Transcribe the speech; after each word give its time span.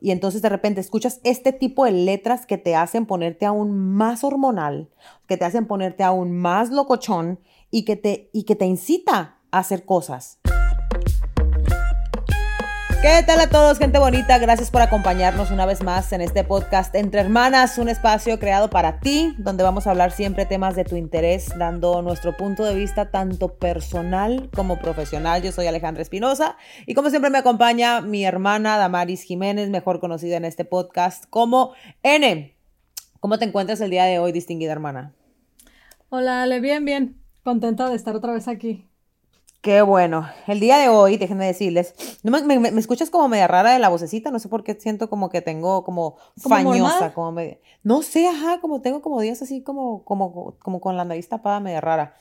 Y 0.00 0.10
entonces 0.10 0.42
de 0.42 0.48
repente 0.48 0.80
escuchas 0.80 1.20
este 1.24 1.52
tipo 1.52 1.84
de 1.84 1.92
letras 1.92 2.46
que 2.46 2.58
te 2.58 2.76
hacen 2.76 3.06
ponerte 3.06 3.46
aún 3.46 3.76
más 3.76 4.24
hormonal, 4.24 4.90
que 5.26 5.36
te 5.36 5.44
hacen 5.44 5.66
ponerte 5.66 6.02
aún 6.02 6.36
más 6.36 6.70
locochón 6.70 7.40
y 7.70 7.84
que 7.84 7.96
te, 7.96 8.30
y 8.32 8.44
que 8.44 8.56
te 8.56 8.66
incita 8.66 9.38
a 9.50 9.58
hacer 9.58 9.84
cosas. 9.84 10.38
¿Qué 13.00 13.22
tal 13.24 13.38
a 13.38 13.48
todos, 13.48 13.78
gente 13.78 14.00
bonita? 14.00 14.38
Gracias 14.38 14.72
por 14.72 14.82
acompañarnos 14.82 15.52
una 15.52 15.66
vez 15.66 15.84
más 15.84 16.12
en 16.12 16.20
este 16.20 16.42
podcast 16.42 16.92
Entre 16.96 17.20
Hermanas, 17.20 17.78
un 17.78 17.88
espacio 17.88 18.40
creado 18.40 18.70
para 18.70 18.98
ti, 18.98 19.36
donde 19.38 19.62
vamos 19.62 19.86
a 19.86 19.92
hablar 19.92 20.10
siempre 20.10 20.46
temas 20.46 20.74
de 20.74 20.82
tu 20.82 20.96
interés, 20.96 21.56
dando 21.56 22.02
nuestro 22.02 22.36
punto 22.36 22.64
de 22.64 22.74
vista 22.74 23.12
tanto 23.12 23.54
personal 23.54 24.50
como 24.52 24.80
profesional. 24.80 25.42
Yo 25.42 25.52
soy 25.52 25.68
Alejandra 25.68 26.02
Espinosa 26.02 26.56
y 26.86 26.94
como 26.94 27.10
siempre 27.10 27.30
me 27.30 27.38
acompaña 27.38 28.00
mi 28.00 28.24
hermana 28.24 28.76
Damaris 28.78 29.22
Jiménez, 29.22 29.70
mejor 29.70 30.00
conocida 30.00 30.36
en 30.36 30.44
este 30.44 30.64
podcast 30.64 31.24
como 31.30 31.74
N. 32.02 32.56
¿Cómo 33.20 33.38
te 33.38 33.44
encuentras 33.44 33.80
el 33.80 33.90
día 33.90 34.06
de 34.06 34.18
hoy, 34.18 34.32
distinguida 34.32 34.72
hermana? 34.72 35.14
Hola, 36.08 36.42
Ale, 36.42 36.58
bien, 36.58 36.84
bien. 36.84 37.22
Contenta 37.44 37.88
de 37.88 37.94
estar 37.94 38.16
otra 38.16 38.32
vez 38.32 38.48
aquí. 38.48 38.87
Qué 39.60 39.82
bueno. 39.82 40.28
El 40.46 40.60
día 40.60 40.78
de 40.78 40.88
hoy, 40.88 41.16
déjenme 41.16 41.44
decirles, 41.44 41.94
me, 42.22 42.58
me, 42.58 42.68
escuchas 42.80 43.10
como 43.10 43.28
media 43.28 43.48
rara 43.48 43.72
de 43.72 43.80
la 43.80 43.88
vocecita, 43.88 44.30
no 44.30 44.38
sé 44.38 44.48
por 44.48 44.62
qué 44.62 44.74
siento 44.78 45.10
como 45.10 45.30
que 45.30 45.42
tengo 45.42 45.82
como 45.82 46.16
fañosa, 46.36 47.12
como 47.12 47.32
media, 47.32 47.58
no 47.82 48.02
sé, 48.02 48.28
ajá, 48.28 48.60
como 48.60 48.82
tengo 48.82 49.02
como 49.02 49.20
días 49.20 49.42
así 49.42 49.62
como, 49.62 50.04
como, 50.04 50.54
como 50.60 50.80
con 50.80 50.96
la 50.96 51.04
nariz 51.04 51.28
tapada 51.28 51.58
media 51.58 51.80
rara. 51.80 52.16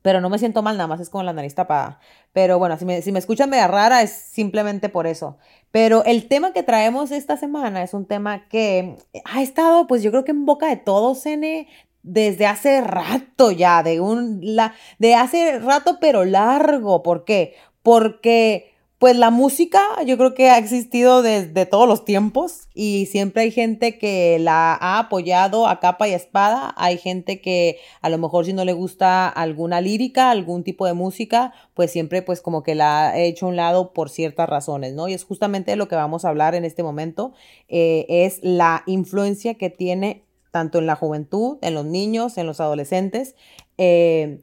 Pero 0.00 0.20
no 0.20 0.30
me 0.30 0.38
siento 0.38 0.62
mal, 0.62 0.76
nada 0.76 0.86
más 0.86 1.00
es 1.00 1.10
con 1.10 1.26
la 1.26 1.32
nariz 1.32 1.54
tapada. 1.54 1.98
Pero 2.32 2.58
bueno, 2.58 2.78
si 2.78 2.84
me, 2.84 3.02
si 3.02 3.12
me 3.12 3.18
escuchan 3.18 3.50
media 3.50 3.66
rara 3.66 4.02
es 4.02 4.12
simplemente 4.12 4.88
por 4.88 5.06
eso. 5.06 5.36
Pero 5.72 6.04
el 6.04 6.28
tema 6.28 6.52
que 6.52 6.62
traemos 6.62 7.10
esta 7.10 7.36
semana 7.36 7.82
es 7.82 7.92
un 7.92 8.06
tema 8.06 8.48
que 8.48 8.96
ha 9.24 9.42
estado, 9.42 9.86
pues 9.86 10.02
yo 10.02 10.10
creo 10.10 10.24
que 10.24 10.30
en 10.30 10.46
boca 10.46 10.68
de 10.68 10.76
todos, 10.76 11.26
N, 11.26 11.66
desde 12.06 12.46
hace 12.46 12.80
rato 12.80 13.50
ya, 13.50 13.82
de 13.82 14.00
un 14.00 14.38
la, 14.42 14.74
de 14.98 15.14
hace 15.14 15.58
rato 15.58 15.98
pero 16.00 16.24
largo. 16.24 17.02
¿Por 17.02 17.24
qué? 17.24 17.54
Porque 17.82 18.72
pues 18.98 19.14
la 19.14 19.30
música 19.30 19.82
yo 20.06 20.16
creo 20.16 20.32
que 20.34 20.48
ha 20.48 20.56
existido 20.56 21.20
desde 21.20 21.66
todos 21.66 21.86
los 21.86 22.06
tiempos 22.06 22.68
y 22.74 23.06
siempre 23.06 23.42
hay 23.42 23.50
gente 23.50 23.98
que 23.98 24.38
la 24.38 24.72
ha 24.72 24.98
apoyado 24.98 25.66
a 25.68 25.80
capa 25.80 26.08
y 26.08 26.14
espada, 26.14 26.72
hay 26.78 26.96
gente 26.96 27.42
que 27.42 27.78
a 28.00 28.08
lo 28.08 28.16
mejor 28.16 28.46
si 28.46 28.54
no 28.54 28.64
le 28.64 28.72
gusta 28.72 29.28
alguna 29.28 29.82
lírica, 29.82 30.30
algún 30.30 30.64
tipo 30.64 30.86
de 30.86 30.94
música, 30.94 31.52
pues 31.74 31.90
siempre 31.90 32.22
pues 32.22 32.40
como 32.40 32.62
que 32.62 32.74
la 32.74 33.08
ha 33.08 33.18
hecho 33.18 33.46
a 33.46 33.48
un 33.50 33.56
lado 33.56 33.92
por 33.92 34.08
ciertas 34.08 34.48
razones, 34.48 34.94
¿no? 34.94 35.08
Y 35.08 35.12
es 35.12 35.24
justamente 35.24 35.76
lo 35.76 35.88
que 35.88 35.96
vamos 35.96 36.24
a 36.24 36.30
hablar 36.30 36.54
en 36.54 36.64
este 36.64 36.82
momento, 36.82 37.34
eh, 37.68 38.06
es 38.08 38.38
la 38.42 38.82
influencia 38.86 39.54
que 39.54 39.68
tiene 39.68 40.25
tanto 40.56 40.78
en 40.78 40.86
la 40.86 40.96
juventud, 40.96 41.58
en 41.60 41.74
los 41.74 41.84
niños, 41.84 42.38
en 42.38 42.46
los 42.46 42.60
adolescentes, 42.60 43.34
eh, 43.76 44.40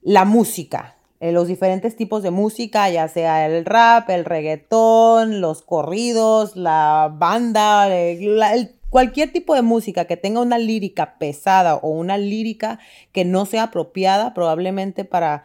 la 0.00 0.24
música, 0.24 0.96
eh, 1.20 1.30
los 1.30 1.46
diferentes 1.46 1.94
tipos 1.94 2.24
de 2.24 2.32
música, 2.32 2.90
ya 2.90 3.06
sea 3.06 3.46
el 3.46 3.64
rap, 3.64 4.10
el 4.10 4.24
reggaetón, 4.24 5.40
los 5.40 5.62
corridos, 5.62 6.56
la 6.56 7.14
banda, 7.16 7.86
eh, 7.96 8.74
cualquier 8.90 9.32
tipo 9.32 9.54
de 9.54 9.62
música 9.62 10.06
que 10.06 10.16
tenga 10.16 10.40
una 10.40 10.58
lírica 10.58 11.16
pesada 11.20 11.76
o 11.76 11.90
una 11.90 12.18
lírica 12.18 12.80
que 13.12 13.24
no 13.24 13.46
sea 13.46 13.62
apropiada 13.62 14.34
probablemente 14.34 15.04
para 15.04 15.44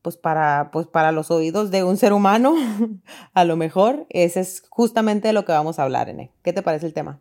pues 0.00 0.16
para, 0.16 0.70
pues 0.72 0.86
para 0.86 1.12
los 1.12 1.30
oídos 1.30 1.70
de 1.70 1.84
un 1.84 1.98
ser 1.98 2.14
humano, 2.14 2.54
a 3.34 3.44
lo 3.44 3.56
mejor, 3.58 4.06
ese 4.08 4.40
es 4.40 4.62
justamente 4.70 5.34
lo 5.34 5.44
que 5.44 5.52
vamos 5.52 5.78
a 5.78 5.82
hablar, 5.82 6.08
Ene. 6.08 6.30
¿Qué 6.42 6.54
te 6.54 6.62
parece 6.62 6.86
el 6.86 6.94
tema? 6.94 7.20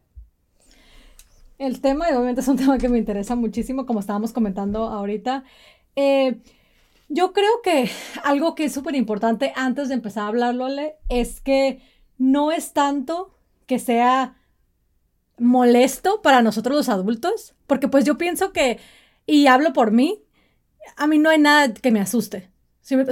El 1.59 1.81
tema, 1.81 2.09
y 2.09 2.13
obviamente 2.13 2.41
es 2.41 2.47
un 2.47 2.57
tema 2.57 2.77
que 2.79 2.89
me 2.89 2.97
interesa 2.97 3.35
muchísimo, 3.35 3.85
como 3.85 3.99
estábamos 3.99 4.33
comentando 4.33 4.88
ahorita. 4.88 5.43
Eh, 5.95 6.39
yo 7.09 7.34
creo 7.34 7.61
que 7.63 7.91
algo 8.23 8.56
que 8.56 8.66
es 8.66 8.73
súper 8.73 8.95
importante 8.95 9.53
antes 9.56 9.89
de 9.89 9.94
empezar 9.95 10.23
a 10.23 10.28
hablarlo 10.28 10.67
es 11.09 11.41
que 11.41 11.81
no 12.17 12.51
es 12.51 12.73
tanto 12.73 13.35
que 13.67 13.79
sea 13.79 14.35
molesto 15.38 16.22
para 16.22 16.41
nosotros 16.41 16.75
los 16.75 16.89
adultos, 16.89 17.56
porque 17.67 17.88
pues 17.88 18.03
yo 18.05 18.17
pienso 18.17 18.51
que, 18.51 18.79
y 19.25 19.47
hablo 19.47 19.73
por 19.73 19.91
mí, 19.91 20.23
a 20.97 21.07
mí 21.07 21.19
no 21.19 21.29
hay 21.29 21.39
nada 21.39 21.73
que 21.73 21.91
me 21.91 22.01
asuste 22.01 22.48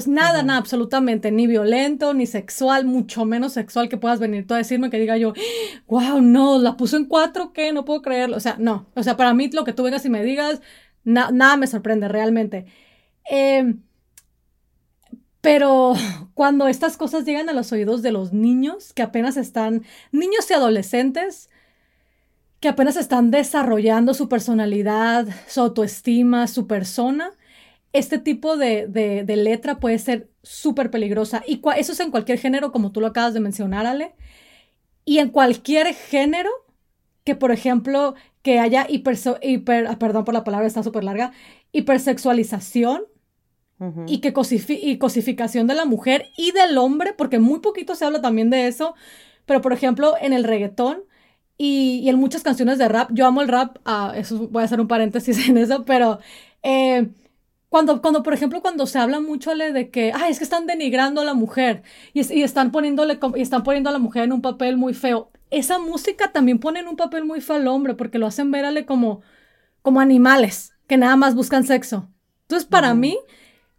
nada, 0.07 0.43
nada, 0.43 0.57
absolutamente, 0.57 1.31
ni 1.31 1.47
violento, 1.47 2.13
ni 2.13 2.25
sexual, 2.25 2.85
mucho 2.85 3.25
menos 3.25 3.53
sexual 3.53 3.89
que 3.89 3.97
puedas 3.97 4.19
venir 4.19 4.47
tú 4.47 4.53
a 4.53 4.57
decirme 4.57 4.89
que 4.89 4.99
diga 4.99 5.17
yo, 5.17 5.33
wow, 5.88 6.21
no, 6.21 6.57
la 6.59 6.77
puso 6.77 6.97
en 6.97 7.05
cuatro, 7.05 7.53
¿qué? 7.53 7.71
No 7.71 7.85
puedo 7.85 8.01
creerlo. 8.01 8.37
O 8.37 8.39
sea, 8.39 8.55
no. 8.59 8.87
O 8.95 9.03
sea, 9.03 9.17
para 9.17 9.33
mí 9.33 9.49
lo 9.51 9.63
que 9.63 9.73
tú 9.73 9.83
vengas 9.83 10.05
y 10.05 10.09
me 10.09 10.23
digas, 10.23 10.61
nada 11.03 11.57
me 11.57 11.67
sorprende 11.67 12.07
realmente. 12.07 12.66
Em, 13.25 13.81
pero 15.41 15.93
cuando 16.33 16.67
estas 16.67 16.97
cosas 16.97 17.25
llegan 17.25 17.49
a 17.49 17.53
los 17.53 17.71
oídos 17.71 18.01
de 18.01 18.11
los 18.11 18.33
niños, 18.33 18.93
que 18.93 19.03
apenas 19.03 19.37
están, 19.37 19.83
niños 20.11 20.49
y 20.49 20.53
adolescentes, 20.53 21.49
que 22.59 22.69
apenas 22.69 22.97
están 22.97 23.31
desarrollando 23.31 24.13
su 24.13 24.29
personalidad, 24.29 25.27
su 25.47 25.61
autoestima, 25.61 26.47
su 26.47 26.67
persona, 26.67 27.31
este 27.97 28.19
tipo 28.19 28.58
de, 28.58 29.25
letra 29.28 29.80
puede 29.80 30.00
ser 30.00 30.30
súper 30.44 30.91
peligrosa. 30.91 31.44
Y 31.47 31.62
eso 31.78 31.91
es 31.91 32.00
en 32.00 32.12
cualquier 32.12 32.40
género, 32.40 32.72
como 32.72 32.91
tú 32.91 33.02
lo 33.02 33.08
acabas 33.08 33.34
de 33.34 33.40
mencionar, 33.40 33.85
Ale. 33.85 34.16
Y 35.06 35.19
en 35.19 35.30
cualquier 35.30 35.94
género 35.94 36.50
que, 37.24 37.35
por 37.35 37.52
ejemplo, 37.52 38.16
que 38.41 38.59
haya 38.59 38.85
hiper, 38.90 39.18
hiper 39.41 39.88
ah, 39.88 40.00
perdón 40.00 40.25
por 40.25 40.34
la 40.34 40.44
palabra, 40.44 40.68
está 40.68 40.84
súper 40.84 41.03
larga, 41.03 41.31
hipersexualización 41.72 43.03
y 44.08 44.22
que 44.22 44.34
y 44.69 44.97
cosificación 44.97 45.68
de 45.68 45.75
la 45.75 45.85
mujer 45.85 46.31
y 46.35 46.52
del 46.52 46.79
hombre, 46.79 47.14
porque 47.14 47.38
muy 47.38 47.59
poquito 47.59 47.94
se 47.94 48.06
habla 48.06 48.22
también 48.22 48.50
de 48.50 48.68
eso. 48.68 48.96
Pero, 49.46 49.62
por 49.62 49.72
ejemplo, 49.72 50.16
en 50.19 50.34
el 50.34 50.44
reggaetón 50.44 51.03
y, 51.58 52.09
en 52.09 52.18
muchas 52.18 52.44
canciones 52.44 52.79
de 52.79 52.88
rap, 52.88 53.12
yo 53.14 53.25
amo 53.28 53.41
el 53.41 53.47
rap, 53.47 53.78
ah, 53.85 54.14
eso 54.16 54.47
voy 54.50 54.62
a 54.64 54.66
hacer 54.66 54.81
un 54.81 54.88
paréntesis 54.88 55.47
en 55.50 55.58
eso, 55.58 55.85
pero... 55.85 56.19
Eh, 56.64 57.09
cuando, 57.77 58.01
cuando, 58.01 58.23
por 58.23 58.33
ejemplo, 58.33 58.59
cuando 58.59 58.88
se 58.88 58.97
habla 58.97 59.19
mucho 59.19 59.53
de 59.55 59.91
que, 59.91 60.11
ay, 60.11 60.31
es 60.31 60.39
que 60.39 60.43
están 60.43 60.65
denigrando 60.65 61.21
a 61.21 61.23
la 61.23 61.35
mujer 61.35 61.83
y, 62.11 62.21
están, 62.41 62.71
poniéndole, 62.71 63.19
y 63.35 63.41
están 63.41 63.61
poniendo 63.61 63.91
a 63.91 63.93
la 63.93 63.99
mujer 63.99 64.23
en 64.23 64.33
un 64.33 64.41
papel 64.41 64.77
muy 64.77 64.95
feo, 64.95 65.29
esa 65.51 65.77
música 65.77 66.31
también 66.31 66.57
pone 66.57 66.79
en 66.79 66.87
un 66.87 66.95
papel 66.95 67.23
muy 67.23 67.39
feo 67.39 67.57
al 67.57 67.67
hombre 67.67 67.93
porque 67.93 68.17
lo 68.17 68.25
hacen 68.25 68.49
verle 68.49 68.87
como, 68.87 69.21
como 69.83 69.99
animales 69.99 70.73
que 70.87 70.97
nada 70.97 71.16
más 71.17 71.35
buscan 71.35 71.66
sexo. 71.66 72.09
Entonces, 72.45 72.67
para 72.67 72.95
mí, 72.95 73.16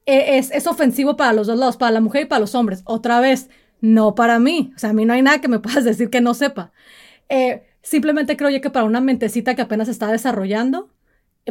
e, 0.07 0.39
es, 0.39 0.53
es 0.53 0.69
ofensivo 0.69 1.17
para 1.17 1.33
los 1.33 1.49
dos 1.49 1.59
lados, 1.59 1.77
para 1.77 1.91
la 1.91 2.01
mujer 2.01 2.23
y 2.23 2.27
para 2.27 2.39
los 2.39 2.55
hombres. 2.55 2.83
Otra 2.85 3.19
vez, 3.19 3.51
no 3.81 4.15
para 4.15 4.39
mí. 4.39 4.71
O 4.77 4.79
sea, 4.79 4.91
a 4.91 4.93
mí 4.93 5.07
no 5.07 5.15
hay 5.15 5.23
nada 5.23 5.41
que 5.41 5.49
me 5.49 5.59
puedas 5.59 5.83
decir 5.83 6.09
que 6.09 6.21
no 6.21 6.35
sepa. 6.35 6.71
Eh, 7.29 7.65
simplemente 7.83 8.37
creo 8.37 8.51
yo 8.51 8.61
que 8.61 8.71
para 8.71 8.85
una 8.85 9.01
mentecita 9.01 9.57
que 9.57 9.63
apenas 9.63 9.89
está 9.89 10.07
desarrollando, 10.07 10.89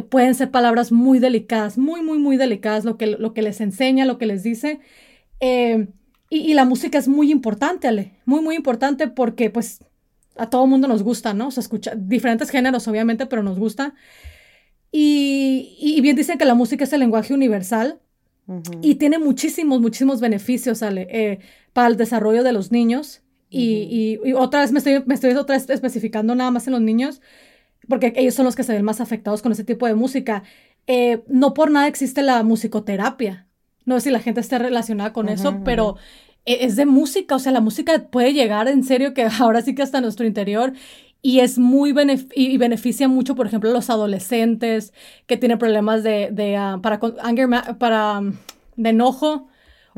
pueden 0.02 0.34
ser 0.34 0.50
palabras 0.50 0.92
muy 0.92 1.18
delicadas, 1.18 1.78
muy, 1.78 2.02
muy, 2.02 2.18
muy 2.18 2.36
delicadas, 2.36 2.84
lo 2.84 2.96
que, 2.96 3.06
lo 3.06 3.34
que 3.34 3.42
les 3.42 3.60
enseña, 3.60 4.04
lo 4.04 4.18
que 4.18 4.26
les 4.26 4.42
dice. 4.42 4.80
Eh, 5.40 5.88
y, 6.30 6.54
la 6.54 6.64
música 6.64 6.98
es 6.98 7.08
muy 7.08 7.30
importante, 7.30 7.88
Ale, 7.88 8.12
muy, 8.24 8.42
muy 8.42 8.54
importante 8.56 9.08
porque 9.08 9.50
pues 9.50 9.80
a 10.36 10.50
todo 10.50 10.66
mundo 10.66 10.86
nos 10.88 11.02
gusta, 11.02 11.34
¿no? 11.34 11.50
Se 11.50 11.60
escucha 11.60 11.94
diferentes 11.96 12.50
géneros, 12.50 12.86
obviamente, 12.86 13.26
pero 13.26 13.42
nos 13.42 13.58
gusta. 13.58 13.94
Y, 14.92 15.98
bien 16.02 16.16
dicen 16.16 16.38
que 16.38 16.44
la 16.44 16.54
música 16.54 16.84
es 16.84 16.92
el 16.92 17.00
lenguaje 17.00 17.34
universal 17.34 18.00
y 18.80 18.94
tiene 18.94 19.18
muchísimos, 19.18 19.80
muchísimos 19.80 20.20
beneficios, 20.20 20.82
Ale, 20.82 21.06
eh, 21.10 21.38
para 21.72 21.88
el 21.88 21.96
desarrollo 21.96 22.42
de 22.42 22.52
los 22.52 22.72
niños. 22.72 23.22
y, 23.50 24.18
otra 24.36 24.60
vez 24.60 24.72
me 24.72 24.78
estoy, 24.78 25.02
me 25.06 25.14
estoy 25.14 25.32
otra 25.32 25.56
vez 25.56 25.68
especificando 25.70 26.34
nada 26.34 26.50
más 26.50 26.66
en 26.66 26.74
los 26.74 26.82
niños, 26.82 27.20
porque 27.88 28.12
ellos 28.16 28.34
son 28.34 28.44
los 28.44 28.56
que 28.56 28.62
se 28.62 28.72
ven 28.72 28.84
más 28.84 29.00
afectados 29.00 29.42
con 29.42 29.52
ese 29.52 29.64
tipo 29.64 29.86
de 29.86 29.94
música. 29.94 30.42
Eh, 30.86 31.22
no 31.28 31.54
por 31.54 31.70
nada 31.70 31.86
existe 31.86 32.22
la 32.22 32.42
musicoterapia. 32.42 33.46
No 33.84 33.96
sé 33.96 34.04
si 34.04 34.10
la 34.10 34.20
gente 34.20 34.40
esté 34.40 34.58
relacionada 34.58 35.12
con 35.12 35.28
eso, 35.28 35.60
pero 35.64 35.96
e, 36.44 36.64
es 36.64 36.76
de 36.76 36.86
música, 36.86 37.36
o 37.36 37.38
sea, 37.38 37.52
la 37.52 37.60
música 37.60 38.08
puede 38.10 38.32
llegar 38.34 38.68
en 38.68 38.84
serio 38.84 39.14
que 39.14 39.26
ahora 39.40 39.62
sí 39.62 39.74
que 39.74 39.82
hasta 39.82 40.00
nuestro 40.00 40.26
interior 40.26 40.72
y 41.20 41.40
es 41.40 41.58
muy 41.58 41.94
y 42.34 42.58
beneficia 42.58 43.08
mucho, 43.08 43.34
por 43.34 43.46
ejemplo, 43.46 43.70
a 43.70 43.72
los 43.72 43.90
adolescentes 43.90 44.92
que 45.26 45.36
tienen 45.36 45.58
problemas 45.58 46.02
de, 46.02 46.30
de 46.32 46.56
ah, 46.56 46.78
para 46.82 47.00
anger, 47.22 47.48
para 47.78 48.20
um, 48.20 48.34
de 48.76 48.90
enojo 48.90 49.48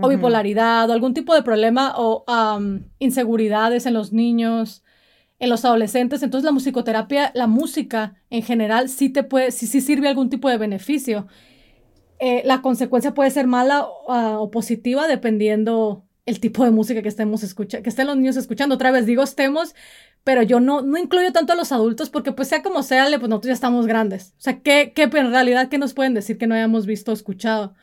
o 0.03 0.09
bipolaridad 0.09 0.89
o 0.89 0.93
algún 0.95 1.13
tipo 1.13 1.35
de 1.35 1.43
problema 1.43 1.95
o 1.97 2.25
um, 2.27 2.85
inseguridades 2.99 3.85
en 3.85 3.93
los 3.93 4.13
niños 4.13 4.83
en 5.41 5.51
los 5.51 5.65
adolescentes. 5.65 6.23
Entonces 6.23 6.45
la 6.45 6.53
musicoterapia, 6.53 7.33
la 7.35 7.49
música 7.49 8.15
en 8.31 8.43
general, 8.43 8.89
sí 8.89 9.09
te 9.09 9.25
puede, 9.25 9.51
sí, 9.51 9.67
sí 9.67 9.81
sirve 9.81 10.07
algún 10.07 10.31
tipo 10.31 10.49
de 10.49 10.59
beneficio. 10.59 11.27
Eh, 12.21 12.43
la 12.45 12.63
consecuencia 12.63 13.15
puede 13.15 13.31
ser 13.31 13.47
mala 13.47 13.87
o 13.87 14.51
positiva 14.51 15.09
dependiendo 15.09 16.05
el 16.27 16.39
tipo 16.39 16.65
de 16.65 16.71
música 16.71 17.03
que 17.03 17.09
estemos 17.09 17.43
escuchando, 17.43 17.83
que 17.83 17.89
estén 17.89 18.07
los 18.07 18.17
niños 18.17 18.37
escuchando. 18.37 18.75
Otra 18.75 18.91
vez 18.91 19.07
digo 19.07 19.23
estemos, 19.23 19.75
pero 20.23 20.43
yo 20.43 20.61
no, 20.61 20.83
no 20.83 20.99
incluyo 20.99 21.33
tanto 21.33 21.55
a 21.55 21.57
los 21.57 21.73
adultos 21.73 22.11
porque 22.11 22.33
pues 22.33 22.49
sea 22.49 22.63
como 22.63 22.83
sea, 22.83 23.07
pues 23.07 23.29
nosotros 23.29 23.49
ya 23.49 23.55
estamos 23.55 23.87
grandes. 23.87 24.35
O 24.39 24.43
sea, 24.43 24.61
¿qué, 24.61 24.93
qué 24.95 25.05
en 25.05 25.31
realidad 25.31 25.69
qué 25.71 25.79
nos 25.79 25.95
pueden 25.95 26.15
decir 26.15 26.39
que 26.39 26.47
no 26.47 26.55
hayamos 26.55 26.87
visto 26.87 27.11
o 27.11 27.15
escuchado? 27.15 27.75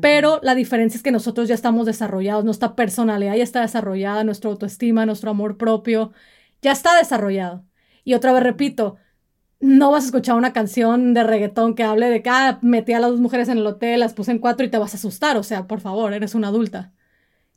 Pero 0.00 0.38
la 0.42 0.54
diferencia 0.54 0.96
es 0.96 1.02
que 1.02 1.10
nosotros 1.10 1.48
ya 1.48 1.54
estamos 1.54 1.84
desarrollados, 1.84 2.44
nuestra 2.44 2.76
personalidad 2.76 3.34
ya 3.34 3.42
está 3.42 3.60
desarrollada, 3.60 4.22
nuestra 4.24 4.48
autoestima, 4.50 5.04
nuestro 5.04 5.30
amor 5.30 5.56
propio, 5.56 6.12
ya 6.62 6.72
está 6.72 6.96
desarrollado. 6.96 7.64
Y 8.04 8.14
otra 8.14 8.32
vez 8.32 8.42
repito, 8.42 8.96
no 9.60 9.90
vas 9.90 10.04
a 10.04 10.06
escuchar 10.06 10.36
una 10.36 10.52
canción 10.52 11.12
de 11.12 11.22
reggaetón 11.22 11.74
que 11.74 11.82
hable 11.82 12.08
de 12.08 12.22
que 12.22 12.30
ah, 12.30 12.58
metí 12.62 12.92
a 12.92 13.00
las 13.00 13.10
dos 13.10 13.20
mujeres 13.20 13.48
en 13.48 13.58
el 13.58 13.66
hotel, 13.66 14.00
las 14.00 14.14
puse 14.14 14.30
en 14.32 14.38
cuatro 14.38 14.64
y 14.64 14.70
te 14.70 14.78
vas 14.78 14.94
a 14.94 14.96
asustar. 14.96 15.36
O 15.36 15.42
sea, 15.42 15.66
por 15.66 15.80
favor, 15.80 16.12
eres 16.14 16.34
una 16.34 16.48
adulta. 16.48 16.92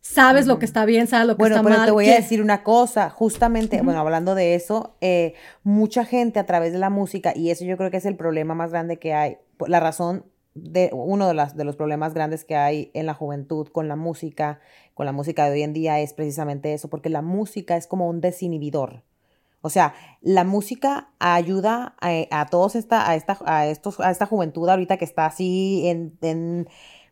Sabes 0.01 0.47
lo 0.47 0.59
que 0.59 0.65
está 0.65 0.83
bien, 0.83 1.07
sabes 1.07 1.27
lo 1.27 1.37
que 1.37 1.43
está 1.43 1.55
mal. 1.55 1.63
Bueno, 1.63 1.75
pero 1.77 1.85
te 1.85 1.91
voy 1.91 2.09
a 2.09 2.15
decir 2.15 2.41
una 2.41 2.61
cosa, 2.61 3.09
justamente, 3.09 3.81
bueno, 3.81 4.01
hablando 4.01 4.35
de 4.35 4.53
eso, 4.53 4.97
eh, 4.99 5.33
mucha 5.63 6.03
gente 6.03 6.39
a 6.39 6.45
través 6.45 6.73
de 6.73 6.79
la 6.79 6.89
música, 6.89 7.31
y 7.33 7.51
eso 7.51 7.63
yo 7.63 7.77
creo 7.77 7.89
que 7.89 7.97
es 7.97 8.05
el 8.05 8.17
problema 8.17 8.53
más 8.53 8.71
grande 8.71 8.99
que 8.99 9.13
hay, 9.13 9.37
la 9.65 9.79
razón 9.79 10.25
de 10.55 10.89
uno 10.91 11.27
de, 11.29 11.33
las, 11.33 11.55
de 11.55 11.63
los 11.63 11.77
problemas 11.77 12.13
grandes 12.13 12.43
que 12.43 12.57
hay 12.57 12.91
en 12.93 13.05
la 13.05 13.13
juventud 13.13 13.69
con 13.69 13.87
la 13.87 13.95
música, 13.95 14.59
con 14.93 15.05
la 15.05 15.11
música 15.11 15.45
de 15.45 15.51
hoy 15.51 15.63
en 15.63 15.73
día 15.73 15.99
es 15.99 16.13
precisamente 16.13 16.73
eso, 16.73 16.89
porque 16.89 17.09
la 17.09 17.21
música 17.21 17.77
es 17.77 17.87
como 17.87 18.07
un 18.07 18.21
desinhibidor. 18.21 19.03
O 19.61 19.69
sea, 19.69 19.93
la 20.21 20.43
música 20.43 21.09
ayuda 21.19 21.95
a, 22.01 22.45
todos 22.47 22.75
esta, 22.75 23.09
a 23.09 23.15
esta, 23.15 23.37
a 23.45 23.67
estos, 23.67 23.99
a 24.01 24.11
esta 24.11 24.25
juventud 24.25 24.67
ahorita 24.67 24.97
que 24.97 25.05
está 25.05 25.25
así 25.25 25.87
en, 25.87 26.17
en, 26.21 26.67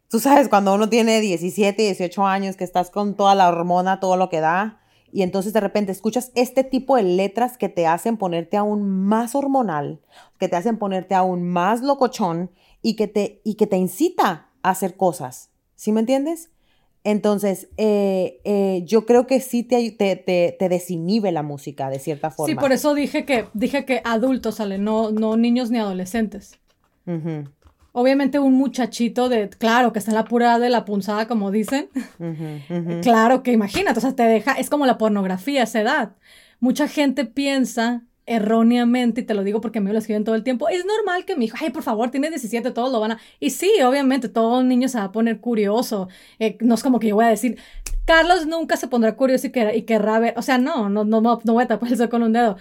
tú 0.10 0.20
sabes, 0.20 0.50
cuando 0.50 0.74
uno 0.74 0.90
tiene 0.90 1.22
17, 1.22 1.82
18 1.82 2.26
años, 2.26 2.58
que 2.58 2.66
estás 2.66 2.90
con 2.90 3.16
toda 3.16 3.36
la 3.36 3.48
hormona, 3.48 4.02
todo 4.02 4.18
lo 4.18 4.28
que 4.30 4.42
da, 4.42 4.82
y 5.14 5.24
entonces 5.24 5.54
de 5.54 5.60
repente 5.60 5.92
escuchas 5.92 6.32
este 6.36 6.64
tipo 6.64 6.96
de 6.96 7.04
letras 7.04 7.58
que 7.58 7.70
te 7.70 7.88
hacen 7.88 8.18
ponerte 8.18 8.58
aún 8.58 8.90
más 8.90 9.36
hormonal, 9.36 10.02
que 10.38 10.48
te 10.48 10.56
hacen 10.56 10.78
ponerte 10.78 11.16
aún 11.16 11.48
más 11.48 11.82
locochón 11.82 12.52
y 12.82 12.96
que 12.96 13.08
te, 13.08 13.42
y 13.44 13.56
que 13.56 13.68
te 13.68 13.78
incita 13.78 14.50
a 14.62 14.70
hacer 14.70 14.96
cosas. 14.96 15.52
¿Sí 15.76 15.92
me 15.92 16.00
entiendes? 16.00 16.50
Entonces, 17.04 17.68
eh, 17.78 18.40
eh, 18.44 18.84
yo 18.86 19.06
creo 19.06 19.26
que 19.26 19.40
sí 19.40 19.64
te, 19.64 19.92
te, 19.92 20.16
te, 20.16 20.70
desinhibe 20.70 21.32
la 21.32 21.42
música 21.42 21.90
de 21.90 21.98
cierta 21.98 22.30
forma. 22.30 22.54
Sí, 22.54 22.56
por 22.56 22.72
eso 22.72 22.94
dije 22.94 23.26
que, 23.26 23.46
dije 23.54 23.86
que 23.86 24.02
adultos 24.04 24.56
salen, 24.56 24.84
no, 24.84 25.12
no 25.12 25.36
niños 25.36 25.72
ni 25.72 25.80
adolescentes. 25.80 26.60
Obviamente 27.94 28.40
un 28.40 28.54
muchachito 28.54 29.30
de, 29.30 29.50
claro, 29.50 29.92
que 29.92 30.00
está 30.00 30.12
en 30.12 30.16
la 30.16 30.26
pura 30.26 30.60
de 30.60 30.70
la 30.70 30.86
punzada, 30.86 31.28
como 31.28 31.50
dicen. 31.50 31.90
Claro 33.02 33.42
que 33.42 33.52
imagínate, 33.52 33.98
o 33.98 34.02
sea, 34.02 34.16
te 34.16 34.24
deja, 34.24 34.54
es 34.54 34.70
como 34.70 34.86
la 34.86 34.98
pornografía 34.98 35.62
a 35.62 35.64
esa 35.64 35.82
edad. 35.82 36.16
Mucha 36.60 36.88
gente 36.88 37.26
piensa 37.26 38.04
erróneamente, 38.26 39.22
y 39.22 39.24
te 39.24 39.34
lo 39.34 39.44
digo 39.44 39.62
porque 39.62 39.82
me 39.82 39.92
lo 39.92 40.00
escriben 40.00 40.24
todo 40.24 40.36
el 40.36 40.44
tiempo, 40.44 40.70
es 40.70 40.86
normal 40.86 41.26
que 41.26 41.36
mi 41.36 41.46
hijo, 41.46 41.58
ay, 41.60 41.70
por 41.72 41.84
favor, 41.84 42.12
tiene 42.12 42.30
17, 42.30 42.72
todos 42.72 42.92
lo 42.92 43.00
van 43.00 43.14
a... 43.14 43.20
Y 43.40 43.50
sí, 43.52 43.72
obviamente, 43.84 44.30
todo 44.30 44.64
niño 44.64 44.88
se 44.88 44.98
va 45.00 45.06
a 45.06 45.12
poner 45.12 45.40
curioso. 45.40 46.08
Eh, 46.40 46.58
no 46.62 46.76
es 46.76 46.84
como 46.84 47.00
que 47.00 47.08
yo 47.08 47.16
voy 47.16 47.26
a 47.26 47.30
decir, 47.30 47.58
Carlos 48.06 48.46
nunca 48.46 48.78
se 48.78 48.88
pondrá 48.88 49.16
curioso 49.16 49.48
y, 49.48 49.52
y 49.76 49.82
querrá 49.84 50.20
ver, 50.20 50.34
o 50.38 50.42
sea, 50.42 50.58
no, 50.58 50.90
no, 50.90 51.04
no, 51.04 51.22
no 51.22 51.54
voy 51.54 51.64
a 51.64 51.68
tapar 51.68 51.92
el 51.92 52.10
con 52.10 52.24
un 52.24 52.34
dedo. 52.34 52.58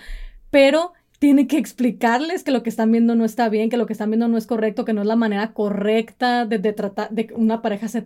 Pero 0.51 0.93
tiene 1.21 1.47
que 1.47 1.59
explicarles 1.59 2.43
que 2.43 2.51
lo 2.51 2.63
que 2.63 2.71
están 2.71 2.91
viendo 2.91 3.15
no 3.15 3.27
está 3.27 3.51
bien, 3.51 3.69
que 3.69 3.77
lo 3.77 3.87
que 3.87 3.93
están 3.93 4.11
viendo 4.11 4.27
no 4.27 4.39
es 4.39 4.47
correcto, 4.47 4.87
que 4.87 4.95
no 4.95 5.03
es 5.03 5.07
la 5.07 5.17
manera 5.17 5.53
correcta 5.53 6.47
de, 6.47 6.59
tratar 6.73 7.11
de 7.11 7.29
una 7.37 7.61
pareja 7.61 7.89
se 7.89 8.03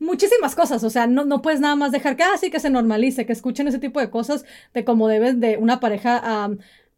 muchísimas 0.00 0.56
cosas, 0.56 0.82
o 0.82 0.90
sea, 0.90 1.06
no, 1.06 1.24
no 1.24 1.40
puedes 1.40 1.60
nada 1.60 1.76
más 1.76 1.92
dejar 1.92 2.16
que 2.16 2.24
así 2.24 2.46
ah, 2.48 2.50
que 2.50 2.58
se 2.58 2.68
normalice, 2.68 3.26
que 3.26 3.32
escuchen 3.32 3.68
ese 3.68 3.78
tipo 3.78 4.00
de 4.00 4.10
cosas 4.10 4.44
de 4.74 4.84
cómo 4.84 5.06
debes 5.06 5.38
de 5.38 5.56
una 5.56 5.78
pareja 5.78 6.50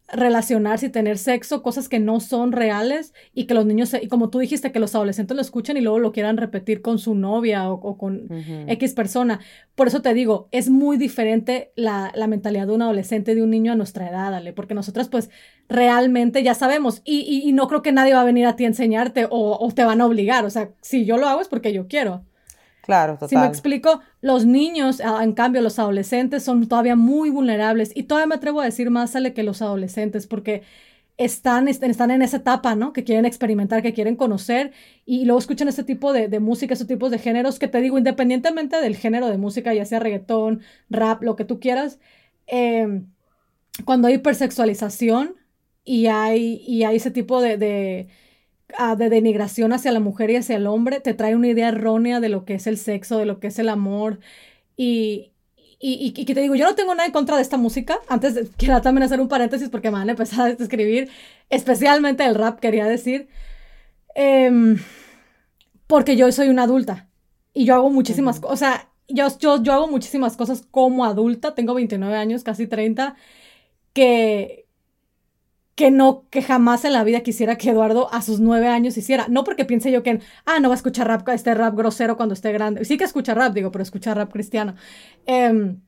relacionarse 0.08 0.86
y 0.86 0.88
tener 0.90 1.16
sexo, 1.16 1.62
cosas 1.62 1.88
que 1.88 1.98
no 1.98 2.20
son 2.20 2.52
reales 2.52 3.14
y 3.32 3.44
que 3.44 3.54
los 3.54 3.64
niños, 3.64 3.94
y 4.00 4.08
como 4.08 4.28
tú 4.28 4.38
dijiste, 4.38 4.70
que 4.70 4.78
los 4.78 4.94
adolescentes 4.94 5.34
lo 5.34 5.40
escuchen 5.40 5.76
y 5.76 5.80
luego 5.80 5.98
lo 5.98 6.12
quieran 6.12 6.36
repetir 6.36 6.82
con 6.82 6.98
su 6.98 7.14
novia 7.14 7.70
o, 7.70 7.96
con 7.96 8.28
X 8.68 8.92
persona. 8.92 9.40
Por 9.74 9.88
eso 9.88 10.02
te 10.02 10.12
digo, 10.12 10.48
es 10.50 10.68
muy 10.68 10.98
diferente 10.98 11.72
la, 11.74 12.12
la, 12.14 12.26
mentalidad 12.26 12.66
de 12.66 12.74
un 12.74 12.82
adolescente 12.82 13.34
de 13.34 13.42
un 13.42 13.50
niño 13.50 13.72
a 13.72 13.76
nuestra 13.76 14.08
edad, 14.08 14.30
dale, 14.30 14.52
porque 14.52 14.74
nosotras 14.74 15.08
pues 15.08 15.30
realmente 15.68 16.42
ya 16.42 16.54
sabemos 16.54 17.00
y, 17.04 17.42
y, 17.42 17.52
no 17.52 17.68
creo 17.68 17.82
que 17.82 17.92
nadie 17.92 18.14
va 18.14 18.20
a 18.20 18.24
venir 18.24 18.46
a 18.46 18.56
ti 18.56 18.64
a 18.64 18.68
enseñarte 18.68 19.26
o, 19.30 19.58
o 19.58 19.72
te 19.72 19.84
van 19.84 20.00
a 20.00 20.06
obligar, 20.06 20.44
o 20.44 20.50
sea, 20.50 20.70
si 20.82 21.04
yo 21.06 21.16
lo 21.16 21.28
hago 21.28 21.40
es 21.40 21.48
porque 21.48 21.72
yo 21.72 21.88
quiero. 21.88 22.24
Claro, 22.84 23.14
total. 23.14 23.28
Si 23.28 23.36
me 23.36 23.46
explico, 23.46 24.00
los 24.20 24.44
niños, 24.44 25.00
ah, 25.04 25.22
en 25.22 25.32
cambio, 25.32 25.62
los 25.62 25.78
adolescentes 25.78 26.42
son 26.42 26.66
todavía 26.68 26.96
muy 26.96 27.30
vulnerables 27.30 27.92
y 27.94 28.04
todavía 28.04 28.26
me 28.26 28.34
atrevo 28.34 28.60
a 28.60 28.64
decir 28.64 28.90
más 28.90 29.12
sale 29.12 29.32
que 29.32 29.42
los 29.42 29.62
adolescentes 29.62 30.26
porque 30.26 30.62
están, 31.16 31.68
están 31.68 32.10
en 32.10 32.22
esa 32.22 32.38
etapa, 32.38 32.74
¿no? 32.74 32.92
Que 32.92 33.04
quieren 33.04 33.24
experimentar, 33.24 33.82
que 33.82 33.94
quieren 33.94 34.16
conocer 34.16 34.72
y 35.06 35.24
luego 35.24 35.38
escuchan 35.38 35.68
este 35.68 35.84
tipo 35.84 36.12
de, 36.12 36.28
de 36.28 36.40
música, 36.40 36.74
este 36.74 36.86
tipo 36.86 37.08
de 37.08 37.18
géneros 37.18 37.58
que 37.58 37.68
te 37.68 37.80
digo, 37.80 37.98
independientemente 37.98 38.80
del 38.80 38.96
género 38.96 39.28
de 39.28 39.38
música, 39.38 39.72
ya 39.72 39.84
sea 39.84 40.00
reggaetón, 40.00 40.60
rap, 40.90 41.22
lo 41.22 41.36
que 41.36 41.44
tú 41.44 41.60
quieras, 41.60 42.00
em, 42.46 43.06
cuando 43.84 44.08
hay 44.08 44.14
hipersexualización 44.14 45.36
y 45.84 46.06
hay, 46.06 46.62
y 46.66 46.84
hay 46.84 46.96
ese 46.96 47.10
tipo 47.10 47.40
de 47.40 47.56
de 47.58 48.08
denigración 48.96 49.72
hacia 49.72 49.92
la 49.92 50.00
mujer 50.00 50.30
y 50.30 50.36
hacia 50.36 50.56
el 50.56 50.66
hombre, 50.66 51.00
te 51.00 51.14
trae 51.14 51.34
una 51.36 51.48
idea 51.48 51.68
errónea 51.68 52.20
de 52.20 52.28
lo 52.28 52.44
que 52.44 52.54
es 52.54 52.66
el 52.66 52.78
sexo, 52.78 53.18
de 53.18 53.26
lo 53.26 53.40
que 53.40 53.48
es 53.48 53.58
el 53.58 53.68
amor. 53.68 54.20
Y, 54.76 55.32
y, 55.78 56.12
que 56.12 56.34
te 56.34 56.40
digo, 56.40 56.54
yo 56.54 56.66
no 56.66 56.74
tengo 56.74 56.94
nada 56.94 57.06
en 57.06 57.12
contra 57.12 57.36
de 57.36 57.42
esta 57.42 57.56
música. 57.56 57.98
Antes 58.08 58.50
quiero 58.56 58.80
también 58.80 59.04
hacer 59.04 59.20
un 59.20 59.28
paréntesis 59.28 59.68
porque 59.68 59.90
me 59.90 59.98
han 59.98 60.10
empezado 60.10 60.44
a 60.44 60.50
escribir, 60.50 61.10
especialmente 61.50 62.24
el 62.24 62.34
rap, 62.34 62.60
quería 62.60 62.86
decir. 62.86 63.28
Em, 64.14 64.78
porque 65.86 66.16
yo 66.16 66.30
soy 66.32 66.48
una 66.48 66.64
adulta 66.64 67.08
y 67.52 67.64
yo 67.66 67.74
hago 67.74 67.90
muchísimas 67.90 68.40
cosas. 68.40 68.54
O 68.54 68.56
sea, 68.56 68.90
yo, 69.08 69.28
yo, 69.38 69.62
yo 69.62 69.72
hago 69.72 69.88
muchísimas 69.88 70.36
cosas 70.36 70.62
como 70.70 71.04
adulta. 71.04 71.54
Tengo 71.54 71.74
29 71.74 72.16
años, 72.16 72.44
casi 72.44 72.66
30, 72.66 73.16
que, 73.92 74.63
que 75.74 75.90
no, 75.90 76.24
que 76.30 76.42
jamás 76.42 76.84
en 76.84 76.92
la 76.92 77.02
vida 77.04 77.20
quisiera 77.20 77.56
que 77.56 77.70
Eduardo 77.70 78.12
a 78.12 78.22
sus 78.22 78.40
nueve 78.40 78.68
años 78.68 78.96
hiciera. 78.96 79.26
No 79.28 79.44
porque 79.44 79.64
piense 79.64 79.90
yo 79.90 80.02
que, 80.02 80.20
ah, 80.46 80.60
no 80.60 80.68
va 80.68 80.74
a 80.74 80.76
escuchar 80.76 81.08
rap, 81.08 81.28
este 81.30 81.54
rap 81.54 81.76
grosero 81.76 82.16
cuando 82.16 82.34
esté 82.34 82.52
grande. 82.52 82.84
Sí 82.84 82.96
que 82.96 83.04
escucha 83.04 83.34
rap, 83.34 83.52
digo, 83.54 83.72
pero 83.72 83.82
escucha 83.82 84.14
rap 84.14 84.32
cristiano. 84.32 84.74
Em, 85.26 85.80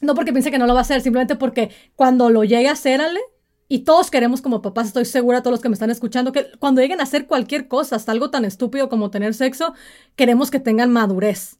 no 0.00 0.14
porque 0.14 0.32
piense 0.32 0.50
que 0.50 0.58
no 0.58 0.66
lo 0.66 0.74
va 0.74 0.80
a 0.80 0.82
hacer, 0.82 1.00
simplemente 1.00 1.36
porque 1.36 1.70
cuando 1.94 2.30
lo 2.30 2.42
llegue 2.44 2.68
a 2.68 2.72
hacer, 2.72 3.00
Ale, 3.00 3.20
y 3.68 3.80
todos 3.80 4.10
queremos 4.10 4.42
como 4.42 4.60
papás, 4.60 4.88
estoy 4.88 5.04
segura, 5.04 5.40
todos 5.42 5.52
los 5.52 5.60
que 5.62 5.68
me 5.68 5.74
están 5.74 5.90
escuchando, 5.90 6.32
que 6.32 6.46
cuando 6.58 6.80
lleguen 6.82 7.00
a 7.00 7.04
hacer 7.04 7.26
cualquier 7.26 7.68
cosa, 7.68 7.96
hasta 7.96 8.12
algo 8.12 8.30
tan 8.30 8.44
estúpido 8.44 8.88
como 8.88 9.10
tener 9.10 9.34
sexo, 9.34 9.72
queremos 10.16 10.50
que 10.50 10.60
tengan 10.60 10.92
madurez 10.92 11.58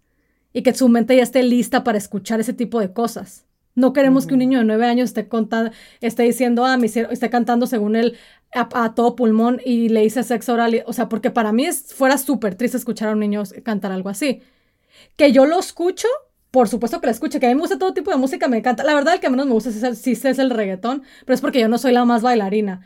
y 0.53 0.63
que 0.63 0.75
su 0.75 0.89
mente 0.89 1.17
ya 1.17 1.23
esté 1.23 1.43
lista 1.43 1.85
para 1.85 1.99
escuchar 1.99 2.41
ese 2.41 2.53
tipo 2.53 2.81
de 2.81 2.93
cosas. 2.93 3.47
No 3.75 3.93
queremos 3.93 4.27
que 4.27 4.35
un 4.35 4.41
niño 4.41 4.59
de 4.59 4.65
nueve 4.65 4.87
años 4.87 5.11
esté, 5.11 5.29
contando, 5.29 5.71
esté 6.01 6.25
diciendo, 6.25 6.65
ah, 6.65 6.79
esté 6.83 7.31
cantando 7.31 7.67
según 7.67 7.97
él 7.97 8.19
a, 8.55 8.95
todo 8.95 9.17
pulmón 9.17 9.61
y 9.65 9.89
le 9.89 10.05
hice 10.05 10.23
sexo 10.23 10.55
oral. 10.55 10.83
O 10.87 10.93
sea, 10.93 11.09
porque 11.09 11.31
para 11.31 11.53
mí 11.53 11.65
es, 11.65 11.95
fuera 11.95 12.19
súper 12.19 12.55
triste 12.55 12.77
escuchar 12.77 13.09
a 13.09 13.13
un 13.13 13.21
niño 13.21 13.43
cantar 13.63 13.93
algo 13.93 14.09
así. 14.09 14.43
Que 15.17 15.33
yo 15.33 15.47
lo 15.47 15.59
escucho, 15.59 16.09
por 16.51 16.69
supuesto 16.69 17.01
que 17.01 17.07
lo 17.07 17.13
escucho, 17.13 17.41
que 17.41 17.47
a 17.47 17.49
mí 17.49 17.55
me 17.55 17.63
gusta 17.63 17.79
todo 17.79 17.95
tipo 17.95 18.11
de 18.11 18.19
música, 18.19 18.49
me 18.49 18.59
encanta. 18.59 18.85
La 18.85 18.95
verdad, 18.95 19.15
el 19.15 19.21
que 19.21 19.31
menos 19.31 19.47
me 19.47 19.53
gusta 19.53 19.71
es 19.71 19.83
el, 19.83 19.97
sí 19.97 20.13
es 20.13 20.39
el 20.39 20.51
reggaetón, 20.51 21.03
pero 21.25 21.35
es 21.35 21.41
porque 21.41 21.61
yo 21.61 21.69
no 21.69 21.79
soy 21.79 21.93
la 21.93 22.05
más 22.05 22.23
bailarina. 22.23 22.83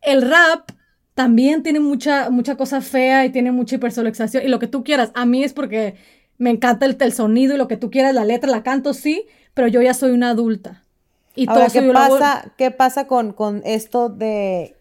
El 0.00 0.22
rap 0.22 0.70
también 1.14 1.62
tiene 1.62 1.80
mucha, 1.80 2.30
mucha 2.30 2.56
cosa 2.56 2.80
fea 2.80 3.26
y 3.26 3.30
tiene 3.30 3.52
mucha 3.52 3.76
hipersexualización 3.76 4.44
y 4.44 4.48
lo 4.48 4.58
que 4.58 4.66
tú 4.66 4.82
quieras. 4.84 5.10
A 5.14 5.26
mí 5.26 5.44
es 5.44 5.52
porque 5.52 5.96
me 6.38 6.50
encanta 6.50 6.86
el, 6.86 6.96
el, 6.98 7.12
sonido 7.12 7.54
y 7.54 7.58
lo 7.58 7.68
que 7.68 7.76
tú 7.76 7.90
quieras, 7.90 8.14
la 8.14 8.24
letra, 8.24 8.50
la 8.50 8.62
canto, 8.62 8.94
sí, 8.94 9.26
pero 9.54 9.68
yo 9.68 9.82
ya 9.82 9.94
soy 9.94 10.12
una 10.12 10.30
adulta. 10.30 10.84
Y 11.34 11.46
todo 11.46 11.66
¿qué, 11.72 11.82
pasa, 11.92 12.52
¿qué 12.56 12.70
pasa 12.70 13.06
con, 13.06 13.32
con 13.32 13.62
esto 13.64 14.08
de... 14.08 14.76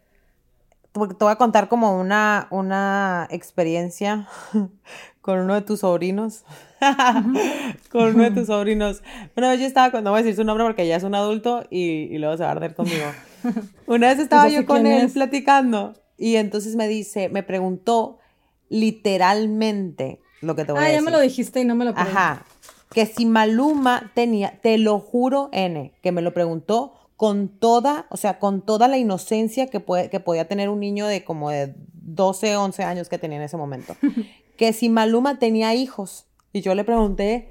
Porque 0.91 1.15
te 1.15 1.23
voy 1.23 1.31
a 1.31 1.37
contar 1.37 1.69
como 1.69 1.97
una, 1.97 2.47
una 2.51 3.27
experiencia 3.31 4.27
con 5.21 5.39
uno 5.39 5.53
de 5.53 5.61
tus 5.61 5.79
sobrinos. 5.79 6.43
con 7.91 8.15
uno 8.15 8.23
de 8.23 8.31
tus 8.31 8.47
sobrinos. 8.47 9.01
Bueno, 9.33 9.53
yo 9.55 9.65
estaba, 9.65 10.01
no 10.01 10.11
voy 10.11 10.19
a 10.19 10.23
decir 10.23 10.35
su 10.35 10.43
nombre 10.43 10.65
porque 10.65 10.85
ya 10.85 10.97
es 10.97 11.03
un 11.03 11.15
adulto 11.15 11.63
y, 11.69 12.13
y 12.13 12.17
luego 12.17 12.35
se 12.35 12.43
va 12.43 12.49
a 12.49 12.51
arder 12.51 12.75
conmigo. 12.75 13.05
Una 13.87 14.09
vez 14.09 14.19
estaba 14.19 14.49
yo 14.49 14.65
con 14.65 14.85
él 14.85 15.09
platicando 15.09 15.93
y 16.17 16.35
entonces 16.35 16.75
me 16.75 16.89
dice, 16.89 17.29
me 17.29 17.43
preguntó 17.43 18.19
literalmente 18.67 20.19
lo 20.41 20.55
que 20.55 20.65
te 20.65 20.73
voy 20.73 20.79
a 20.79 20.83
decir. 20.83 20.97
Ah, 20.97 20.99
ya 20.99 21.05
me 21.05 21.11
lo 21.11 21.21
dijiste 21.21 21.61
y 21.61 21.65
no 21.65 21.75
me 21.75 21.85
lo 21.85 21.93
pregunté. 21.93 22.17
Ajá 22.17 22.45
que 22.93 23.05
si 23.05 23.25
Maluma 23.25 24.11
tenía, 24.13 24.59
te 24.61 24.77
lo 24.77 24.99
juro, 24.99 25.49
N, 25.51 25.93
que 26.01 26.11
me 26.11 26.21
lo 26.21 26.33
preguntó 26.33 26.93
con 27.15 27.49
toda, 27.49 28.07
o 28.09 28.17
sea, 28.17 28.39
con 28.39 28.61
toda 28.61 28.87
la 28.87 28.97
inocencia 28.97 29.67
que, 29.67 29.79
puede, 29.79 30.09
que 30.09 30.19
podía 30.19 30.47
tener 30.47 30.69
un 30.69 30.79
niño 30.79 31.07
de 31.07 31.23
como 31.23 31.49
de 31.51 31.75
12, 31.93 32.57
11 32.57 32.83
años 32.83 33.09
que 33.09 33.17
tenía 33.17 33.37
en 33.37 33.43
ese 33.43 33.57
momento, 33.57 33.95
que 34.57 34.73
si 34.73 34.89
Maluma 34.89 35.39
tenía 35.39 35.73
hijos. 35.73 36.25
Y 36.53 36.61
yo 36.61 36.75
le 36.75 36.83
pregunté, 36.83 37.47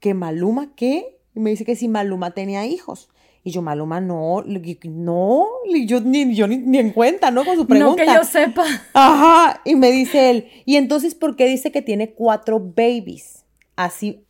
¿que 0.00 0.14
Maluma 0.14 0.74
qué? 0.74 1.20
Y 1.34 1.40
me 1.40 1.50
dice 1.50 1.64
que 1.64 1.76
si 1.76 1.86
Maluma 1.86 2.32
tenía 2.32 2.66
hijos. 2.66 3.10
Y 3.42 3.52
yo, 3.52 3.62
Maluma, 3.62 4.00
no, 4.00 4.42
no, 4.42 5.46
yo 5.86 6.00
ni, 6.00 6.34
yo 6.34 6.46
ni, 6.46 6.78
en 6.78 6.90
cuenta, 6.90 7.30
¿no? 7.30 7.44
Con 7.44 7.56
su 7.56 7.66
pregunta. 7.66 8.04
No 8.04 8.12
que 8.12 8.18
yo 8.18 8.24
sepa. 8.24 8.64
Ajá, 8.92 9.62
y 9.64 9.76
me 9.76 9.90
dice 9.92 10.30
él, 10.30 10.48
¿y 10.66 10.76
entonces 10.76 11.14
por 11.14 11.36
qué 11.36 11.46
dice 11.46 11.72
que 11.72 11.80
tiene 11.80 12.10
cuatro 12.12 12.60
babies? 12.60 13.39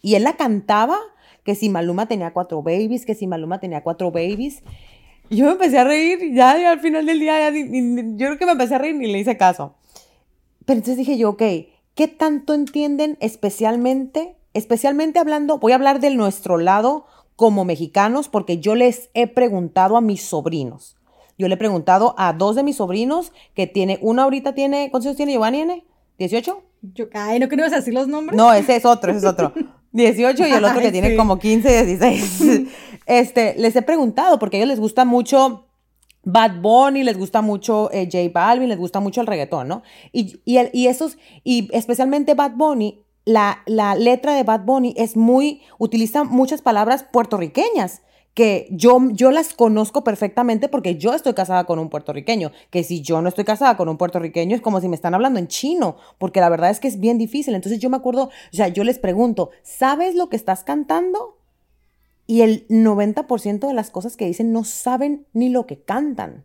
Y 0.03 0.15
él 0.15 0.25
la 0.25 0.37
cantaba, 0.37 0.99
que 1.45 1.55
si 1.55 1.69
Maluma 1.69 2.07
tenía 2.07 2.33
cuatro 2.33 2.63
babies, 2.63 3.07
que 3.07 3.15
si 3.15 3.27
Maluma 3.27 3.61
tenía 3.61 3.83
cuatro 3.83 4.11
babies. 4.11 4.63
Yo 5.31 5.47
me 5.47 5.53
empecé 5.53 5.79
a 5.79 5.85
reír, 5.85 6.35
ya, 6.35 6.71
al 6.71 6.81
final 6.81 7.07
del 7.07 7.21
día, 7.21 7.51
yo 7.51 8.27
creo 8.27 8.39
que 8.39 8.47
me 8.47 8.53
empecé 8.53 8.75
a 8.75 8.79
reír 8.79 9.01
y 9.01 9.13
le 9.13 9.19
hice 9.19 9.37
caso. 9.37 9.75
Pero 10.65 10.79
entonces 10.79 10.97
dije 10.97 11.17
yo, 11.17 11.31
ok, 11.31 11.43
¿qué 11.95 12.09
tanto 12.09 12.53
entienden 12.55 13.17
especialmente, 13.21 14.37
especialmente 14.55 15.19
hablando, 15.19 15.59
voy 15.59 15.73
a 15.73 15.77
hablar 15.77 16.01
de 16.01 16.11
nuestro 16.11 16.59
lado 16.59 17.07
como 17.41 17.65
mexicanos 17.65 18.29
porque 18.29 18.59
yo 18.59 18.75
les 18.75 19.09
he 19.15 19.27
preguntado 19.27 19.97
a 19.97 20.03
mis 20.03 20.23
sobrinos. 20.23 20.99
Yo 21.39 21.49
le 21.49 21.55
he 21.55 21.57
preguntado 21.57 22.15
a 22.19 22.35
dos 22.35 22.55
de 22.55 22.63
mis 22.63 22.77
sobrinos 22.77 23.33
que 23.55 23.67
tiene, 23.67 23.99
una 24.03 24.25
ahorita 24.25 24.55
tiene, 24.55 24.91
¿cuántos 24.91 25.07
años 25.07 25.17
tiene 25.17 25.33
Giovanni? 25.33 25.61
N? 25.63 25.85
¿18? 26.19 26.59
Yo, 26.83 27.07
ay, 27.13 27.39
¿no 27.39 27.49
querías 27.49 27.71
decir 27.71 27.95
los 27.95 28.09
nombres? 28.09 28.37
No, 28.37 28.53
ese 28.53 28.77
es 28.77 28.85
otro, 28.85 29.11
ese 29.11 29.19
es 29.19 29.25
otro. 29.25 29.53
18 29.93 30.47
y 30.47 30.53
el 30.53 30.65
otro 30.65 30.81
que 30.81 30.93
tiene 30.93 31.17
como 31.17 31.39
15, 31.39 31.85
16. 31.85 32.69
este, 33.07 33.55
les 33.59 33.75
he 33.75 33.83
preguntado 33.83 34.39
porque 34.39 34.57
a 34.57 34.61
ellos 34.61 34.69
les 34.69 34.81
gusta 34.81 35.05
mucho 35.05 35.67
Bad 36.23 36.61
Bunny, 36.61 37.03
les 37.03 37.19
gusta 37.19 37.43
mucho 37.43 37.91
eh, 37.93 38.09
J 38.11 38.31
Balvin, 38.33 38.69
les 38.69 38.79
gusta 38.79 39.01
mucho 39.01 39.21
el 39.21 39.27
reggaetón, 39.27 39.69
¿no? 39.69 39.83
Y, 40.13 40.41
y, 40.45 40.59
y 40.73 40.87
esos, 40.87 41.19
y 41.43 41.69
especialmente 41.73 42.35
Bad 42.35 42.53
Bunny, 42.55 43.05
la, 43.25 43.63
letra 43.97 44.35
de 44.35 44.43
Bad 44.43 44.65
Bunny 44.65 44.95
es 44.97 45.17
muy, 45.17 45.63
utiliza 45.79 46.25
muchas 46.25 46.63
palabras 46.63 47.05
puertorriqueñas 47.05 48.03
que 48.35 48.69
yo, 48.71 48.99
yo 49.13 49.31
las 49.31 49.55
conozco 49.55 50.05
perfectamente 50.05 50.69
porque 50.69 50.97
yo 50.97 51.15
estoy 51.15 51.35
casada 51.35 51.65
con 51.65 51.79
un 51.79 51.91
puertorriqueño, 51.91 52.53
que 52.71 52.85
si 52.85 53.03
yo 53.03 53.21
no 53.23 53.29
estoy 53.29 53.45
casada 53.45 53.77
con 53.77 53.89
un 53.89 53.97
puertorriqueño 53.97 54.55
es 54.55 54.63
como 54.63 54.81
si 54.81 54.89
me 54.89 54.95
están 54.95 55.15
hablando 55.15 55.39
en 55.39 55.49
chino, 55.49 55.97
porque 56.19 56.41
la 56.41 56.49
verdad 56.49 56.71
es 56.71 56.81
que 56.81 56.89
es 56.89 57.01
bien 57.01 57.19
difícil. 57.19 57.55
Entonces 57.55 57.81
yo 57.81 57.91
me 57.91 57.97
acuerdo, 57.97 58.25
o 58.25 58.57
sea, 58.57 58.69
yo 58.69 58.85
les 58.85 58.99
pregunto, 58.99 59.51
¿sabes 59.63 60.15
lo 60.15 60.29
que 60.29 60.37
estás 60.37 60.65
cantando? 60.65 61.37
Y 62.27 62.43
el 62.43 62.67
90% 62.69 63.67
de 63.67 63.75
las 63.75 63.91
cosas 63.91 64.17
que 64.17 64.27
dicen 64.27 64.53
no 64.53 64.63
saben 64.65 65.27
ni 65.33 65.49
lo 65.49 65.67
que 65.67 65.81
cantan. 65.81 66.45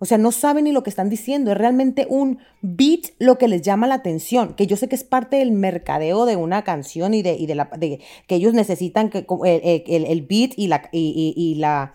O 0.00 0.04
sea, 0.04 0.16
no 0.16 0.30
saben 0.30 0.64
ni 0.64 0.72
lo 0.72 0.82
que 0.82 0.90
están 0.90 1.10
diciendo. 1.10 1.50
Es 1.50 1.58
realmente 1.58 2.06
un 2.08 2.38
beat 2.62 3.10
lo 3.18 3.36
que 3.36 3.48
les 3.48 3.62
llama 3.62 3.88
la 3.88 3.96
atención. 3.96 4.54
Que 4.54 4.66
yo 4.66 4.76
sé 4.76 4.88
que 4.88 4.94
es 4.94 5.04
parte 5.04 5.36
del 5.36 5.50
mercadeo 5.50 6.24
de 6.24 6.36
una 6.36 6.62
canción 6.62 7.14
y 7.14 7.22
de, 7.22 7.34
y 7.34 7.46
de 7.46 7.54
la 7.56 7.68
de, 7.76 8.00
que 8.28 8.36
ellos 8.36 8.54
necesitan 8.54 9.10
que 9.10 9.26
el, 9.44 10.04
el, 10.06 10.22
beat 10.22 10.52
y 10.56 11.54
la, 11.56 11.94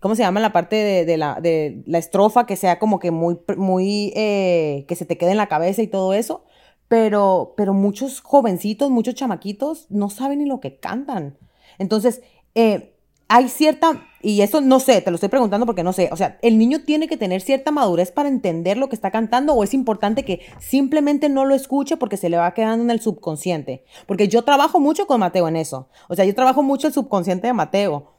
¿cómo 0.00 0.16
se 0.16 0.22
llama? 0.22 0.40
La 0.40 0.52
parte 0.52 0.76
de, 0.76 1.04
de, 1.04 1.16
la, 1.16 1.40
de 1.40 1.82
la 1.86 1.98
estrofa 1.98 2.44
que 2.44 2.56
sea 2.56 2.80
como 2.80 2.98
que 2.98 3.12
muy, 3.12 3.38
muy, 3.56 4.12
eh, 4.16 4.84
que 4.88 4.96
se 4.96 5.06
te 5.06 5.16
quede 5.16 5.30
en 5.30 5.36
la 5.36 5.48
cabeza 5.48 5.80
y 5.80 5.86
todo 5.86 6.12
eso. 6.12 6.44
Pero, 6.88 7.54
pero 7.56 7.72
muchos 7.72 8.20
jovencitos, 8.20 8.90
muchos 8.90 9.14
chamaquitos 9.14 9.86
no 9.90 10.10
saben 10.10 10.40
ni 10.40 10.46
lo 10.46 10.60
que 10.60 10.78
cantan. 10.78 11.38
Entonces, 11.78 12.20
eh, 12.54 12.93
hay 13.28 13.48
cierta, 13.48 14.06
y 14.22 14.42
eso 14.42 14.60
no 14.60 14.80
sé, 14.80 15.00
te 15.00 15.10
lo 15.10 15.14
estoy 15.16 15.28
preguntando 15.28 15.66
porque 15.66 15.82
no 15.82 15.92
sé, 15.92 16.08
o 16.12 16.16
sea, 16.16 16.38
¿el 16.42 16.58
niño 16.58 16.80
tiene 16.84 17.08
que 17.08 17.16
tener 17.16 17.40
cierta 17.40 17.70
madurez 17.70 18.12
para 18.12 18.28
entender 18.28 18.76
lo 18.76 18.88
que 18.88 18.94
está 18.94 19.10
cantando 19.10 19.54
o 19.54 19.64
es 19.64 19.74
importante 19.74 20.24
que 20.24 20.40
simplemente 20.58 21.28
no 21.28 21.44
lo 21.44 21.54
escuche 21.54 21.96
porque 21.96 22.16
se 22.16 22.28
le 22.28 22.36
va 22.36 22.54
quedando 22.54 22.84
en 22.84 22.90
el 22.90 23.00
subconsciente? 23.00 23.84
Porque 24.06 24.28
yo 24.28 24.42
trabajo 24.42 24.80
mucho 24.80 25.06
con 25.06 25.20
Mateo 25.20 25.48
en 25.48 25.56
eso, 25.56 25.88
o 26.08 26.14
sea, 26.14 26.24
yo 26.24 26.34
trabajo 26.34 26.62
mucho 26.62 26.86
el 26.86 26.92
subconsciente 26.92 27.46
de 27.46 27.52
Mateo. 27.52 28.12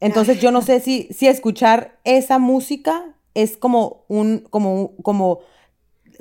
Entonces 0.00 0.40
yo 0.40 0.52
no 0.52 0.62
sé 0.62 0.78
si, 0.78 1.08
si 1.10 1.26
escuchar 1.26 1.98
esa 2.04 2.38
música 2.38 3.16
es 3.34 3.56
como 3.56 4.04
un, 4.06 4.46
como, 4.50 4.92
como, 5.02 5.40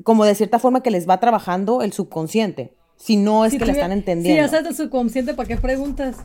como 0.03 0.25
de 0.25 0.33
cierta 0.33 0.57
forma 0.57 0.81
que 0.81 0.89
les 0.89 1.07
va 1.07 1.19
trabajando 1.19 1.83
el 1.83 1.93
subconsciente 1.93 2.73
si 2.97 3.15
no 3.15 3.45
es 3.45 3.53
que 3.53 3.65
la 3.65 3.71
están 3.71 3.91
entendiendo. 3.91 4.43
Si 4.43 4.51
ya 4.51 4.57
sabes 4.57 4.75
subconsciente, 4.75 5.33
¿para 5.33 5.47
qué 5.47 5.57
preguntas? 5.57 6.17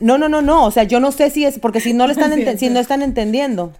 No, 0.00 0.18
no, 0.18 0.28
no, 0.28 0.42
no, 0.42 0.64
o 0.64 0.70
sea, 0.70 0.84
yo 0.84 1.00
no 1.00 1.12
sé 1.12 1.30
si 1.30 1.44
es, 1.44 1.58
porque 1.58 1.80
si 1.80 1.92
no, 1.92 2.06
lo 2.06 2.12
están, 2.12 2.32
si 2.58 2.70
no 2.70 2.80
están 2.80 3.02
entendiendo. 3.02 3.72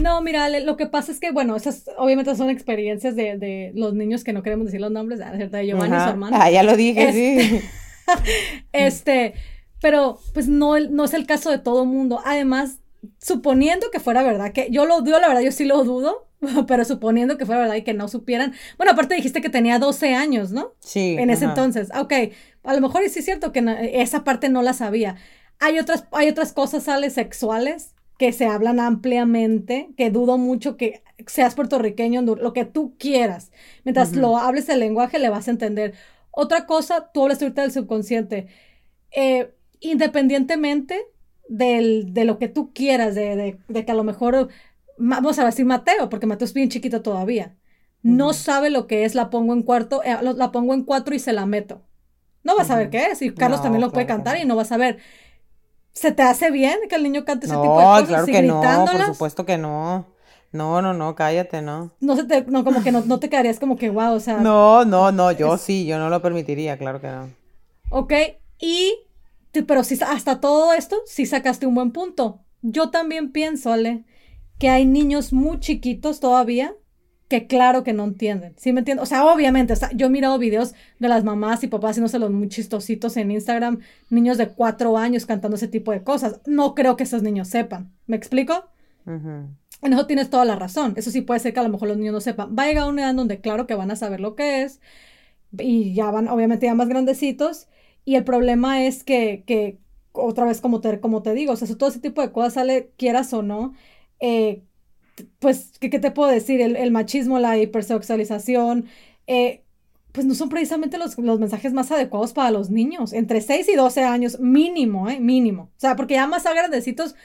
No, 0.00 0.22
mira, 0.22 0.48
lo 0.48 0.76
que 0.76 0.86
pasa 0.86 1.12
es 1.12 1.20
que, 1.20 1.32
bueno, 1.32 1.54
esas 1.56 1.84
obviamente 1.98 2.34
son 2.34 2.48
experiencias 2.48 3.14
de, 3.14 3.36
de 3.36 3.72
los 3.74 3.94
niños 3.94 4.24
que 4.24 4.32
no 4.32 4.42
queremos 4.42 4.66
decir 4.66 4.80
los 4.80 4.90
nombres. 4.90 5.18
De 5.18 5.66
Giovanni, 5.66 5.96
su 5.96 6.08
hermano. 6.08 6.36
Ah, 6.40 6.50
ya 6.50 6.62
lo 6.62 6.76
dije, 6.76 7.12
sí. 7.12 7.38
Este, 7.38 7.62
este, 8.72 9.34
pero 9.80 10.18
pues 10.32 10.48
no, 10.48 10.78
no 10.78 11.04
es 11.04 11.12
el 11.12 11.26
caso 11.26 11.50
de 11.50 11.58
todo 11.58 11.84
mundo. 11.84 12.20
Además, 12.24 12.78
suponiendo 13.20 13.90
que 13.90 14.00
fuera 14.00 14.22
verdad, 14.22 14.52
que 14.52 14.68
yo 14.70 14.86
lo 14.86 15.02
dudo, 15.02 15.20
la 15.20 15.28
verdad, 15.28 15.42
yo 15.42 15.52
sí 15.52 15.64
lo 15.64 15.84
dudo, 15.84 16.26
pero 16.66 16.84
suponiendo 16.84 17.38
que 17.38 17.46
fuera 17.46 17.62
verdad 17.62 17.76
y 17.76 17.82
que 17.82 17.94
no 17.94 18.08
supieran. 18.08 18.52
Bueno, 18.76 18.92
aparte 18.92 19.14
dijiste 19.14 19.40
que 19.40 19.50
tenía 19.50 19.78
12 19.78 20.14
años, 20.14 20.50
¿no? 20.52 20.74
Sí. 20.80 21.16
En 21.18 21.30
ese 21.30 21.44
entonces. 21.44 21.88
Ok, 21.98 22.12
a 22.64 22.74
lo 22.74 22.80
mejor 22.80 23.02
sí 23.08 23.20
es 23.20 23.24
cierto 23.24 23.52
que 23.52 23.62
esa 23.94 24.24
parte 24.24 24.48
no 24.48 24.62
la 24.62 24.72
sabía. 24.72 25.16
Hay 25.58 25.78
otras, 25.78 26.06
hay 26.12 26.28
otras 26.28 26.52
cosas, 26.52 26.84
sales 26.84 27.14
sexuales 27.14 27.94
que 28.18 28.32
se 28.32 28.46
hablan 28.46 28.78
ampliamente, 28.80 29.90
que 29.96 30.10
dudo 30.10 30.38
mucho 30.38 30.76
que 30.76 31.02
seas 31.26 31.54
puertorriqueño, 31.54 32.22
lo 32.22 32.52
que 32.52 32.64
tú 32.64 32.94
quieras. 32.98 33.50
Mientras 33.84 34.14
lo 34.14 34.36
hables 34.36 34.68
el 34.68 34.80
lenguaje, 34.80 35.18
le 35.18 35.28
vas 35.28 35.48
a 35.48 35.52
entender. 35.52 35.94
Otra 36.30 36.66
cosa, 36.66 37.10
tú 37.12 37.22
hablas 37.22 37.40
ahorita 37.42 37.62
del 37.62 37.72
subconsciente. 37.72 38.48
Eh, 39.10 39.52
independientemente 39.80 41.04
del, 41.48 42.14
de 42.14 42.24
lo 42.24 42.38
que 42.38 42.48
tú 42.48 42.72
quieras, 42.72 43.14
de, 43.14 43.58
de, 43.68 43.84
que 43.84 43.92
a 43.92 43.94
lo 43.94 44.04
mejor, 44.04 44.48
vamos 44.98 45.38
a 45.38 45.44
decir 45.44 45.64
Mateo, 45.64 46.08
porque 46.08 46.26
Mateo 46.26 46.46
es 46.46 46.54
bien 46.54 46.68
chiquito 46.68 47.02
todavía, 47.02 47.56
no 48.02 48.32
sabe 48.32 48.70
lo 48.70 48.86
que 48.86 49.04
es 49.04 49.14
la 49.14 49.30
pongo 49.30 49.52
en 49.52 49.62
cuarto, 49.62 50.02
eh, 50.02 50.16
la 50.22 50.50
pongo 50.50 50.74
en 50.74 50.84
cuatro 50.84 51.14
y 51.14 51.18
se 51.18 51.32
la 51.32 51.46
meto. 51.46 51.82
No 52.42 52.56
vas 52.56 52.66
a 52.66 52.74
saber 52.74 52.90
qué 52.90 53.06
es, 53.06 53.22
y 53.22 53.32
Carlos 53.32 53.62
también 53.62 53.80
lo 53.80 53.92
puede 53.92 54.06
cantar 54.06 54.38
y 54.38 54.44
no 54.44 54.56
vas 54.56 54.72
a 54.72 54.76
ver. 54.76 54.98
¿Se 55.92 56.10
te 56.10 56.22
hace 56.22 56.50
bien 56.50 56.78
que 56.88 56.96
el 56.96 57.02
niño 57.02 57.24
cante 57.24 57.46
ese 57.46 57.54
tipo 57.54 57.78
de 57.78 57.84
cosas? 57.84 58.08
Claro 58.08 58.26
que 58.26 58.42
no, 58.42 58.84
por 58.90 59.06
supuesto 59.06 59.46
que 59.46 59.58
no. 59.58 60.06
No, 60.50 60.82
no, 60.82 60.92
no, 60.92 61.14
cállate, 61.14 61.62
no. 61.62 61.92
No 62.00 62.16
se 62.16 62.24
te, 62.24 62.44
no, 62.44 62.62
como 62.64 62.82
que 62.82 62.92
no, 62.92 63.02
no 63.06 63.18
te 63.18 63.30
quedarías 63.30 63.58
como 63.58 63.76
que 63.76 63.88
wow, 63.88 64.12
o 64.12 64.20
sea. 64.20 64.38
No, 64.38 64.84
no, 64.84 65.10
no, 65.12 65.32
yo 65.32 65.56
sí, 65.56 65.86
yo 65.86 65.98
no 65.98 66.10
lo 66.10 66.20
permitiría, 66.20 66.76
claro 66.76 67.00
que 67.00 67.06
no. 67.06 67.30
Ok, 67.90 68.12
y 68.58 68.92
pero 69.66 69.84
si 69.84 69.98
hasta 70.02 70.40
todo 70.40 70.72
esto, 70.72 70.96
sí 71.06 71.26
sacaste 71.26 71.66
un 71.66 71.74
buen 71.74 71.92
punto. 71.92 72.40
Yo 72.62 72.90
también 72.90 73.32
pienso, 73.32 73.72
Ale, 73.72 74.04
que 74.62 74.68
hay 74.68 74.86
niños 74.86 75.32
muy 75.32 75.58
chiquitos 75.58 76.20
todavía 76.20 76.72
que 77.26 77.48
claro 77.48 77.82
que 77.82 77.92
no 77.92 78.04
entienden. 78.04 78.54
¿Sí 78.58 78.72
me 78.72 78.78
entiendes? 78.78 79.02
O 79.02 79.06
sea, 79.06 79.26
obviamente, 79.26 79.74
yo 79.96 80.06
he 80.06 80.08
mirado 80.08 80.38
videos 80.38 80.74
de 81.00 81.08
las 81.08 81.24
mamás 81.24 81.64
y 81.64 81.66
papás 81.66 81.90
haciéndose 81.90 82.20
los 82.20 82.30
muy 82.30 82.48
chistositos 82.48 83.16
en 83.16 83.32
Instagram, 83.32 83.80
niños 84.08 84.38
de 84.38 84.50
cuatro 84.50 84.96
años 84.96 85.26
cantando 85.26 85.56
ese 85.56 85.66
tipo 85.66 85.90
de 85.90 86.04
cosas. 86.04 86.40
No 86.46 86.76
creo 86.76 86.96
que 86.96 87.02
esos 87.02 87.24
niños 87.24 87.48
sepan. 87.48 87.90
¿Me 88.06 88.14
explico? 88.14 88.68
En 89.04 89.56
eso 89.82 90.06
tienes 90.06 90.30
toda 90.30 90.44
la 90.44 90.54
razón. 90.54 90.94
Eso 90.94 91.10
sí 91.10 91.22
puede 91.22 91.40
ser 91.40 91.52
que 91.52 91.58
a 91.58 91.64
lo 91.64 91.68
mejor 91.68 91.88
los 91.88 91.96
niños 91.96 92.12
no 92.12 92.20
sepan. 92.20 92.54
Va 92.56 92.62
a 92.62 92.66
llegar 92.68 92.88
una 92.88 93.02
edad 93.02 93.14
donde 93.16 93.40
claro 93.40 93.66
que 93.66 93.74
van 93.74 93.90
a 93.90 93.96
saber 93.96 94.20
lo 94.20 94.36
que 94.36 94.62
es 94.62 94.80
y 95.58 95.92
ya 95.92 96.08
van, 96.12 96.28
obviamente, 96.28 96.66
ya 96.66 96.74
más 96.76 96.88
grandecitos 96.88 97.66
y 98.04 98.14
el 98.14 98.22
problema 98.22 98.84
es 98.84 99.02
que, 99.02 99.42
que 99.44 99.80
otra 100.12 100.44
vez, 100.44 100.60
como 100.60 100.80
te, 100.80 101.00
como 101.00 101.22
te 101.22 101.34
digo, 101.34 101.52
o 101.52 101.56
sea, 101.56 101.66
todo 101.76 101.88
ese 101.88 102.00
tipo 102.00 102.22
de 102.22 102.30
cosas 102.30 102.54
sale, 102.54 102.92
quieras 102.96 103.32
o 103.32 103.42
no, 103.42 103.74
eh, 104.22 104.62
pues, 105.40 105.72
¿qué, 105.80 105.90
¿qué, 105.90 105.98
te 105.98 106.12
puedo 106.12 106.30
decir? 106.30 106.60
El, 106.60 106.76
el 106.76 106.92
machismo, 106.92 107.38
la 107.40 107.58
hipersexualización, 107.58 108.86
eh, 109.26 109.64
pues 110.12 110.26
no 110.26 110.34
son 110.34 110.48
precisamente 110.48 110.98
los, 110.98 111.18
los, 111.18 111.40
mensajes 111.40 111.72
más 111.72 111.90
adecuados 111.90 112.32
para 112.32 112.50
los 112.52 112.70
niños, 112.70 113.12
entre 113.12 113.40
6 113.40 113.68
y 113.68 113.76
12 113.76 114.04
años, 114.04 114.40
mínimo, 114.40 115.08
¿eh? 115.10 115.20
Mínimo. 115.20 115.64
O 115.76 115.80
sea, 115.80 115.96
porque 115.96 116.14
ya 116.14 116.26
más 116.28 116.44
grandecitos, 116.44 117.16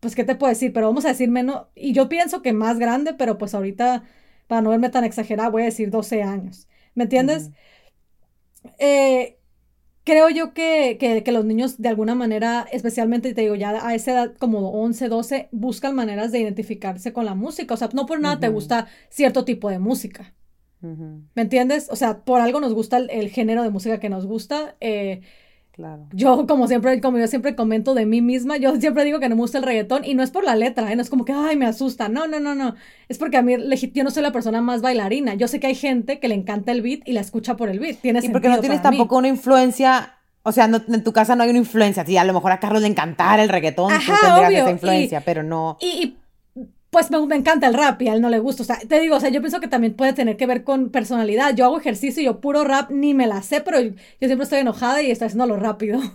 pues, 0.00 0.14
¿qué 0.16 0.24
te 0.24 0.34
puedo 0.36 0.50
decir? 0.50 0.72
Pero 0.72 0.88
vamos 0.88 1.04
a 1.04 1.08
decir 1.08 1.30
menos, 1.30 1.66
y 1.74 1.92
yo 1.92 2.08
pienso 2.08 2.42
que 2.42 2.52
más 2.52 2.78
grande, 2.78 3.14
pero 3.14 3.38
pues 3.38 3.54
ahorita, 3.54 4.04
para 4.48 4.62
no 4.62 4.70
verme 4.70 4.90
tan 4.90 5.04
exagerada, 5.04 5.50
voy 5.50 5.62
a 5.62 5.66
decir 5.66 5.90
12 5.90 6.22
años. 6.22 6.68
¿Me 6.94 7.04
entiendes? 7.04 7.50
eh, 8.78 9.39
creo 10.04 10.28
yo 10.30 10.52
que, 10.54 10.96
que, 10.98 11.32
los 11.32 11.44
niños 11.44 11.78
de 11.78 11.88
alguna 11.88 12.14
manera, 12.14 12.66
especialmente 12.72 13.34
te 13.34 13.42
digo, 13.42 13.54
ya 13.54 13.86
a 13.86 13.94
esa 13.94 14.12
edad 14.12 14.34
como 14.38 14.70
11, 14.70 15.08
12, 15.08 15.48
buscan 15.52 15.94
maneras 15.94 16.32
de 16.32 16.40
identificarse 16.40 17.12
con 17.12 17.26
la 17.26 17.34
música. 17.34 17.74
O 17.74 17.76
sea, 17.76 17.88
no 17.92 18.06
por 18.06 18.20
nada 18.20 18.40
te 18.40 18.48
gusta 18.48 18.88
cierto 19.08 19.44
tipo 19.44 19.70
de 19.70 19.78
música. 19.78 20.34
¿Me 20.82 21.42
entiendes? 21.42 21.88
O 21.90 21.96
sea, 21.96 22.24
por 22.24 22.40
algo 22.40 22.58
nos 22.58 22.72
gusta 22.72 22.96
el, 22.96 23.28
género 23.28 23.62
de 23.62 23.70
música 23.70 24.00
que 24.00 24.08
nos 24.08 24.26
gusta. 24.26 24.76
Eh, 24.80 25.20
claro. 25.80 26.06
Yo, 26.12 26.46
como 26.46 26.68
siempre, 26.68 27.00
como 27.00 27.18
yo 27.18 27.26
siempre 27.26 27.56
comento 27.56 27.94
de 27.94 28.06
mí 28.06 28.20
misma, 28.20 28.56
yo 28.58 28.76
siempre 28.76 29.04
digo 29.04 29.18
que 29.18 29.28
no 29.28 29.34
me 29.34 29.40
gusta 29.40 29.58
el 29.58 29.64
reggaetón 29.64 30.04
y 30.04 30.14
no 30.14 30.22
es 30.22 30.30
por 30.30 30.44
la 30.44 30.54
letra, 30.56 30.92
¿eh? 30.92 30.96
no 30.96 31.02
es 31.02 31.10
como 31.10 31.24
que, 31.24 31.32
ay, 31.32 31.56
me 31.56 31.66
asusta. 31.66 32.08
No, 32.08 32.26
no, 32.26 32.38
no, 32.40 32.54
no. 32.54 32.74
Es 33.08 33.18
porque 33.18 33.38
a 33.38 33.42
mí, 33.42 33.56
yo 33.94 34.04
no 34.04 34.10
soy 34.10 34.22
la 34.22 34.32
persona 34.32 34.60
más 34.60 34.82
bailarina. 34.82 35.34
Yo 35.34 35.48
sé 35.48 35.60
que 35.60 35.68
hay 35.68 35.74
gente 35.74 36.20
que 36.20 36.28
le 36.28 36.34
encanta 36.34 36.72
el 36.72 36.82
beat 36.82 37.00
y 37.06 37.12
la 37.12 37.20
escucha 37.20 37.56
por 37.56 37.68
el 37.68 37.78
beat. 37.78 37.96
Tiene 37.96 38.20
y 38.22 38.28
porque 38.28 38.48
no 38.48 38.60
tienes 38.60 38.82
tampoco 38.82 39.16
una 39.16 39.28
influencia 39.28 40.14
O 40.42 40.52
sea, 40.52 40.66
en 40.66 41.04
tu 41.04 41.12
casa 41.12 41.34
no 41.34 41.42
hay 41.42 41.50
una 41.50 41.58
influencia. 41.58 42.04
Sí, 42.04 42.16
a 42.16 42.24
lo 42.24 42.34
mejor 42.34 42.52
a 42.52 42.60
Carlos 42.60 42.82
le 42.82 42.88
encantara 42.88 43.42
el 43.42 43.48
reggaetón, 43.48 43.92
Ajá, 43.92 44.14
tú 44.20 44.26
tendrías 44.26 44.62
esa 44.62 44.70
influencia, 44.70 45.20
pero 45.22 45.42
no. 45.42 45.78
Y, 45.80 46.16
pues 46.90 47.10
me, 47.10 47.18
encanta 47.36 47.68
el 47.68 47.74
rap 47.74 48.02
y 48.02 48.08
a 48.08 48.14
él 48.14 48.20
no 48.20 48.28
le 48.28 48.40
gusta. 48.40 48.62
O 48.62 48.66
sea, 48.66 48.78
te 48.78 49.00
digo, 49.00 49.16
o 49.16 49.20
sea, 49.20 49.30
yo 49.30 49.40
pienso 49.40 49.60
que 49.60 49.68
también 49.68 49.94
puede 49.94 50.12
tener 50.12 50.36
que 50.36 50.46
ver 50.46 50.64
con 50.64 50.90
personalidad. 50.90 51.54
Yo 51.54 51.64
hago 51.64 51.78
ejercicio 51.78 52.20
y 52.20 52.26
yo 52.26 52.40
puro 52.40 52.64
rap 52.64 52.90
ni 52.90 53.14
me 53.14 53.26
la 53.26 53.42
sé, 53.42 53.60
pero 53.60 53.80
yo 53.80 53.92
siempre 54.20 54.42
estoy 54.42 54.58
enojada 54.58 55.00
y 55.00 55.10
estoy 55.10 55.26
haciéndolo 55.26 55.56
rápido. 55.56 56.00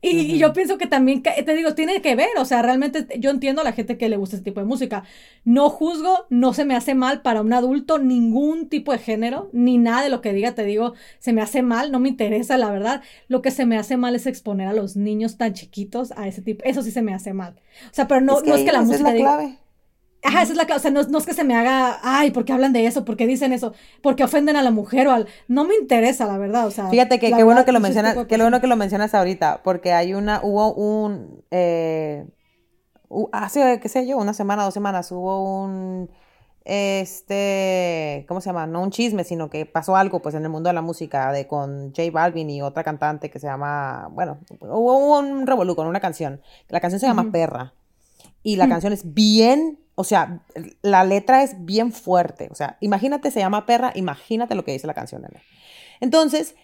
Y, 0.00 0.38
yo 0.38 0.52
pienso 0.52 0.78
que 0.78 0.86
también, 0.86 1.20
te 1.22 1.54
digo, 1.56 1.74
tiene 1.74 2.00
que 2.00 2.14
ver, 2.14 2.28
o 2.38 2.44
sea, 2.44 2.62
realmente 2.62 3.06
yo 3.18 3.30
entiendo 3.30 3.60
a 3.60 3.64
la 3.64 3.72
gente 3.72 3.98
que 3.98 4.08
le 4.08 4.16
gusta 4.16 4.36
ese 4.36 4.44
tipo 4.44 4.60
de 4.60 4.66
música. 4.66 5.02
No 5.44 5.68
juzgo, 5.68 6.26
no 6.30 6.54
se 6.54 6.64
me 6.64 6.76
hace 6.76 6.94
mal 6.94 7.22
para 7.22 7.40
un 7.40 7.52
adulto 7.52 7.98
ningún 7.98 8.68
tipo 8.68 8.92
de 8.92 8.98
género, 8.98 9.50
ni 9.52 9.76
nada 9.76 10.02
de 10.02 10.10
lo 10.10 10.20
que 10.20 10.32
diga, 10.32 10.54
te 10.54 10.62
digo, 10.62 10.94
se 11.18 11.32
me 11.32 11.42
hace 11.42 11.62
mal, 11.62 11.90
no 11.90 11.98
me 11.98 12.08
interesa, 12.08 12.56
la 12.56 12.70
verdad. 12.70 13.02
Lo 13.26 13.42
que 13.42 13.50
se 13.50 13.66
me 13.66 13.76
hace 13.76 13.96
mal 13.96 14.14
es 14.14 14.26
exponer 14.26 14.68
a 14.68 14.72
los 14.72 14.96
niños 14.96 15.36
tan 15.36 15.54
chiquitos 15.54 16.12
a 16.12 16.28
ese 16.28 16.40
tipo, 16.40 16.64
eso 16.64 16.82
sí 16.82 16.92
se 16.92 17.02
me 17.02 17.12
hace 17.12 17.32
mal. 17.32 17.56
O 17.90 17.94
sea, 17.94 18.06
pero 18.06 18.20
no 18.20 18.36
es 18.36 18.44
que, 18.44 18.50
no 18.50 18.56
es 18.56 18.64
que 18.64 18.72
la 18.72 18.82
música... 18.82 19.08
Es 19.08 19.14
la 19.14 19.14
clave. 19.14 19.58
Ajá, 20.22 20.42
esa 20.42 20.52
es 20.52 20.58
la 20.58 20.66
clave. 20.66 20.78
O 20.78 20.82
sea, 20.82 20.90
no, 20.90 21.00
es 21.00 21.26
que 21.26 21.34
se 21.34 21.44
me 21.44 21.54
haga, 21.54 22.00
ay, 22.02 22.30
¿por 22.30 22.44
qué 22.44 22.52
hablan 22.52 22.72
de 22.72 22.86
eso? 22.86 23.04
¿Por 23.04 23.16
qué 23.16 23.26
dicen 23.26 23.52
eso? 23.52 23.72
¿Por 24.02 24.16
qué 24.16 24.24
ofenden 24.24 24.56
a 24.56 24.62
la 24.62 24.70
mujer 24.70 25.06
o 25.08 25.12
al. 25.12 25.28
No 25.46 25.64
me 25.64 25.74
interesa, 25.76 26.26
la 26.26 26.38
verdad. 26.38 26.66
O 26.66 26.70
sea. 26.70 26.88
Fíjate 26.88 27.18
que 27.18 27.32
qué 27.32 27.44
bueno 27.44 27.64
que 27.64 27.72
lo 27.72 27.80
mencionas, 27.80 28.16
qué 28.26 28.36
bueno 28.36 28.60
que 28.60 28.66
lo 28.66 28.76
mencionas 28.76 29.14
ahorita, 29.14 29.62
porque 29.62 29.92
hay 29.92 30.14
una, 30.14 30.40
hubo 30.42 30.74
un. 30.74 31.44
Eh, 31.50 32.26
hace, 33.32 33.80
qué 33.80 33.88
sé 33.88 34.06
yo, 34.06 34.18
una 34.18 34.34
semana, 34.34 34.64
dos 34.64 34.74
semanas, 34.74 35.10
hubo 35.12 35.62
un. 35.62 36.10
Este, 36.64 38.26
¿cómo 38.28 38.42
se 38.42 38.50
llama? 38.50 38.66
No 38.66 38.82
un 38.82 38.90
chisme, 38.90 39.24
sino 39.24 39.48
que 39.48 39.64
pasó 39.64 39.96
algo 39.96 40.20
pues 40.20 40.34
en 40.34 40.42
el 40.42 40.50
mundo 40.50 40.68
de 40.68 40.74
la 40.74 40.82
música 40.82 41.32
de 41.32 41.46
con 41.46 41.94
J 41.96 42.10
Balvin 42.12 42.50
y 42.50 42.60
otra 42.60 42.84
cantante 42.84 43.30
que 43.30 43.38
se 43.38 43.46
llama, 43.46 44.08
bueno, 44.10 44.38
hubo 44.60 45.18
un 45.18 45.46
revolú 45.46 45.74
con 45.74 45.86
una 45.86 46.00
canción. 46.00 46.42
La 46.68 46.80
canción 46.80 47.00
se 47.00 47.06
llama 47.06 47.30
Perra 47.32 47.72
y 48.42 48.56
la 48.56 48.68
canción 48.68 48.92
es 48.92 49.14
bien 49.14 49.78
o 49.98 50.04
sea, 50.04 50.44
la 50.80 51.02
letra 51.02 51.42
es 51.42 51.64
bien 51.64 51.92
fuerte. 51.92 52.46
O 52.52 52.54
sea, 52.54 52.76
imagínate, 52.80 53.32
se 53.32 53.40
llama 53.40 53.66
perra, 53.66 53.90
imagínate 53.96 54.54
lo 54.54 54.64
que 54.64 54.70
dice 54.70 54.86
la 54.86 54.94
canción. 54.94 55.26
Entonces, 55.98 56.54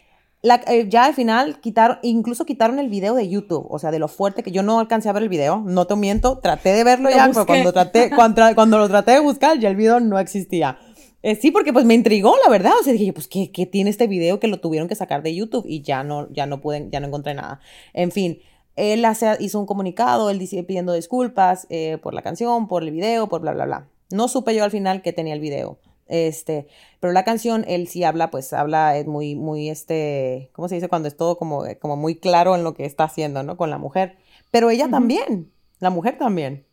eh, 0.69 0.87
ya 0.89 1.07
al 1.07 1.15
final 1.15 1.59
quitaron, 1.61 1.99
incluso 2.03 2.47
quitaron 2.47 2.79
el 2.79 2.89
video 2.89 3.17
de 3.17 3.29
YouTube, 3.29 3.67
o 3.69 3.79
sea, 3.81 3.91
de 3.91 3.99
lo 3.99 4.07
fuerte 4.07 4.45
que 4.45 4.53
yo 4.53 4.63
no 4.63 4.79
alcancé 4.79 5.09
a 5.09 5.13
ver 5.13 5.25
el 5.25 5.29
video, 5.29 5.65
no 5.67 5.85
te 5.89 5.97
miento, 5.97 6.39
traté 6.39 6.75
de 6.75 6.85
verlo 6.85 7.11
ya, 7.11 7.29
pero 7.33 7.45
cuando, 7.45 7.73
traté, 7.73 8.11
cuando, 8.55 8.79
lo 8.79 8.89
traté 8.89 9.11
de 9.11 9.21
buscar 9.21 9.59
ya 9.59 9.69
el 9.69 9.75
video 9.75 9.99
no 9.99 10.21
existía. 10.21 10.79
Eh, 11.25 11.35
sí, 11.35 11.51
porque 11.51 11.73
pues 11.73 11.85
me 11.85 11.95
intrigó, 11.95 12.37
la 12.45 12.49
verdad. 12.49 12.75
O 12.81 12.85
sea, 12.85 12.93
dije, 12.93 13.13
pues, 13.13 13.27
¿qué, 13.27 13.51
¿qué, 13.51 13.67
tiene 13.67 13.91
este 13.91 14.07
video 14.07 14.39
que 14.39 14.47
lo 14.47 14.61
tuvieron 14.61 14.87
que 14.87 14.95
sacar 14.95 15.25
de 15.25 15.35
YouTube? 15.35 15.65
Y 15.67 15.83
ya 15.83 16.05
no, 16.05 16.33
ya 16.33 16.47
no 16.47 16.61
pude, 16.61 16.89
ya 16.93 17.01
no 17.01 17.09
encontré 17.09 17.35
nada. 17.35 17.59
En 17.95 18.13
fin, 18.13 18.39
él 18.77 19.05
hace, 19.05 19.37
hizo 19.41 19.61
un 19.61 19.67
comunicado, 19.67 20.31
él 20.31 20.39
dice, 20.39 20.63
pidiendo 20.65 20.93
disculpas 20.93 21.67
eh, 21.71 21.99
por 22.03 22.15
la 22.15 22.23
canción, 22.23 22.69
por 22.69 22.83
el 22.83 22.91
video, 22.91 23.29
por 23.29 23.41
bla, 23.41 23.53
bla, 23.53 23.67
bla. 23.67 23.89
No 24.11 24.29
supe 24.29 24.55
yo 24.55 24.65
al 24.65 24.71
final 24.71 25.03
que 25.03 25.13
tenía 25.13 25.35
el 25.35 25.41
video. 25.41 25.79
Este, 26.07 26.67
pero 27.01 27.13
la 27.13 27.25
canción, 27.25 27.65
él 27.67 27.89
sí 27.89 28.05
habla, 28.05 28.31
pues 28.31 28.53
habla, 28.53 28.97
es 28.97 29.07
muy, 29.07 29.35
muy, 29.37 29.71
este, 29.71 30.51
¿cómo 30.53 30.69
se 30.69 30.75
dice? 30.75 30.89
Cuando 30.89 31.09
es 31.09 31.17
todo 31.17 31.39
como, 31.39 31.65
como 31.81 31.97
muy 31.97 32.17
claro 32.17 32.55
en 32.55 32.65
lo 32.65 32.75
que 32.75 32.85
está 32.85 33.05
haciendo, 33.05 33.43
¿no? 33.43 33.57
Con 33.57 33.71
la 33.71 33.79
mujer. 33.79 34.17
Pero 34.51 34.71
ella 34.71 34.89
también, 34.89 35.51
la 35.81 35.91
mujer 35.91 36.19
también. 36.19 36.67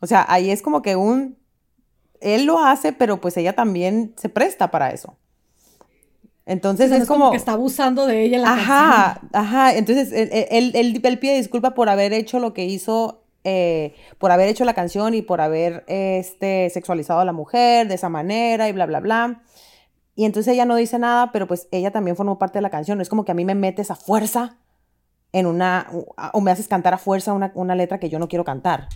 O 0.00 0.06
sea, 0.06 0.24
ahí 0.28 0.50
es 0.50 0.62
como 0.62 0.82
que 0.82 0.96
un, 0.96 1.38
él 2.20 2.44
lo 2.44 2.58
hace, 2.60 2.92
pero 2.92 3.20
pues 3.20 3.36
ella 3.36 3.54
también 3.54 4.14
se 4.16 4.28
presta 4.28 4.70
para 4.70 4.90
eso. 4.90 5.16
Entonces 6.48 6.90
es, 6.90 7.06
como, 7.06 7.30
que 7.30 7.36
está 7.36 7.52
abusando 7.52 8.06
de 8.06 8.22
ella 8.22 8.38
la 8.38 8.54
Ajá, 8.54 9.20
ajá. 9.34 9.76
Entonces 9.76 10.10
él, 10.12 10.72
él, 10.74 11.18
pide 11.18 11.36
disculpa 11.36 11.74
por 11.74 11.90
haber 11.90 12.14
hecho 12.14 12.40
lo 12.40 12.54
que 12.54 12.64
hizo, 12.64 13.22
eh, 13.44 13.94
por 14.16 14.30
haber 14.30 14.48
hecho 14.48 14.64
la 14.64 14.72
canción 14.72 15.12
y 15.12 15.20
por 15.20 15.42
haber 15.42 15.84
este, 15.88 16.70
sexualizado 16.70 17.20
a 17.20 17.26
la 17.26 17.34
mujer 17.34 17.86
de 17.86 17.96
esa 17.96 18.08
manera 18.08 18.66
y 18.66 18.72
bla, 18.72 18.86
bla, 18.86 19.00
bla. 19.00 19.42
Y 20.14 20.24
entonces 20.24 20.54
ella 20.54 20.64
no 20.64 20.76
dice 20.76 20.98
nada, 20.98 21.32
pero 21.32 21.46
pues 21.46 21.68
ella 21.70 21.90
también 21.90 22.16
formó 22.16 22.38
parte 22.38 22.56
de 22.56 22.62
la 22.62 22.70
canción. 22.70 23.02
Es 23.02 23.10
como 23.10 23.26
que 23.26 23.32
a 23.32 23.34
mí 23.34 23.44
me 23.44 23.54
metes 23.54 23.90
a 23.90 23.94
fuerza 23.94 24.56
en 25.32 25.44
una, 25.44 25.86
o 26.32 26.40
me 26.40 26.50
haces 26.50 26.66
cantar 26.66 26.94
a 26.94 26.98
fuerza 26.98 27.34
una, 27.34 27.74
letra 27.74 28.00
que 28.00 28.08
yo 28.08 28.18
no 28.18 28.28
quiero 28.28 28.44
cantar. 28.44 28.88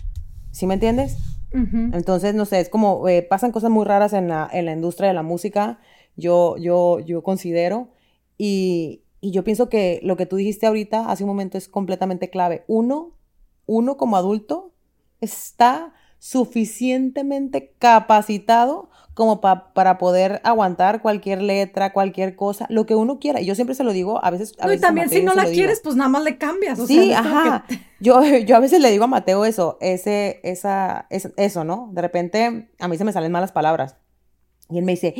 ¿Sí 0.49 0.65
me 0.65 0.73
entiendes? 0.73 1.17
Entonces, 1.51 2.33
no 2.33 2.45
sé, 2.45 2.61
es 2.61 2.69
como, 2.69 3.07
eh, 3.07 3.21
pasan 3.21 3.51
cosas 3.51 3.69
muy 3.69 3.85
raras 3.85 4.13
en 4.13 4.27
la, 4.27 4.49
en 4.51 4.65
la 4.65 4.71
industria 4.71 5.09
de 5.09 5.13
la 5.13 5.21
música 5.21 5.77
yo, 6.15 6.57
yo, 6.57 6.99
yo 6.99 7.23
considero. 7.23 7.89
Y, 8.37 8.99
yo 9.21 9.45
pienso 9.45 9.69
que 9.69 10.01
lo 10.03 10.17
que 10.17 10.25
tú 10.25 10.35
dijiste 10.35 10.65
ahorita 10.65 11.09
hace 11.09 11.23
un 11.23 11.29
momento 11.29 11.57
es 11.57 11.69
completamente 11.69 12.29
clave. 12.29 12.65
Uno, 12.67 13.13
uno 13.65 13.95
como 13.95 14.17
adulto 14.17 14.73
está 15.21 15.93
suficientemente 16.19 17.73
capacitado 17.79 18.89
como 19.13 19.39
para 19.39 19.97
poder 19.97 20.41
aguantar 20.43 21.01
cualquier 21.01 21.41
letra, 21.41 21.93
cualquier 21.93 22.35
cosa, 22.35 22.65
lo 22.69 22.85
que 22.85 22.95
uno 22.95 23.19
quiera. 23.19 23.39
Y 23.39 23.45
yo 23.45 23.55
siempre 23.55 23.75
se 23.75 23.83
lo 23.83 23.93
digo, 23.93 24.23
a 24.23 24.29
veces... 24.29 24.55
A 24.59 24.73
y 24.73 24.79
también 24.79 25.09
si 25.09 25.23
no 25.23 25.33
la 25.35 25.45
quieres, 25.45 25.79
pues 25.81 25.95
nada 25.95 26.09
más 26.09 26.23
le 26.23 26.37
cambias. 26.37 26.79
sí, 26.85 27.13
ajá. 27.13 27.65
Yo, 27.99 28.21
yo 28.45 28.57
a 28.57 28.59
veces 28.59 28.81
le 28.81 28.91
digo 28.91 29.05
a 29.05 29.07
Mateo 29.07 29.45
eso, 29.45 29.77
ese, 29.79 30.41
esa, 30.43 31.07
eso, 31.09 31.63
¿no? 31.63 31.89
De 31.93 32.01
repente 32.01 32.69
a 32.79 32.87
mí 32.87 32.97
se 32.97 33.05
me 33.05 33.13
salen 33.13 33.31
malas 33.31 33.51
palabras. 33.51 33.95
Y 34.73 34.79
él 34.79 34.85
me 34.85 34.93
dice, 34.93 35.13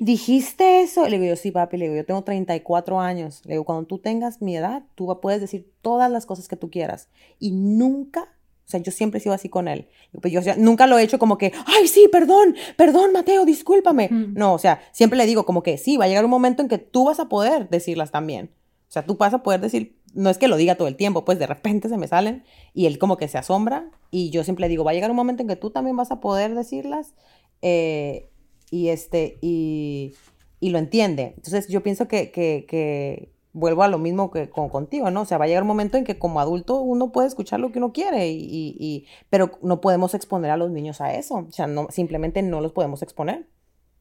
¿dijiste 0.00 0.82
eso? 0.82 1.08
Le 1.08 1.18
digo, 1.18 1.30
yo 1.30 1.36
sí, 1.36 1.50
papi, 1.50 1.78
le 1.78 1.86
digo, 1.86 1.96
yo 1.96 2.04
tengo 2.04 2.22
34 2.22 3.00
años. 3.00 3.40
Le 3.46 3.54
digo, 3.54 3.64
cuando 3.64 3.86
tú 3.86 3.98
tengas 3.98 4.42
mi 4.42 4.54
edad, 4.54 4.84
tú 4.94 5.18
puedes 5.22 5.40
decir 5.40 5.72
todas 5.80 6.10
las 6.10 6.26
cosas 6.26 6.46
que 6.46 6.56
tú 6.56 6.70
quieras. 6.70 7.08
Y 7.38 7.52
nunca, 7.52 8.22
o 8.22 8.70
sea, 8.70 8.80
yo 8.80 8.92
siempre 8.92 9.18
he 9.18 9.22
sido 9.22 9.34
así 9.34 9.48
con 9.48 9.66
él. 9.66 9.88
Pues 10.20 10.30
yo 10.30 10.40
nunca 10.58 10.86
lo 10.86 10.98
he 10.98 11.02
hecho 11.02 11.18
como 11.18 11.38
que, 11.38 11.52
ay, 11.64 11.88
sí, 11.88 12.06
perdón, 12.12 12.54
perdón, 12.76 13.12
Mateo, 13.12 13.46
discúlpame. 13.46 14.10
No, 14.10 14.52
o 14.52 14.58
sea, 14.58 14.82
siempre 14.92 15.16
le 15.16 15.24
digo 15.24 15.46
como 15.46 15.62
que 15.62 15.78
sí, 15.78 15.96
va 15.96 16.04
a 16.04 16.08
llegar 16.08 16.24
un 16.24 16.30
momento 16.30 16.60
en 16.60 16.68
que 16.68 16.76
tú 16.76 17.06
vas 17.06 17.18
a 17.18 17.30
poder 17.30 17.70
decirlas 17.70 18.10
también. 18.10 18.50
O 18.88 18.92
sea, 18.92 19.06
tú 19.06 19.16
vas 19.16 19.32
a 19.32 19.42
poder 19.42 19.60
decir, 19.62 19.98
no 20.12 20.28
es 20.28 20.36
que 20.36 20.48
lo 20.48 20.56
diga 20.56 20.74
todo 20.74 20.88
el 20.88 20.96
tiempo, 20.96 21.24
pues 21.24 21.38
de 21.38 21.46
repente 21.46 21.88
se 21.88 21.96
me 21.96 22.08
salen 22.08 22.44
y 22.74 22.86
él 22.86 22.98
como 22.98 23.16
que 23.16 23.28
se 23.28 23.38
asombra 23.38 23.90
y 24.10 24.30
yo 24.30 24.44
siempre 24.44 24.62
le 24.62 24.68
digo, 24.68 24.84
va 24.84 24.90
a 24.90 24.94
llegar 24.94 25.10
un 25.10 25.16
momento 25.16 25.42
en 25.42 25.48
que 25.48 25.56
tú 25.56 25.70
también 25.70 25.96
vas 25.96 26.10
a 26.10 26.20
poder 26.20 26.54
decirlas. 26.54 27.14
Eh, 27.62 28.30
y, 28.70 28.88
este, 28.88 29.38
y, 29.40 30.14
y 30.60 30.70
lo 30.70 30.78
entiende. 30.78 31.34
Entonces 31.36 31.68
yo 31.68 31.82
pienso 31.82 32.08
que, 32.08 32.30
que, 32.30 32.66
que 32.68 33.30
vuelvo 33.52 33.82
a 33.82 33.88
lo 33.88 33.98
mismo 33.98 34.30
que 34.30 34.48
con, 34.48 34.68
contigo, 34.68 35.10
¿no? 35.10 35.22
O 35.22 35.24
sea, 35.24 35.38
va 35.38 35.44
a 35.44 35.48
llegar 35.48 35.62
un 35.62 35.68
momento 35.68 35.96
en 35.96 36.04
que 36.04 36.18
como 36.18 36.40
adulto 36.40 36.80
uno 36.80 37.12
puede 37.12 37.28
escuchar 37.28 37.60
lo 37.60 37.72
que 37.72 37.78
uno 37.78 37.92
quiere, 37.92 38.28
y, 38.28 38.76
y, 38.78 39.06
pero 39.30 39.52
no 39.62 39.80
podemos 39.80 40.14
exponer 40.14 40.50
a 40.50 40.56
los 40.56 40.70
niños 40.70 41.00
a 41.00 41.14
eso. 41.14 41.46
O 41.48 41.52
sea, 41.52 41.66
no, 41.66 41.88
simplemente 41.90 42.42
no 42.42 42.60
los 42.60 42.72
podemos 42.72 43.02
exponer. 43.02 43.46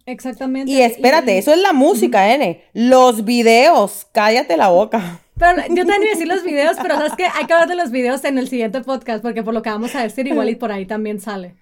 Exactamente. 0.06 0.72
Y 0.72 0.82
espérate, 0.82 1.38
eso 1.38 1.52
es 1.52 1.60
la 1.60 1.74
música, 1.74 2.34
N. 2.34 2.64
Los 2.74 3.26
videos, 3.26 4.08
cállate 4.14 4.56
la 4.56 4.70
boca. 4.70 5.20
Pero 5.38 5.62
yo 5.70 5.86
también 5.86 6.04
iba 6.04 6.12
a 6.12 6.16
decir 6.16 6.28
los 6.28 6.44
videos, 6.44 6.78
pero 6.82 6.96
sabes 6.96 7.14
que 7.16 7.26
hay 7.26 7.46
que 7.46 7.54
hablar 7.54 7.68
de 7.68 7.76
los 7.76 7.92
videos 7.92 8.24
en 8.24 8.38
el 8.38 8.48
siguiente 8.48 8.82
podcast, 8.82 9.22
porque 9.22 9.44
por 9.44 9.54
lo 9.54 9.62
que 9.62 9.70
vamos 9.70 9.94
a 9.96 10.02
decir, 10.02 10.26
igual 10.26 10.50
y 10.50 10.56
por 10.56 10.72
ahí 10.72 10.86
también 10.86 11.20
sale. 11.20 11.56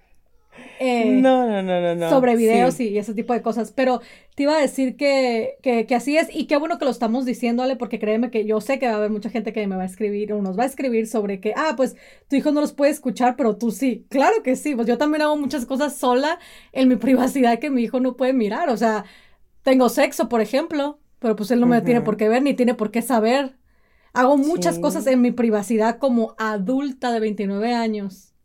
Eh, 0.78 1.06
no, 1.22 1.46
no, 1.46 1.62
no, 1.62 1.94
no, 1.94 2.10
sobre 2.10 2.36
videos 2.36 2.78
y 2.80 2.98
ese 2.98 3.14
tipo 3.14 3.32
de 3.32 3.42
cosas. 3.42 3.72
Pero 3.72 4.00
te 4.34 4.42
iba 4.42 4.56
a 4.56 4.60
decir 4.60 4.96
que, 4.96 5.56
que, 5.62 5.94
así 5.94 6.16
es 6.16 6.28
y 6.34 6.46
qué 6.46 6.56
bueno 6.56 6.78
que 6.78 6.84
lo 6.84 6.90
estamos 6.90 7.24
diciéndole 7.24 7.76
porque 7.76 7.98
créeme 7.98 8.30
que 8.30 8.44
yo 8.44 8.60
sé 8.60 8.78
que 8.78 8.86
va 8.86 8.94
a 8.94 8.96
haber 8.96 9.10
mucha 9.10 9.30
gente 9.30 9.52
que 9.52 9.66
me 9.66 9.76
va 9.76 9.82
a 9.82 9.86
escribir 9.86 10.32
o 10.32 10.42
nos 10.42 10.58
va 10.58 10.64
a 10.64 10.66
escribir 10.66 11.06
sobre 11.06 11.40
que, 11.40 11.54
ah, 11.56 11.74
pues 11.76 11.96
tu 12.28 12.36
hijo 12.36 12.52
no 12.52 12.60
los 12.60 12.72
puede 12.72 12.90
escuchar, 12.90 13.36
pero 13.36 13.56
tú 13.56 13.70
sí. 13.70 14.06
Claro 14.10 14.42
que 14.42 14.56
sí, 14.56 14.74
pues 14.74 14.86
yo 14.86 14.98
también 14.98 15.22
hago 15.22 15.36
muchas 15.36 15.66
cosas 15.66 15.96
sola 15.96 16.38
en 16.72 16.88
mi 16.88 16.96
privacidad 16.96 17.58
que 17.58 17.70
mi 17.70 17.82
hijo 17.82 18.00
no 18.00 18.16
puede 18.16 18.32
mirar. 18.32 18.68
O 18.68 18.76
sea, 18.76 19.04
tengo 19.62 19.88
sexo, 19.88 20.28
por 20.28 20.40
ejemplo, 20.40 21.00
pero 21.18 21.36
pues 21.36 21.50
él 21.50 21.60
no 21.60 21.66
me 21.66 21.80
tiene 21.80 22.02
por 22.02 22.16
qué 22.16 22.28
ver 22.28 22.42
ni 22.42 22.54
tiene 22.54 22.74
por 22.74 22.90
qué 22.90 23.02
saber. 23.02 23.56
Hago 24.12 24.36
muchas 24.38 24.78
cosas 24.78 25.06
en 25.06 25.20
mi 25.20 25.30
privacidad 25.30 25.98
como 25.98 26.34
adulta 26.38 27.12
de 27.12 27.20
29 27.20 27.74
años. 27.74 28.35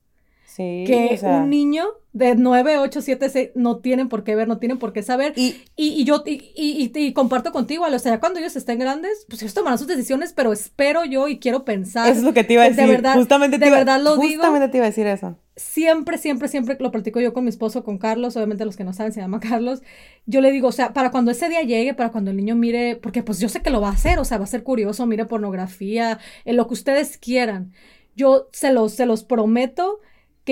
Sí, 0.54 0.84
que 0.86 1.18
un 1.24 1.50
niño 1.50 1.86
de 2.12 2.36
9, 2.36 2.78
8, 2.80 3.02
7, 3.02 3.30
6 3.30 3.50
no 3.56 3.78
tienen 3.78 4.10
por 4.10 4.26
qué 4.26 4.36
ver, 4.36 4.50
no 4.50 4.58
tienen 4.58 4.80
por 4.80 4.92
qué 4.92 5.02
saber. 5.02 5.32
Y, 5.38 5.62
y, 5.78 6.04
yo 6.04 6.24
y, 6.26 6.52
y, 6.94 7.14
comparto 7.14 7.54
contigo, 7.54 7.86
o 7.86 8.00
sea, 8.00 8.20
cuando 8.20 8.40
ellos 8.40 8.58
estén 8.58 8.78
grandes, 8.78 9.26
pues 9.30 9.42
ellos 9.42 9.54
tomarán 9.54 9.80
sus 9.80 9.88
decisiones, 9.88 10.34
pero 10.34 10.52
espero 10.52 11.06
yo 11.06 11.30
y 11.30 11.40
quiero 11.40 11.64
pensar. 11.64 12.10
Eso 12.10 12.20
es 12.20 12.26
lo 12.26 12.34
que 12.34 12.44
te 12.44 12.56
iba 12.56 12.64
a 12.64 12.70
decir. 12.70 12.84
De 12.84 12.92
verdad, 12.92 13.16
justamente 13.16 13.60
te 13.60 13.64
de 13.64 13.72
verdad 13.72 14.02
lo 14.02 14.18
justamente 14.18 14.68
te 14.68 14.78
iba 14.78 14.88
a 14.88 14.90
decir 14.90 15.08
eso. 15.08 15.38
Siempre, 15.56 16.18
siempre, 16.18 16.50
siempre 16.50 16.76
lo 16.82 16.92
platico 16.92 17.22
yo 17.22 17.32
con 17.32 17.46
mi 17.46 17.50
esposo, 17.50 17.86
con 17.86 17.98
Carlos, 17.98 18.36
obviamente 18.36 18.66
los 18.66 18.76
que 18.76 18.84
no 18.84 18.92
saben 18.92 19.14
se 19.14 19.22
llama 19.22 19.40
Carlos. 19.40 19.82
Yo 20.26 20.42
le 20.42 20.52
digo, 20.52 20.68
o 20.68 20.74
sea, 20.74 20.92
para 20.92 21.12
cuando 21.12 21.32
ese 21.32 21.48
día 21.48 21.62
llegue, 21.62 21.94
para 21.94 22.12
cuando 22.12 22.32
el 22.32 22.36
niño 22.36 22.58
mire, 22.58 22.98
porque 22.98 23.24
pues 23.24 23.40
yo 23.40 23.48
sé 23.48 23.62
que 23.62 23.70
lo 23.70 23.80
va 23.80 23.88
a 23.88 23.94
hacer, 23.94 24.20
o 24.20 24.26
sea, 24.26 24.38
va 24.38 24.44
a 24.44 24.48
ser 24.48 24.64
curioso, 24.64 25.06
mire 25.06 25.24
pornografía, 25.24 26.20
en 26.44 26.58
lo 26.58 26.68
que 26.68 26.74
ustedes 26.74 27.18
quieran. 27.18 27.72
Yo 28.18 28.50
se 28.52 28.74
los, 28.74 28.92
se 28.92 29.06
los 29.06 29.24
prometo 29.24 30.02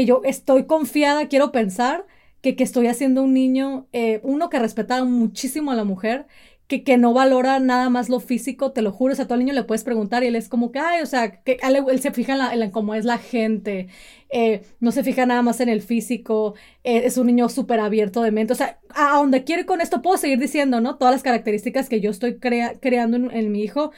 yo 0.06 0.22
estoy 0.24 0.66
confiada, 0.66 1.28
quiero 1.28 1.52
pensar 1.52 2.06
que, 2.42 2.56
que 2.56 2.64
estoy 2.64 2.88
haciendo 2.88 3.24
un 3.24 3.34
niño, 3.34 3.88
eh, 3.92 4.20
uno 4.24 4.50
que 4.50 4.60
respetaba 4.60 5.04
muchísimo 5.06 5.72
a 5.72 5.76
la 5.76 5.84
mujer, 5.84 6.28
que, 6.68 6.84
que, 6.84 6.98
no 6.98 7.14
valora 7.14 7.60
nada 7.60 7.90
más 7.90 8.10
lo 8.10 8.20
físico, 8.20 8.72
te 8.72 8.84
lo 8.84 8.92
juro, 8.92 9.14
o 9.14 9.16
sea, 9.16 9.28
tú 9.28 9.34
al 9.34 9.40
niño 9.40 9.54
le 9.54 9.64
puedes 9.64 9.84
preguntar 9.84 10.24
y 10.24 10.28
él 10.28 10.36
es 10.36 10.48
como 10.50 10.72
que, 10.72 10.80
ay, 10.80 11.02
o 11.02 11.06
sea, 11.08 11.42
él, 11.46 12.00
se 12.00 12.12
fija 12.12 12.54
en, 12.54 12.72
cómo 12.72 12.94
es 12.94 13.06
la 13.06 13.18
gente, 13.18 13.88
eh, 14.30 14.62
no 14.80 14.92
se 14.92 15.04
fija 15.04 15.26
nada 15.26 15.42
más 15.42 15.62
en 15.62 15.70
el 15.70 15.82
físico, 15.82 16.54
eh, 16.84 17.02
es 17.06 17.18
un 17.18 17.26
niño 17.28 17.50
súper 17.50 17.80
abierto 17.80 18.22
de 18.22 18.32
mente, 18.32 18.54
o 18.54 18.56
sea, 18.56 18.80
a, 18.90 19.18
donde 19.18 19.44
quiere 19.44 19.66
con 19.66 19.82
esto 19.82 20.04
puedo 20.04 20.18
seguir 20.18 20.38
diciendo, 20.40 20.80
¿no? 20.80 20.98
Todas 20.98 21.14
las 21.16 21.24
características 21.24 21.90
que 21.90 22.02
yo 22.02 22.12
estoy 22.12 22.38
creando 22.40 23.18
en, 23.32 23.52
mi 23.52 23.64
hijo, 23.64 23.92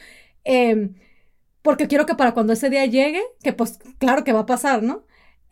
em, 0.44 0.94
porque 1.62 1.88
quiero 1.88 2.06
que 2.06 2.14
para 2.14 2.34
cuando 2.34 2.54
ese 2.54 2.70
día 2.70 2.86
llegue, 2.86 3.22
que 3.42 3.52
pues 3.52 3.78
claro 3.98 4.24
que 4.24 4.32
va 4.32 4.40
a 4.40 4.46
pasar, 4.46 4.82
¿no? 4.82 5.04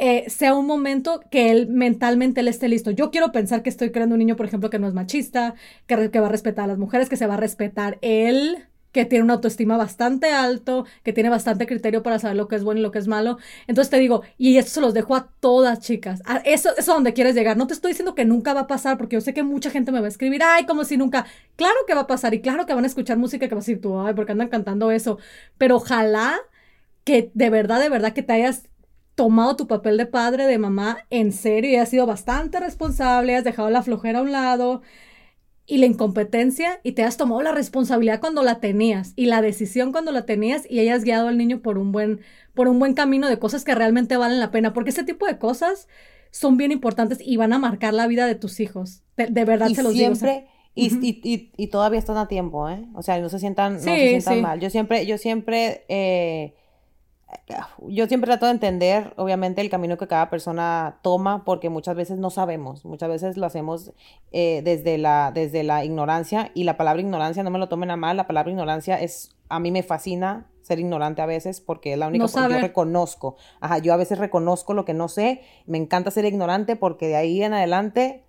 Eh, 0.02 0.30
sea 0.30 0.54
un 0.54 0.64
momento 0.64 1.20
que 1.30 1.50
él 1.50 1.68
mentalmente 1.68 2.40
él 2.40 2.48
esté 2.48 2.68
listo. 2.68 2.90
Yo 2.90 3.10
quiero 3.10 3.32
pensar 3.32 3.62
que 3.62 3.68
estoy 3.68 3.90
creando 3.92 4.14
un 4.14 4.20
niño, 4.20 4.34
por 4.34 4.46
ejemplo, 4.46 4.70
que 4.70 4.78
no 4.78 4.88
es 4.88 4.94
machista, 4.94 5.54
que, 5.86 5.94
va 6.20 6.26
a 6.26 6.30
respetar 6.30 6.64
a 6.64 6.68
las 6.68 6.78
mujeres, 6.78 7.10
que 7.10 7.18
se 7.18 7.26
va 7.26 7.34
a 7.34 7.36
respetar 7.36 7.98
él, 8.00 8.64
que 8.92 9.04
tiene 9.04 9.24
una 9.24 9.34
autoestima 9.34 9.76
bastante 9.76 10.32
alto, 10.32 10.86
que 11.02 11.12
tiene 11.12 11.28
bastante 11.28 11.66
criterio 11.66 12.02
para 12.02 12.18
saber 12.18 12.38
lo 12.38 12.48
que 12.48 12.56
es 12.56 12.64
bueno 12.64 12.80
y 12.80 12.82
lo 12.82 12.92
que 12.92 12.98
es 12.98 13.08
malo. 13.08 13.36
Entonces 13.66 13.90
te 13.90 13.98
digo, 13.98 14.22
y 14.38 14.56
esto 14.56 14.70
se 14.70 14.80
los 14.80 14.94
dejo 14.94 15.14
a 15.16 15.28
todas, 15.38 15.80
chicas. 15.80 16.22
eso, 16.46 16.70
eso 16.70 16.78
es 16.78 16.86
donde 16.86 17.12
quieres 17.12 17.34
llegar. 17.34 17.58
No 17.58 17.66
te 17.66 17.74
estoy 17.74 17.90
diciendo 17.90 18.14
que 18.14 18.24
nunca 18.24 18.54
va 18.54 18.60
a 18.60 18.66
pasar, 18.66 18.96
porque 18.96 19.16
yo 19.16 19.20
sé 19.20 19.34
que 19.34 19.42
mucha 19.42 19.68
gente 19.68 19.92
me 19.92 20.00
va 20.00 20.06
a 20.06 20.08
escribir, 20.08 20.40
ay, 20.42 20.64
como 20.64 20.84
si 20.84 20.96
nunca. 20.96 21.26
Claro 21.56 21.76
que 21.86 21.92
va 21.92 22.02
a 22.02 22.06
pasar, 22.06 22.32
y 22.32 22.40
claro 22.40 22.64
que 22.64 22.72
van 22.72 22.84
a 22.84 22.86
escuchar 22.86 23.18
música 23.18 23.48
que 23.48 23.54
va 23.54 23.58
a 23.58 23.60
decir 23.60 23.82
tú, 23.82 24.00
ay, 24.00 24.14
porque 24.14 24.32
andan 24.32 24.48
cantando 24.48 24.90
eso. 24.90 25.18
Pero 25.58 25.76
ojalá 25.76 26.38
que 27.04 27.30
de 27.34 27.50
verdad, 27.50 27.80
de 27.80 27.90
verdad 27.90 28.14
que 28.14 28.22
te 28.22 28.32
hayas 28.32 28.70
tomado 29.14 29.56
tu 29.56 29.66
papel 29.66 29.96
de 29.96 30.06
padre, 30.06 30.46
de 30.46 30.58
mamá 30.58 31.06
en 31.10 31.32
serio 31.32 31.70
y 31.70 31.76
has 31.76 31.88
sido 31.88 32.06
bastante 32.06 32.60
responsable, 32.60 33.36
has 33.36 33.44
dejado 33.44 33.70
la 33.70 33.82
flojera 33.82 34.20
a 34.20 34.22
un 34.22 34.32
lado 34.32 34.82
y 35.66 35.78
la 35.78 35.86
incompetencia 35.86 36.80
y 36.82 36.92
te 36.92 37.04
has 37.04 37.16
tomado 37.16 37.42
la 37.42 37.52
responsabilidad 37.52 38.18
cuando 38.18 38.42
la 38.42 38.58
tenías 38.58 39.12
y 39.14 39.26
la 39.26 39.40
decisión 39.40 39.92
cuando 39.92 40.10
la 40.10 40.26
tenías 40.26 40.68
y 40.68 40.80
hayas 40.80 41.04
guiado 41.04 41.28
al 41.28 41.38
niño 41.38 41.60
por 41.60 41.78
un 41.78 41.92
buen, 41.92 42.20
por 42.54 42.66
un 42.66 42.80
buen 42.80 42.94
camino 42.94 43.28
de 43.28 43.38
cosas 43.38 43.62
que 43.62 43.74
realmente 43.74 44.16
valen 44.16 44.40
la 44.40 44.50
pena, 44.50 44.72
porque 44.72 44.90
ese 44.90 45.04
tipo 45.04 45.26
de 45.26 45.38
cosas 45.38 45.86
son 46.32 46.56
bien 46.56 46.72
importantes 46.72 47.18
y 47.20 47.36
van 47.36 47.52
a 47.52 47.58
marcar 47.58 47.94
la 47.94 48.08
vida 48.08 48.26
de 48.26 48.34
tus 48.34 48.58
hijos. 48.58 49.02
De, 49.16 49.44
verdad 49.44 49.68
se 49.68 49.82
los 49.82 49.94
digo. 49.94 50.12
y, 50.74 50.88
y, 51.06 51.52
y, 51.56 51.66
todavía 51.68 51.98
están 51.98 52.16
a 52.16 52.26
tiempo, 52.26 52.68
¿eh? 52.68 52.86
O 52.94 53.02
sea, 53.02 53.20
no 53.20 53.28
se 53.28 53.38
sientan, 53.38 53.74
no 53.74 53.80
se 53.80 54.08
sientan 54.08 54.40
mal. 54.40 54.60
Yo 54.60 54.70
siempre, 54.70 55.06
yo 55.06 55.18
siempre 55.18 55.84
eh, 55.88 56.54
yo 57.88 58.06
siempre 58.06 58.28
trato 58.28 58.46
de 58.46 58.52
entender, 58.52 59.12
obviamente, 59.16 59.60
el 59.60 59.70
camino 59.70 59.96
que 59.96 60.06
cada 60.06 60.30
persona 60.30 60.98
toma, 61.02 61.44
porque 61.44 61.68
muchas 61.68 61.96
veces 61.96 62.18
no 62.18 62.30
sabemos, 62.30 62.84
muchas 62.84 63.08
veces 63.08 63.36
lo 63.36 63.46
hacemos 63.46 63.92
eh, 64.32 64.62
desde, 64.64 64.98
la, 64.98 65.32
desde 65.32 65.62
la 65.62 65.84
ignorancia, 65.84 66.50
y 66.54 66.64
la 66.64 66.76
palabra 66.76 67.02
ignorancia, 67.02 67.42
no 67.42 67.50
me 67.50 67.58
lo 67.58 67.68
tomen 67.68 67.90
a 67.90 67.96
mal, 67.96 68.16
la 68.16 68.26
palabra 68.26 68.50
ignorancia 68.50 69.00
es, 69.00 69.36
a 69.48 69.58
mí 69.58 69.70
me 69.70 69.82
fascina 69.82 70.46
ser 70.62 70.78
ignorante 70.78 71.22
a 71.22 71.26
veces, 71.26 71.60
porque 71.60 71.92
es 71.92 71.98
la 71.98 72.08
única 72.08 72.24
cosa 72.24 72.46
que 72.46 72.54
yo 72.54 72.60
reconozco. 72.60 73.36
Ajá, 73.60 73.78
yo 73.78 73.92
a 73.92 73.96
veces 73.96 74.18
reconozco 74.18 74.74
lo 74.74 74.84
que 74.84 74.94
no 74.94 75.08
sé, 75.08 75.42
me 75.66 75.78
encanta 75.78 76.10
ser 76.10 76.24
ignorante 76.24 76.76
porque 76.76 77.08
de 77.08 77.16
ahí 77.16 77.42
en 77.42 77.54
adelante 77.54 78.24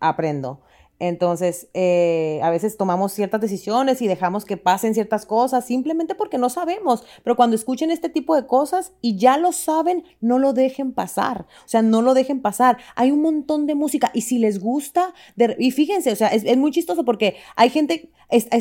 aprendo. 0.00 0.60
Entonces, 1.00 1.68
eh, 1.74 2.40
a 2.42 2.50
veces 2.50 2.76
tomamos 2.76 3.12
ciertas 3.12 3.40
decisiones 3.40 4.02
y 4.02 4.08
dejamos 4.08 4.44
que 4.44 4.56
pasen 4.56 4.94
ciertas 4.94 5.26
cosas 5.26 5.64
simplemente 5.64 6.14
porque 6.14 6.38
no 6.38 6.50
sabemos. 6.50 7.04
Pero 7.22 7.36
cuando 7.36 7.54
escuchen 7.56 7.90
este 7.90 8.08
tipo 8.08 8.34
de 8.34 8.46
cosas 8.46 8.92
y 9.00 9.16
ya 9.16 9.36
lo 9.36 9.52
saben, 9.52 10.04
no 10.20 10.38
lo 10.38 10.52
dejen 10.52 10.92
pasar. 10.92 11.46
O 11.64 11.68
sea, 11.68 11.82
no 11.82 12.02
lo 12.02 12.14
dejen 12.14 12.40
pasar. 12.40 12.78
Hay 12.96 13.10
un 13.10 13.22
montón 13.22 13.66
de 13.66 13.74
música 13.74 14.10
y 14.12 14.22
si 14.22 14.38
les 14.38 14.60
gusta, 14.60 15.14
y 15.58 15.70
fíjense, 15.70 16.12
o 16.12 16.16
sea, 16.16 16.28
es, 16.28 16.56
muy 16.56 16.72
chistoso 16.72 17.04
porque 17.04 17.36
hay 17.56 17.70
gente, 17.70 18.10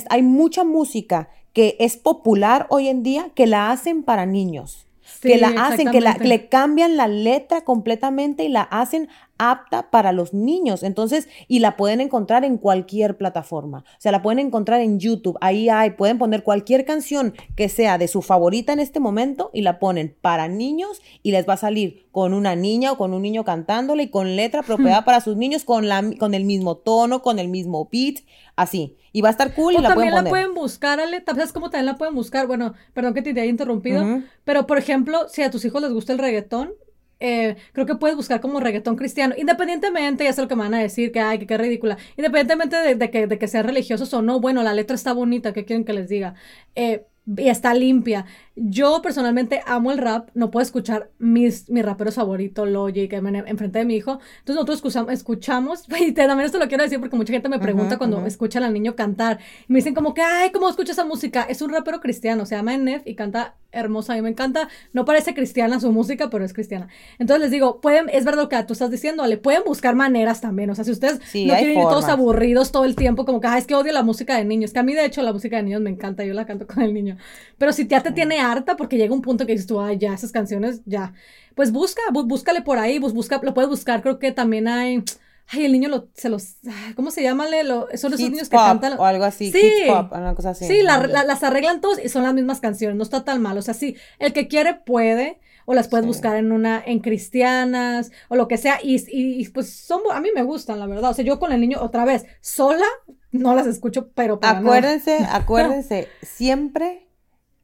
hay 0.10 0.22
mucha 0.22 0.64
música 0.64 1.30
que 1.54 1.76
es 1.80 1.98
popular 1.98 2.68
hoy 2.70 2.88
en 2.88 3.02
día 3.02 3.32
que 3.34 3.48
la 3.48 3.72
hacen 3.72 4.04
para 4.04 4.26
niños 4.26 4.87
que 5.22 5.38
la 5.38 5.50
hacen, 5.50 5.92
que, 5.92 6.02
la, 6.02 6.18
le 6.20 6.48
cambian 6.50 6.98
la 6.98 7.08
letra 7.08 7.62
completamente 7.62 8.44
y 8.44 8.50
la 8.50 8.62
hacen 8.62 9.10
apta 9.38 9.90
para 9.90 10.12
los 10.12 10.34
niños. 10.34 10.84
Entonces, 10.84 11.28
y 11.48 11.60
la 11.60 11.78
pueden 11.78 12.02
encontrar 12.02 12.44
en 12.44 12.58
cualquier 12.58 13.18
plataforma. 13.18 13.80
O 13.80 14.02
sea, 14.02 14.12
la 14.12 14.22
pueden 14.22 14.40
encontrar 14.40 14.82
en 14.82 15.00
YouTube. 15.00 15.38
Ahí 15.42 15.70
hay, 15.70 15.92
pueden 15.92 16.18
poner 16.18 16.44
cualquier 16.44 16.86
canción 16.86 17.34
que 17.56 17.70
sea 17.70 17.98
de 17.98 18.08
su 18.08 18.22
favorita 18.22 18.74
en 18.74 18.80
este 18.80 19.00
momento 19.00 19.50
y 19.54 19.62
la 19.62 19.80
ponen 19.80 20.16
para 20.22 20.48
niños 20.48 21.02
y 21.24 21.32
les 21.32 21.48
va 21.48 21.54
a 21.54 21.58
salir 21.58 22.08
con 22.12 22.34
una 22.34 22.56
niña 22.56 22.92
o 22.92 22.98
con 22.98 23.14
un 23.14 23.22
niño 23.22 23.44
cantándole 23.44 24.04
y 24.04 24.10
con 24.10 24.36
letra 24.36 24.60
apropiada 24.62 25.06
para 25.06 25.22
sus 25.22 25.38
niños, 25.38 25.64
con, 25.64 25.88
la, 25.88 26.04
con 26.18 26.34
el 26.34 26.46
mismo 26.46 26.78
tono, 26.78 27.22
con 27.22 27.40
el 27.40 27.48
mismo 27.48 27.88
beat, 27.92 28.24
así. 28.58 28.98
Y 29.14 29.22
va 29.22 29.30
a 29.30 29.32
estar 29.32 29.54
cool 29.54 29.74
y 29.74 29.78
la 29.78 29.94
pueden 29.94 29.96
poner. 29.96 30.14
también 30.14 30.24
la 30.26 30.30
pueden 30.30 30.54
buscar, 30.54 31.00
Ale. 31.00 31.24
¿Sabes 31.26 31.54
cómo 31.54 31.70
también 31.70 31.86
la 31.86 31.98
pueden 31.98 32.14
buscar? 32.14 32.48
Bueno, 32.48 32.74
perdón 32.94 33.14
que 33.14 33.22
te 33.22 33.30
haya 33.30 33.46
interrumpido. 33.46 34.22
Pero, 34.44 34.68
por 34.68 34.78
ejemplo, 34.78 35.30
si 35.30 35.44
a 35.44 35.50
tus 35.50 35.64
hijos 35.64 35.82
les 35.82 35.94
gusta 35.94 36.12
el 36.12 36.20
reggaetón, 36.20 36.74
eh, 37.20 37.56
creo 37.72 37.86
que 37.86 37.96
puedes 37.96 38.16
buscar 38.16 38.42
como 38.42 38.60
reggaetón 38.60 38.96
cristiano, 38.96 39.34
independientemente, 39.38 40.24
ya 40.24 40.34
sé 40.34 40.42
lo 40.42 40.48
que 40.48 40.56
me 40.56 40.64
van 40.64 40.76
a 40.76 40.80
decir, 40.80 41.12
que 41.12 41.20
ay, 41.20 41.40
que 41.40 41.48
qué 41.48 41.58
ridícula, 41.58 41.98
independientemente 42.16 42.96
de, 42.96 43.10
que, 43.10 43.26
de 43.26 43.40
que 43.40 43.48
sean 43.48 43.66
religiosos 43.66 44.14
o 44.14 44.22
no, 44.22 44.40
bueno, 44.40 44.62
la 44.62 44.76
letra 44.76 44.94
está 44.94 45.14
bonita, 45.14 45.52
¿qué 45.52 45.66
quieren 45.66 45.84
que 45.84 45.94
les 45.94 46.10
diga? 46.10 46.36
Eh, 46.76 47.06
y 47.36 47.50
está 47.50 47.74
limpia. 47.74 48.26
Yo 48.56 49.02
personalmente 49.02 49.62
amo 49.66 49.92
el 49.92 49.98
rap, 49.98 50.30
no 50.34 50.50
puedo 50.50 50.64
escuchar 50.64 51.12
mis, 51.20 51.70
mi 51.70 51.82
rapero 51.82 52.12
favorito, 52.12 52.66
Logic, 52.66 53.12
enfrente 53.12 53.80
de 53.80 53.86
mi 53.86 53.96
hijo. 53.96 54.14
Entonces 54.40 54.56
nosotros 54.56 54.78
escuchamos, 54.78 55.14
escuchamos 55.14 55.84
y 56.00 56.14
también 56.14 56.46
esto 56.46 56.58
lo 56.58 56.68
quiero 56.68 56.84
decir 56.84 57.00
porque 57.00 57.16
mucha 57.16 57.34
gente 57.34 57.50
me 57.50 57.60
pregunta 57.60 57.98
cuando 57.98 58.26
escuchan 58.26 58.64
al 58.64 58.74
niño 58.74 58.96
cantar. 58.96 59.40
Y 59.68 59.74
me 59.74 59.80
dicen 59.80 59.94
como 59.94 60.14
que, 60.14 60.22
ay, 60.22 60.52
¿cómo 60.52 60.70
escucha 60.70 60.94
esa 60.94 61.06
música? 61.06 61.44
Es 61.44 61.62
un 61.62 61.72
rapero 61.72 62.00
cristiano, 62.00 62.46
se 62.46 62.56
llama 62.56 62.78
Nef 62.78 63.06
y 63.06 63.16
canta 63.16 63.56
hermosa, 63.72 64.14
a 64.14 64.16
mí 64.16 64.22
me 64.22 64.30
encanta. 64.30 64.70
No 64.94 65.06
parece 65.06 65.34
cristiana 65.34 65.80
su 65.80 65.92
música, 65.92 66.30
pero 66.30 66.46
es 66.46 66.54
cristiana. 66.54 66.88
Entonces 67.20 67.42
les 67.42 67.52
digo, 67.52 67.82
pueden, 67.82 68.10
es 68.10 68.26
verdad 68.26 68.44
lo 68.44 68.50
que 68.50 68.62
tú 68.64 68.74
estás 68.74 68.90
diciendo, 68.92 69.26
le 69.28 69.38
pueden 69.38 69.64
buscar 69.66 69.96
maneras 69.96 70.42
también. 70.42 70.70
O 70.70 70.76
sea, 70.76 70.84
si 70.84 70.92
ustedes 70.92 71.20
no 71.20 71.54
quieren 71.56 71.78
ir 71.78 71.84
todos 71.84 72.06
aburridos 72.06 72.72
todo 72.72 72.86
el 72.86 72.96
tiempo, 72.96 73.26
como 73.26 73.42
que, 73.42 73.48
ay, 73.48 73.60
es 73.60 73.68
que 73.68 73.76
odio 73.76 73.94
la 73.94 74.04
música 74.04 74.36
de 74.38 74.46
niños. 74.46 74.74
Que 74.74 74.80
a 74.80 74.84
mí, 74.84 74.94
de 74.94 75.06
hecho, 75.06 75.22
la 75.22 75.34
música 75.34 75.58
de 75.58 75.64
niños 75.64 75.82
me 75.82 75.90
encanta, 75.90 76.24
yo 76.24 76.34
la 76.34 76.46
canto 76.46 76.66
con 76.74 76.82
el 76.82 76.94
niño. 76.94 77.17
Pero 77.58 77.74
si 77.74 77.88
ya 77.88 78.02
te 78.02 78.12
tiene 78.12 78.40
harta 78.40 78.78
porque 78.78 78.98
llega 78.98 79.14
un 79.14 79.22
punto 79.22 79.46
que 79.46 79.54
dices 79.54 79.68
tú, 79.68 79.80
ay, 79.80 79.98
ya, 79.98 80.14
esas 80.14 80.32
canciones, 80.32 80.82
ya. 80.86 81.14
Pues 81.56 81.72
busca, 81.72 82.02
búscale 82.12 82.62
por 82.62 82.78
ahí, 82.78 83.00
busca, 83.00 83.40
lo 83.42 83.54
puedes 83.54 83.70
buscar. 83.70 84.02
Creo 84.02 84.20
que 84.20 84.32
también 84.32 84.68
hay. 84.68 85.04
Ay, 85.50 85.66
el 85.66 85.72
niño 85.72 85.88
lo, 85.88 86.10
se 86.14 86.28
los, 86.28 86.58
¿cómo 86.96 87.10
se 87.10 87.24
llama? 87.24 87.46
Lo, 87.64 87.88
son 87.96 88.14
esos 88.14 88.30
niños 88.30 88.50
que 88.50 88.58
cantan. 88.58 89.00
O 89.00 89.06
algo 89.06 89.24
así, 89.24 89.50
sí, 89.52 89.72
pop, 89.88 90.12
una 90.12 90.36
cosa 90.36 90.50
así. 90.50 90.66
Sí, 90.66 90.82
las 90.82 91.44
arreglan 91.44 91.80
todos 91.80 92.04
y 92.04 92.10
son 92.10 92.24
las 92.24 92.34
mismas 92.34 92.60
canciones, 92.60 92.98
no 92.98 93.04
está 93.04 93.24
tan 93.24 93.42
mal. 93.42 93.58
O 93.58 93.62
sea, 93.62 93.74
sí, 93.74 93.96
el 94.20 94.34
que 94.34 94.50
quiere 94.50 94.74
puede, 94.74 95.40
o 95.66 95.74
las 95.74 95.88
puedes 95.88 96.06
buscar 96.06 96.36
en 96.36 96.52
una, 96.52 96.84
en 96.86 97.00
cristianas, 97.00 98.12
o 98.28 98.36
lo 98.36 98.48
que 98.48 98.58
sea, 98.58 98.80
y, 98.84 99.04
y, 99.10 99.48
pues 99.50 99.70
son, 99.70 100.02
a 100.12 100.22
mí 100.22 100.30
me 100.36 100.44
gustan, 100.44 100.80
la 100.80 100.86
verdad. 100.86 101.12
O 101.12 101.14
sea, 101.14 101.26
yo 101.26 101.40
con 101.40 101.52
el 101.52 101.60
niño, 101.62 101.80
otra 101.82 102.06
vez, 102.06 102.26
sola, 102.42 102.86
no 103.32 103.56
las 103.56 103.68
escucho, 103.68 104.10
pero 104.14 104.40
para 104.40 104.60
Acuérdense, 104.60 105.26
acuérdense, 105.32 106.08
siempre 106.22 107.07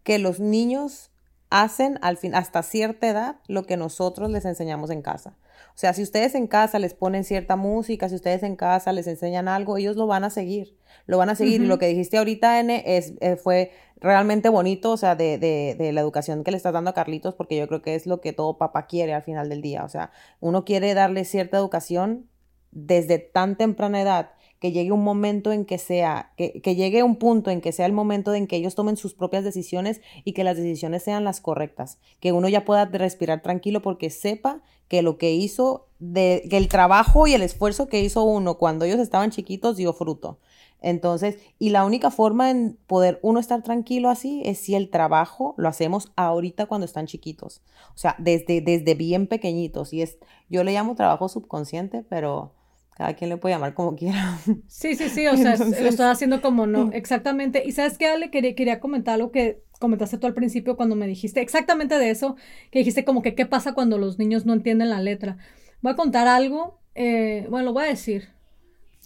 que 0.03 0.19
los 0.19 0.39
niños 0.39 1.11
hacen 1.49 1.99
al 2.01 2.17
fin, 2.17 2.33
hasta 2.33 2.63
cierta 2.63 3.07
edad 3.07 3.35
lo 3.47 3.63
que 3.63 3.77
nosotros 3.77 4.31
les 4.31 4.45
enseñamos 4.45 4.89
en 4.89 5.01
casa. 5.03 5.37
O 5.69 5.77
sea, 5.77 5.93
si 5.93 6.01
ustedes 6.03 6.33
en 6.35 6.47
casa 6.47 6.79
les 6.79 6.93
ponen 6.93 7.23
cierta 7.23 7.55
música, 7.55 8.09
si 8.09 8.15
ustedes 8.15 8.43
en 8.43 8.55
casa 8.55 8.91
les 8.91 9.07
enseñan 9.07 9.47
algo, 9.47 9.77
ellos 9.77 9.95
lo 9.95 10.07
van 10.07 10.23
a 10.23 10.29
seguir, 10.29 10.75
lo 11.05 11.17
van 11.17 11.29
a 11.29 11.35
seguir. 11.35 11.61
Y 11.61 11.65
lo 11.65 11.77
que 11.77 11.87
dijiste 11.87 12.17
ahorita, 12.17 12.59
N, 12.59 12.83
es, 12.85 13.13
eh, 13.21 13.35
fue 13.35 13.71
realmente 13.97 14.49
bonito, 14.49 14.91
o 14.91 14.97
sea, 14.97 15.15
de, 15.15 15.37
de, 15.37 15.75
de, 15.77 15.93
la 15.93 16.01
educación 16.01 16.43
que 16.43 16.51
le 16.51 16.57
estás 16.57 16.73
dando 16.73 16.89
a 16.89 16.93
Carlitos, 16.93 17.35
porque 17.35 17.57
yo 17.57 17.67
creo 17.67 17.81
que 17.81 17.95
es 17.95 18.07
lo 18.07 18.19
que 18.19 18.33
todo 18.33 18.57
papá 18.57 18.87
quiere 18.87 19.13
al 19.13 19.23
final 19.23 19.47
del 19.47 19.61
día. 19.61 19.83
O 19.83 19.89
sea, 19.89 20.11
uno 20.39 20.65
quiere 20.65 20.93
darle 20.95 21.23
cierta 21.23 21.57
educación 21.57 22.27
desde 22.71 23.19
tan 23.19 23.57
temprana 23.57 24.01
edad 24.01 24.31
que 24.63 24.71
llegue 24.71 24.93
un 24.93 25.03
momento 25.03 25.51
en 25.51 25.65
que 25.65 25.77
sea, 25.77 26.31
que, 26.37 26.61
que, 26.61 26.75
llegue 26.75 27.03
un 27.03 27.17
punto 27.17 27.51
en 27.51 27.59
que 27.59 27.73
sea 27.73 27.85
el 27.85 27.91
momento 27.91 28.33
en 28.33 28.47
que 28.47 28.55
ellos 28.55 28.75
tomen 28.75 28.95
sus 28.95 29.13
propias 29.13 29.43
decisiones 29.43 29.99
y 30.23 30.31
que 30.31 30.45
las 30.45 30.55
decisiones 30.55 31.03
sean 31.03 31.25
las 31.25 31.41
correctas, 31.41 31.99
que 32.21 32.31
uno 32.31 32.47
ya 32.47 32.63
pueda 32.63 32.85
respirar 32.85 33.41
tranquilo 33.41 33.81
porque 33.81 34.09
sepa 34.09 34.61
que 34.87 35.01
lo 35.01 35.17
que 35.17 35.33
hizo, 35.33 35.89
de, 35.99 36.47
que 36.49 36.55
el 36.55 36.69
trabajo 36.69 37.27
y 37.27 37.33
el 37.33 37.41
esfuerzo 37.41 37.89
que 37.89 37.99
hizo 37.99 38.23
uno 38.23 38.57
cuando 38.57 38.85
ellos 38.85 39.01
estaban 39.01 39.31
chiquitos 39.31 39.75
dio 39.75 39.91
fruto. 39.91 40.39
Entonces, 40.79 41.39
y 41.59 41.71
la 41.71 41.83
única 41.83 42.09
forma 42.09 42.49
en 42.49 42.77
poder 42.87 43.19
uno 43.21 43.41
estar 43.41 43.63
tranquilo 43.63 44.09
así 44.09 44.43
es 44.45 44.59
si 44.59 44.75
el 44.75 44.89
trabajo 44.89 45.55
lo 45.57 45.67
hacemos 45.67 46.13
ahorita 46.15 46.67
cuando 46.67 46.85
están 46.85 47.05
chiquitos. 47.05 47.61
O 47.95 47.97
sea, 47.97 48.15
desde, 48.17 48.61
desde 48.61 48.95
bien 48.95 49.27
pequeñitos. 49.27 49.91
Y 49.91 50.03
es, 50.03 50.19
yo 50.47 50.63
le 50.63 50.71
llamo 50.71 50.95
trabajo 50.95 51.27
subconsciente, 51.27 52.05
pero 52.09 52.53
cada 52.95 53.13
quien 53.13 53.29
le 53.29 53.37
puede 53.37 53.55
llamar 53.55 53.73
como 53.73 53.95
quiera. 53.95 54.39
Sí, 54.67 54.95
sí, 54.95 55.09
sí, 55.09 55.27
o 55.27 55.37
sea, 55.37 55.55
lo 55.57 55.65
estoy 55.65 56.05
haciendo 56.05 56.41
como 56.41 56.67
no, 56.67 56.91
exactamente. 56.91 57.63
Y 57.65 57.71
sabes 57.71 57.97
qué, 57.97 58.07
Ale, 58.07 58.31
quería, 58.31 58.55
quería 58.55 58.79
comentar 58.79 59.17
lo 59.19 59.31
que 59.31 59.63
comentaste 59.79 60.17
tú 60.17 60.27
al 60.27 60.33
principio 60.33 60.77
cuando 60.77 60.95
me 60.95 61.07
dijiste 61.07 61.41
exactamente 61.41 61.97
de 61.97 62.09
eso, 62.09 62.35
que 62.71 62.79
dijiste 62.79 63.03
como 63.03 63.21
que 63.21 63.35
qué 63.35 63.45
pasa 63.45 63.73
cuando 63.73 63.97
los 63.97 64.19
niños 64.19 64.45
no 64.45 64.53
entienden 64.53 64.89
la 64.89 65.01
letra. 65.01 65.37
Voy 65.81 65.93
a 65.93 65.95
contar 65.95 66.27
algo, 66.27 66.79
eh, 66.95 67.47
bueno, 67.49 67.65
lo 67.65 67.73
voy 67.73 67.83
a 67.85 67.87
decir. 67.87 68.29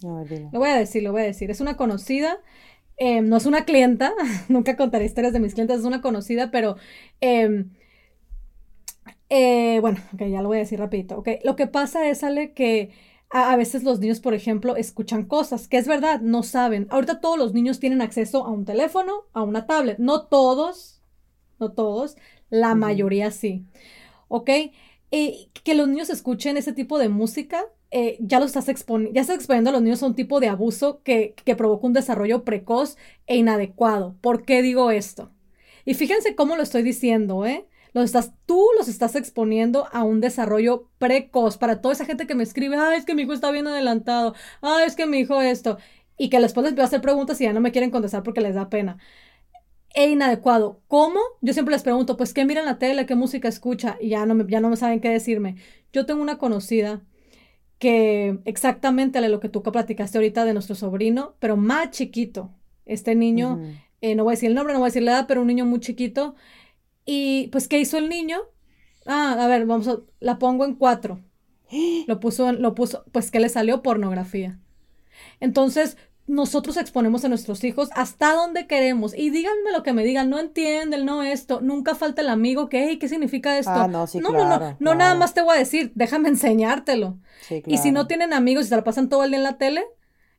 lo 0.02 0.58
voy 0.58 0.68
a 0.68 0.76
decir, 0.76 1.02
lo 1.02 1.12
voy 1.12 1.22
a 1.22 1.26
decir. 1.26 1.50
Es 1.50 1.60
una 1.60 1.76
conocida 1.76 2.38
Em, 2.98 3.28
no 3.28 3.36
es 3.36 3.46
una 3.46 3.64
clienta, 3.64 4.12
nunca 4.48 4.76
contaré 4.76 5.04
historias 5.04 5.32
de 5.32 5.40
mis 5.40 5.54
clientes, 5.54 5.78
es 5.78 5.84
una 5.84 6.00
conocida, 6.00 6.50
pero 6.50 6.76
em, 7.20 7.70
eh, 9.30 9.78
bueno, 9.80 9.98
ok, 10.14 10.22
ya 10.28 10.42
lo 10.42 10.48
voy 10.48 10.58
a 10.58 10.60
decir 10.60 10.78
rapidito. 10.78 11.18
Ok, 11.18 11.28
lo 11.44 11.54
que 11.56 11.66
pasa 11.66 12.08
es, 12.08 12.24
Ale, 12.24 12.52
que 12.52 12.90
a, 13.30 13.56
veces 13.56 13.82
los 13.82 14.00
niños, 14.00 14.20
por 14.20 14.34
ejemplo, 14.34 14.76
escuchan 14.76 15.24
cosas 15.24 15.68
que 15.68 15.76
es 15.76 15.86
verdad, 15.86 16.20
no 16.20 16.42
saben. 16.42 16.86
Ahorita 16.90 17.20
todos 17.20 17.38
los 17.38 17.52
niños 17.52 17.78
tienen 17.78 18.00
acceso 18.00 18.44
a 18.46 18.50
un 18.50 18.64
teléfono, 18.64 19.24
a 19.32 19.42
una 19.42 19.66
tablet. 19.66 19.98
No 19.98 20.26
todos, 20.26 21.02
no 21.58 21.72
todos, 21.72 22.16
la 22.48 22.74
mayoría 22.74 23.30
sí. 23.30 23.66
¿Ok? 24.28 24.50
Y 25.10 25.50
que 25.64 25.74
los 25.74 25.88
niños 25.88 26.10
escuchen 26.10 26.56
ese 26.56 26.72
tipo 26.72 26.98
de 26.98 27.08
música, 27.08 27.64
eh, 27.90 28.16
ya 28.20 28.40
lo 28.40 28.46
estás 28.46 28.68
exponiendo, 28.68 29.14
ya 29.14 29.22
estás 29.22 29.36
exponiendo 29.36 29.70
a 29.70 29.72
los 29.74 29.82
niños 29.82 30.02
a 30.02 30.06
un 30.06 30.14
tipo 30.14 30.40
de 30.40 30.48
abuso 30.48 31.02
que, 31.02 31.34
que 31.44 31.56
provoca 31.56 31.86
un 31.86 31.92
desarrollo 31.94 32.44
precoz 32.44 32.96
e 33.26 33.36
inadecuado. 33.36 34.16
¿Por 34.20 34.44
qué 34.44 34.62
digo 34.62 34.90
esto? 34.90 35.30
Y 35.84 35.94
fíjense 35.94 36.34
cómo 36.34 36.56
lo 36.56 36.62
estoy 36.62 36.82
diciendo, 36.82 37.46
¿eh? 37.46 37.66
Los 37.92 38.04
estás, 38.04 38.32
tú 38.46 38.64
los 38.76 38.88
estás 38.88 39.16
exponiendo 39.16 39.88
a 39.92 40.02
un 40.02 40.20
desarrollo 40.20 40.88
precoz 40.98 41.58
para 41.58 41.80
toda 41.80 41.94
esa 41.94 42.04
gente 42.04 42.26
que 42.26 42.34
me 42.34 42.42
escribe, 42.42 42.76
ay, 42.76 42.98
es 42.98 43.04
que 43.04 43.14
mi 43.14 43.22
hijo 43.22 43.32
está 43.32 43.50
bien 43.50 43.66
adelantado, 43.66 44.34
ay, 44.60 44.86
es 44.86 44.94
que 44.94 45.06
mi 45.06 45.18
hijo 45.18 45.40
esto, 45.40 45.78
y 46.16 46.28
que 46.28 46.40
después 46.40 46.64
les 46.64 46.74
voy 46.74 46.82
a 46.82 46.86
hacer 46.86 47.00
preguntas 47.00 47.40
y 47.40 47.44
ya 47.44 47.52
no 47.52 47.60
me 47.60 47.72
quieren 47.72 47.90
contestar 47.90 48.22
porque 48.22 48.40
les 48.40 48.54
da 48.54 48.68
pena. 48.68 48.98
E 49.94 50.10
inadecuado. 50.10 50.82
¿Cómo? 50.88 51.18
Yo 51.40 51.52
siempre 51.54 51.74
les 51.74 51.82
pregunto, 51.82 52.16
pues, 52.16 52.34
¿qué 52.34 52.44
miran 52.44 52.66
la 52.66 52.78
tele? 52.78 53.06
¿Qué 53.06 53.14
música 53.14 53.48
escucha? 53.48 53.96
Y 54.00 54.10
ya 54.10 54.26
no 54.26 54.34
me, 54.34 54.44
ya 54.48 54.60
no 54.60 54.68
me 54.68 54.76
saben 54.76 55.00
qué 55.00 55.08
decirme. 55.08 55.56
Yo 55.92 56.04
tengo 56.04 56.20
una 56.20 56.38
conocida 56.38 57.02
que 57.78 58.38
exactamente 58.44 59.20
lo 59.26 59.40
que 59.40 59.48
tú 59.48 59.62
platicaste 59.62 60.18
ahorita 60.18 60.44
de 60.44 60.52
nuestro 60.52 60.74
sobrino, 60.74 61.34
pero 61.38 61.56
más 61.56 61.90
chiquito. 61.90 62.50
Este 62.84 63.14
niño, 63.14 63.60
eh, 64.00 64.14
no 64.14 64.24
voy 64.24 64.32
a 64.32 64.34
decir 64.34 64.48
el 64.48 64.54
nombre, 64.54 64.72
no 64.72 64.80
voy 64.80 64.86
a 64.86 64.90
decir 64.90 65.02
la 65.02 65.12
edad, 65.12 65.26
pero 65.28 65.42
un 65.42 65.46
niño 65.46 65.64
muy 65.64 65.80
chiquito 65.80 66.34
y 67.10 67.48
pues, 67.48 67.68
¿qué 67.68 67.78
hizo 67.78 67.96
el 67.96 68.10
niño? 68.10 68.36
Ah, 69.06 69.34
a 69.40 69.46
ver, 69.46 69.64
vamos 69.64 69.88
a, 69.88 69.96
la 70.20 70.38
pongo 70.38 70.66
en 70.66 70.74
cuatro. 70.74 71.24
Lo 72.06 72.20
puso, 72.20 72.52
lo 72.52 72.74
puso, 72.74 73.04
pues 73.12 73.30
que 73.30 73.40
le 73.40 73.48
salió 73.48 73.80
pornografía. 73.80 74.58
Entonces, 75.40 75.96
nosotros 76.26 76.76
exponemos 76.76 77.24
a 77.24 77.30
nuestros 77.30 77.64
hijos 77.64 77.88
hasta 77.94 78.34
donde 78.34 78.66
queremos. 78.66 79.16
Y 79.16 79.30
díganme 79.30 79.72
lo 79.72 79.82
que 79.82 79.94
me 79.94 80.04
digan, 80.04 80.28
no 80.28 80.38
entienden, 80.38 81.06
no 81.06 81.22
esto, 81.22 81.62
nunca 81.62 81.94
falta 81.94 82.20
el 82.20 82.28
amigo 82.28 82.68
que, 82.68 82.86
hey, 82.86 82.98
¿qué 82.98 83.08
significa 83.08 83.58
esto? 83.58 83.72
Ah, 83.72 83.88
no, 83.88 84.06
sí, 84.06 84.18
no, 84.18 84.30
no, 84.30 84.46
no, 84.46 84.76
no, 84.78 84.94
nada 84.94 85.14
más 85.14 85.32
te 85.32 85.40
voy 85.40 85.56
a 85.56 85.58
decir, 85.58 85.92
déjame 85.94 86.28
enseñártelo. 86.28 87.16
Y 87.64 87.78
si 87.78 87.90
no 87.90 88.06
tienen 88.06 88.34
amigos 88.34 88.66
y 88.66 88.68
se 88.68 88.76
la 88.76 88.84
pasan 88.84 89.08
todo 89.08 89.24
el 89.24 89.30
día 89.30 89.38
en 89.38 89.44
la 89.44 89.56
tele, 89.56 89.86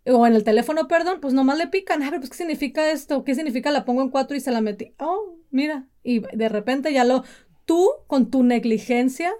o 0.09 0.27
en 0.27 0.33
el 0.33 0.43
teléfono, 0.43 0.87
perdón, 0.87 1.19
pues 1.21 1.33
nomás 1.33 1.57
le 1.57 1.67
pican, 1.67 2.03
a 2.03 2.11
ver, 2.11 2.19
pues, 2.19 2.31
¿qué 2.31 2.37
significa 2.37 2.91
esto? 2.91 3.23
¿Qué 3.23 3.35
significa? 3.35 3.71
La 3.71 3.85
pongo 3.85 4.01
en 4.01 4.09
cuatro 4.09 4.35
y 4.35 4.39
se 4.39 4.51
la 4.51 4.61
metí. 4.61 4.93
Oh, 4.99 5.37
mira, 5.51 5.87
y 6.03 6.19
de 6.19 6.49
repente 6.49 6.93
ya 6.93 7.03
lo, 7.03 7.23
tú 7.65 7.89
con 8.07 8.29
tu 8.29 8.43
negligencia 8.43 9.33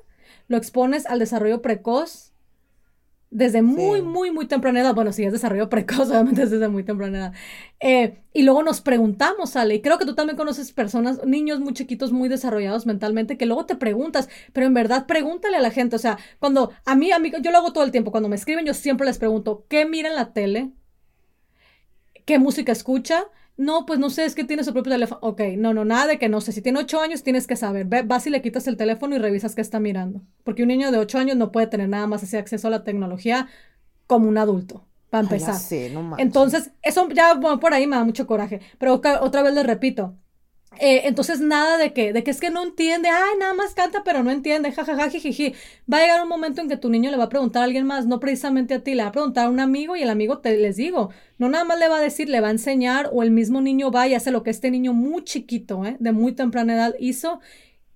lo 0.48 0.58
expones 0.58 1.06
al 1.06 1.20
desarrollo 1.20 1.62
precoz 1.62 2.29
desde 3.32 3.62
muy, 3.62 4.02
muy, 4.02 4.32
muy 4.32 4.48
temprana 4.48 4.82
edad. 4.82 4.96
Bueno, 4.96 5.14
si 5.14 5.24
es 5.24 5.32
desarrollo 5.32 5.70
precoz, 5.70 6.10
obviamente 6.10 6.44
es 6.44 6.52
desde 6.52 6.68
muy 6.68 6.84
temprana 6.84 7.18
edad. 7.18 7.34
Eh, 7.80 8.22
y 8.34 8.44
luego 8.44 8.64
nos 8.64 8.82
preguntamos, 8.82 9.56
Ale, 9.56 9.76
y 9.76 9.82
creo 9.82 9.98
que 9.98 10.06
tú 10.06 10.16
también 10.16 10.38
conoces 10.38 10.72
personas, 10.72 11.24
niños 11.26 11.60
muy 11.60 11.74
chiquitos, 11.74 12.12
muy 12.12 12.30
desarrollados 12.30 12.86
mentalmente, 12.86 13.38
que 13.38 13.46
luego 13.46 13.66
te 13.66 13.76
preguntas, 13.76 14.30
pero 14.54 14.66
en 14.66 14.74
verdad 14.74 15.06
pregúntale 15.06 15.58
a 15.58 15.62
la 15.62 15.72
gente. 15.72 15.96
O 15.96 16.00
sea, 16.00 16.18
cuando 16.40 16.72
a 16.86 16.96
mí, 16.96 17.12
a 17.12 17.20
mí, 17.20 17.32
yo 17.42 17.52
lo 17.52 17.58
hago 17.58 17.74
todo 17.74 17.84
el 17.84 17.92
tiempo, 17.92 18.12
cuando 18.12 18.30
me 18.30 18.36
escriben, 18.36 18.66
yo 18.66 18.74
siempre 18.74 19.06
les 19.06 19.18
pregunto, 19.18 19.66
¿qué 19.70 19.86
mira 19.86 20.10
en 20.10 20.16
la 20.16 20.34
tele? 20.34 20.72
¿Qué 22.26 22.40
música 22.40 22.72
escucha? 22.72 23.26
No, 23.60 23.86
pues 23.86 24.00
no 24.00 24.10
sé, 24.10 24.24
es 24.24 24.36
que 24.36 24.46
tiene 24.46 24.64
su 24.64 24.72
propio 24.72 24.94
teléfono. 24.94 25.20
Ok, 25.22 25.42
no, 25.58 25.74
no, 25.74 25.84
nada 25.84 26.08
de 26.08 26.18
que 26.18 26.30
no 26.30 26.40
sé. 26.40 26.54
Si 26.54 26.62
tiene 26.62 26.80
ocho 26.80 27.02
años, 27.02 27.24
tienes 27.24 27.46
que 27.46 27.58
saber. 27.58 27.86
Ve, 27.88 28.04
vas 28.04 28.26
y 28.26 28.30
le 28.30 28.42
quitas 28.42 28.68
el 28.68 28.78
teléfono 28.78 29.18
y 29.18 29.20
revisas 29.20 29.54
qué 29.54 29.60
está 29.60 29.82
mirando. 29.82 30.22
Porque 30.46 30.62
un 30.62 30.70
niño 30.70 30.94
de 30.94 30.98
ocho 30.98 31.18
años 31.18 31.36
no 31.36 31.52
puede 31.52 31.68
tener 31.68 31.90
nada 31.90 32.08
más 32.08 32.24
ese 32.24 32.38
acceso 32.38 32.70
a 32.70 32.72
la 32.72 32.86
tecnología 32.86 33.50
como 34.08 34.30
un 34.30 34.38
adulto, 34.38 34.86
para 35.10 35.24
empezar. 35.24 35.56
no 35.92 36.16
Entonces, 36.18 36.72
eso 36.82 37.10
ya 37.10 37.38
por 37.60 37.74
ahí 37.74 37.86
me 37.86 37.98
da 37.98 38.06
mucho 38.06 38.26
coraje. 38.28 38.62
Pero 38.78 38.94
otra 38.94 39.44
vez 39.44 39.54
les 39.54 39.66
repito, 39.66 40.16
eh, 40.78 41.02
entonces, 41.06 41.42
nada 41.42 41.78
de 41.78 41.94
que, 41.94 42.14
de 42.14 42.24
que 42.24 42.32
es 42.32 42.40
que 42.40 42.52
no 42.52 42.64
entiende, 42.64 43.10
ay, 43.10 43.38
nada 43.40 43.54
más 43.54 43.74
canta, 43.74 44.04
pero 44.04 44.24
no 44.24 44.32
entiende, 44.32 44.72
jajaja, 44.72 45.10
jijiji. 45.10 45.54
Va 45.92 45.98
a 45.98 46.02
llegar 46.02 46.22
un 46.22 46.30
momento 46.30 46.62
en 46.62 46.70
que 46.70 46.78
tu 46.78 46.90
niño 46.90 47.10
le 47.10 47.18
va 47.18 47.26
a 47.26 47.30
preguntar 47.30 47.64
a 47.64 47.66
alguien 47.66 47.86
más, 47.86 48.06
no 48.06 48.20
precisamente 48.20 48.76
a 48.76 48.84
ti, 48.84 48.94
le 48.94 49.04
va 49.04 49.10
a 49.10 49.12
preguntar 49.12 49.48
a 49.48 49.50
un 49.50 49.60
amigo 49.60 49.96
y 49.96 50.04
el 50.04 50.10
amigo 50.10 50.40
te 50.40 50.56
les 50.58 50.78
digo, 50.78 51.10
no 51.38 51.50
nada 51.50 51.64
más 51.64 51.80
le 51.80 51.90
va 51.90 51.98
a 51.98 52.02
decir, 52.02 52.30
le 52.30 52.40
va 52.40 52.50
a 52.50 52.52
enseñar, 52.52 53.10
o 53.12 53.24
el 53.24 53.32
mismo 53.32 53.62
niño 53.62 53.92
va 53.92 54.08
y 54.08 54.14
hace 54.14 54.32
lo 54.32 54.44
que 54.44 54.52
este 54.52 54.70
niño 54.72 54.94
muy 54.94 55.24
chiquito, 55.24 55.86
¿eh? 55.86 55.98
de 56.00 56.12
muy 56.12 56.34
temprana 56.34 56.76
edad 56.76 56.96
hizo, 57.00 57.40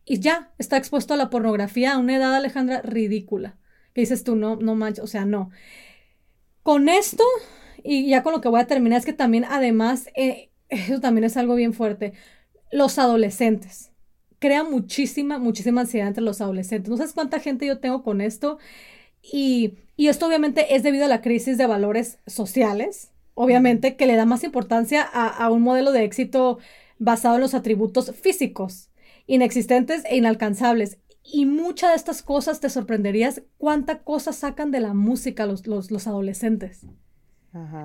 y 0.05 0.19
ya 0.19 0.51
está 0.57 0.77
expuesto 0.77 1.13
a 1.13 1.17
la 1.17 1.29
pornografía 1.29 1.93
a 1.93 1.97
una 1.99 2.15
edad, 2.17 2.35
Alejandra, 2.35 2.81
ridícula. 2.81 3.57
Que 3.93 4.01
dices 4.01 4.23
tú, 4.23 4.35
no, 4.35 4.57
no 4.57 4.75
manches, 4.75 5.03
o 5.03 5.07
sea, 5.07 5.25
no. 5.25 5.51
Con 6.63 6.89
esto, 6.89 7.23
y 7.83 8.07
ya 8.09 8.23
con 8.23 8.33
lo 8.33 8.41
que 8.41 8.49
voy 8.49 8.59
a 8.59 8.67
terminar, 8.67 8.99
es 8.99 9.05
que 9.05 9.13
también, 9.13 9.45
además, 9.45 10.09
eh, 10.15 10.49
eso 10.69 10.99
también 10.99 11.23
es 11.23 11.37
algo 11.37 11.55
bien 11.55 11.73
fuerte 11.73 12.13
los 12.73 12.97
adolescentes. 12.97 13.91
Crea 14.39 14.63
muchísima, 14.63 15.37
muchísima 15.37 15.81
ansiedad 15.81 16.07
entre 16.07 16.23
los 16.23 16.41
adolescentes. 16.41 16.89
No 16.89 16.97
sabes 16.97 17.13
cuánta 17.13 17.39
gente 17.39 17.65
yo 17.65 17.79
tengo 17.79 18.03
con 18.03 18.19
esto. 18.19 18.57
Y, 19.21 19.77
esto 19.95 20.27
obviamente 20.27 20.75
es 20.75 20.83
debido 20.83 21.05
a 21.05 21.07
la 21.07 21.21
crisis 21.21 21.57
de 21.57 21.67
valores 21.67 22.19
sociales, 22.27 23.11
obviamente, 23.35 23.95
que 23.95 24.07
le 24.07 24.15
da 24.15 24.25
más 24.25 24.43
importancia 24.43 25.01
a, 25.01 25.49
un 25.49 25.61
modelo 25.61 25.91
de 25.91 26.03
éxito 26.03 26.57
basado 26.99 27.35
en 27.35 27.41
los 27.41 27.53
atributos 27.53 28.11
físicos, 28.15 28.89
inexistentes 29.27 30.03
e 30.05 30.17
inalcanzables. 30.17 30.97
Y 31.23 31.45
muchas 31.45 31.91
de 31.91 31.95
estas 31.95 32.21
cosas 32.21 32.59
te 32.59 32.69
sorprenderías 32.69 33.43
cuánta 33.57 33.99
cosa 33.99 34.33
sacan 34.33 34.71
de 34.71 34.81
la 34.81 34.93
música 34.93 35.45
los, 35.45 35.67
los 35.67 36.07
adolescentes 36.07 36.85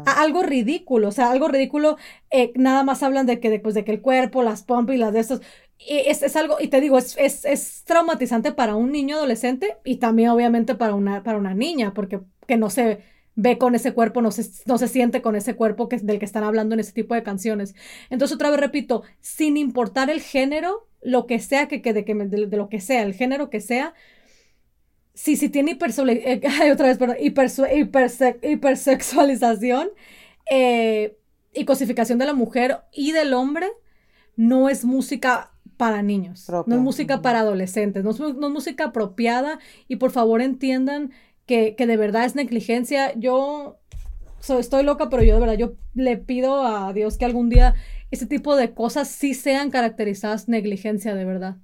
algo 0.07 0.43
ridículo, 0.43 1.09
o 1.09 1.13
sea, 1.13 1.31
algo 1.31 1.49
ridículo, 1.49 1.97
eh, 2.31 2.53
nada 2.57 2.83
más 2.85 3.03
hablan 3.03 3.27
de 3.27 3.41
que, 3.41 3.51
después 3.51 3.75
de 3.75 3.85
que 3.85 3.93
el 3.93 4.01
cuerpo, 4.01 4.43
las 4.43 4.63
pompas 4.63 4.97
y 4.97 4.99
las 4.99 5.13
de 5.13 5.21
estos, 5.21 5.43
es, 5.87 6.23
es, 6.23 6.37
algo, 6.37 6.57
y 6.61 6.69
te 6.69 6.81
digo, 6.81 6.99
es, 6.99 7.17
es, 7.19 7.45
es, 7.45 7.85
traumatizante 7.85 8.53
para 8.53 8.75
un 8.75 8.93
niño 8.93 9.17
adolescente 9.17 9.77
y 9.85 9.97
también 9.97 10.31
obviamente 10.31 10.75
para 10.75 10.95
una, 10.95 11.23
para 11.23 11.39
una 11.39 11.55
niña, 11.55 11.95
porque 11.95 12.21
que 12.47 12.57
no 12.57 12.71
se 12.71 13.01
ve 13.37 13.57
con 13.57 13.77
ese 13.77 13.95
cuerpo, 13.95 14.21
no 14.21 14.33
se, 14.33 14.45
no 14.67 14.79
se 14.79 14.89
siente 14.89 15.23
con 15.23 15.37
ese 15.37 15.55
cuerpo 15.55 15.89
que, 15.89 15.99
del 15.99 16.19
que 16.19 16.25
están 16.25 16.43
hablando 16.43 16.75
en 16.75 16.81
ese 16.81 16.93
tipo 16.93 17.15
de 17.15 17.23
canciones. 17.23 17.75
Entonces, 18.11 18.35
otra 18.35 18.51
vez 18.51 18.59
repito, 18.59 19.05
sin 19.21 19.57
importar 19.57 20.11
el 20.11 20.21
género, 20.21 20.89
lo 21.03 21.27
que 21.27 21.39
sea 21.39 21.69
que, 21.69 21.81
que, 21.81 21.93
de, 21.93 22.05
que 22.05 22.15
de 22.15 22.57
lo 22.57 22.69
que 22.69 22.81
sea, 22.81 23.03
el 23.03 23.15
género 23.15 23.49
que 23.49 23.61
sea, 23.61 23.95
sí, 25.19 25.37
sí 25.37 25.49
tiene 25.49 25.73
eh, 25.73 26.41
otra 26.73 26.87
vez, 26.87 26.99
hipersexualización 28.43 29.89
eh, 30.49 31.19
y 31.53 31.65
cosificación 31.65 32.21
de 32.21 32.27
la 32.27 32.35
mujer 32.35 32.83
y 32.93 33.11
del 33.11 33.35
hombre, 33.35 33.67
no 34.37 34.69
es 34.69 34.85
música 34.85 35.51
para 35.77 36.03
niños, 36.03 36.49
no 36.67 36.77
es 36.77 36.81
música 36.81 37.21
para 37.21 37.41
adolescentes, 37.41 38.05
no 38.05 38.11
es, 38.11 38.21
música 38.21 38.85
apropiada 38.85 39.59
y 39.89 39.97
por 39.97 40.13
favor 40.13 40.41
entiendan 40.41 41.11
que, 41.47 41.75
de 41.77 41.97
verdad 41.97 42.25
es 42.25 42.37
negligencia. 42.37 43.13
Yo 43.19 43.81
estoy 44.49 44.85
loca, 44.85 45.09
pero 45.11 45.25
yo 45.25 45.35
de 45.35 45.41
verdad 45.41 45.57
yo 45.57 45.75
le 45.95 46.17
pido 46.17 46.65
a 46.65 46.93
Dios 46.93 47.19
que 47.19 47.25
algún 47.25 47.49
día 47.49 47.75
ese 48.13 48.27
tipo 48.27 48.55
de 48.55 48.73
cosas 48.73 49.09
sí 49.09 49.35
sean 49.35 49.71
caracterizadas 49.71 50.49
negligencia 50.49 51.17
de 51.17 51.25
verdad. 51.25 51.57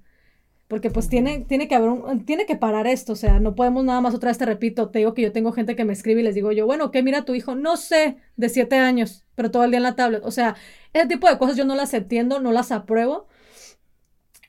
Porque 0.67 0.89
pues 0.89 1.09
tiene, 1.09 1.41
tiene 1.41 1.67
que 1.67 1.75
haber 1.75 1.89
un, 1.89 2.25
tiene 2.25 2.47
que 2.47 2.55
parar 2.55 2.87
esto, 2.87 3.13
o 3.13 3.15
sea, 3.15 3.39
no 3.39 3.53
podemos 3.53 3.83
nada 3.85 4.01
más 4.01 4.15
otra 4.15 4.31
vez 4.31 4.39
te 4.39 4.45
repito, 4.45 4.89
te 4.89 4.99
digo 4.99 5.13
que 5.13 5.21
yo 5.21 5.31
tengo 5.31 5.51
gente 5.51 5.75
que 5.75 5.85
me 5.85 5.93
escribe 5.93 6.21
y 6.21 6.23
les 6.23 6.33
digo 6.33 6.51
yo, 6.51 6.65
bueno, 6.65 6.89
¿qué 6.89 7.03
mira 7.03 7.23
tu 7.23 7.35
hijo? 7.35 7.53
No 7.53 7.77
sé, 7.77 8.17
de 8.35 8.49
siete 8.49 8.77
años, 8.77 9.25
pero 9.35 9.51
todo 9.51 9.63
el 9.63 9.71
día 9.71 9.77
en 9.77 9.83
la 9.83 9.95
tablet. 9.95 10.23
O 10.25 10.31
sea, 10.31 10.55
ese 10.93 11.07
tipo 11.07 11.29
de 11.29 11.37
cosas 11.37 11.55
yo 11.55 11.65
no 11.65 11.75
las 11.75 11.93
entiendo, 11.93 12.39
no 12.39 12.51
las 12.51 12.71
apruebo. 12.71 13.27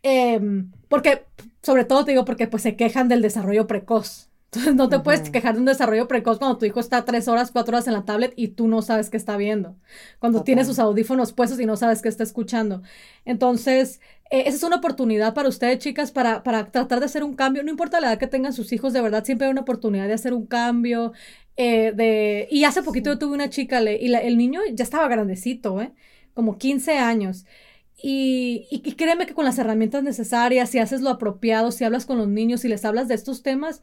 Em, 0.02 0.70
porque, 0.88 1.24
sobre 1.62 1.84
todo 1.84 2.04
te 2.04 2.12
digo, 2.12 2.24
porque 2.24 2.46
pues 2.46 2.62
se 2.62 2.76
quejan 2.76 3.08
del 3.08 3.22
desarrollo 3.22 3.66
precoz. 3.66 4.30
Entonces 4.52 4.74
no 4.76 4.88
te 4.88 5.00
puedes 5.00 5.28
quejar 5.30 5.54
de 5.54 5.60
un 5.60 5.66
desarrollo 5.66 6.08
precoz 6.08 6.38
cuando 6.38 6.56
tu 6.56 6.64
hijo 6.64 6.80
está 6.80 7.04
tres 7.04 7.28
horas, 7.28 7.50
cuatro 7.50 7.76
horas 7.76 7.88
en 7.88 7.94
la 7.94 8.04
tablet 8.04 8.32
y 8.36 8.48
tú 8.48 8.68
no 8.68 8.80
sabes 8.80 9.10
qué 9.10 9.16
está 9.16 9.36
viendo. 9.36 9.76
Cuando 10.18 10.44
tiene 10.44 10.64
sus 10.64 10.78
audífonos 10.78 11.32
puestos 11.32 11.60
y 11.60 11.66
no 11.66 11.76
sabes 11.76 12.00
qué 12.00 12.08
está 12.08 12.22
escuchando. 12.22 12.82
Entonces, 13.24 14.00
eh, 14.30 14.44
esa 14.46 14.56
es 14.56 14.62
una 14.62 14.76
oportunidad 14.76 15.34
para 15.34 15.48
ustedes, 15.48 15.78
chicas, 15.78 16.10
para, 16.10 16.42
para 16.42 16.66
tratar 16.70 17.00
de 17.00 17.06
hacer 17.06 17.22
un 17.22 17.34
cambio. 17.34 17.62
No 17.62 17.70
importa 17.70 18.00
la 18.00 18.08
edad 18.08 18.18
que 18.18 18.26
tengan 18.26 18.52
sus 18.52 18.72
hijos, 18.72 18.92
de 18.92 19.00
verdad, 19.00 19.24
siempre 19.24 19.46
hay 19.46 19.52
una 19.52 19.60
oportunidad 19.62 20.06
de 20.08 20.14
hacer 20.14 20.34
un 20.34 20.46
cambio. 20.46 21.12
Eh, 21.56 21.92
de... 21.94 22.48
Y 22.50 22.64
hace 22.64 22.82
poquito 22.82 23.10
yo 23.10 23.18
tuve 23.18 23.34
una 23.34 23.50
chica 23.50 23.80
y 23.82 24.12
el 24.14 24.36
niño 24.36 24.60
ya 24.72 24.84
estaba 24.84 25.08
grandecito, 25.08 25.80
¿eh? 25.80 25.92
como 26.34 26.58
15 26.58 26.98
años. 26.98 27.46
Y, 28.02 28.66
y, 28.70 28.92
créeme 28.92 29.26
que 29.26 29.34
con 29.34 29.46
las 29.46 29.58
herramientas 29.58 30.02
necesarias, 30.02 30.68
si 30.70 30.78
haces 30.78 31.00
lo 31.00 31.10
apropiado, 31.10 31.72
si 31.72 31.84
hablas 31.84 32.04
con 32.04 32.18
los 32.18 32.28
niños, 32.28 32.60
si 32.60 32.68
les 32.68 32.84
hablas 32.84 33.08
de 33.08 33.14
estos 33.14 33.42
temas, 33.42 33.80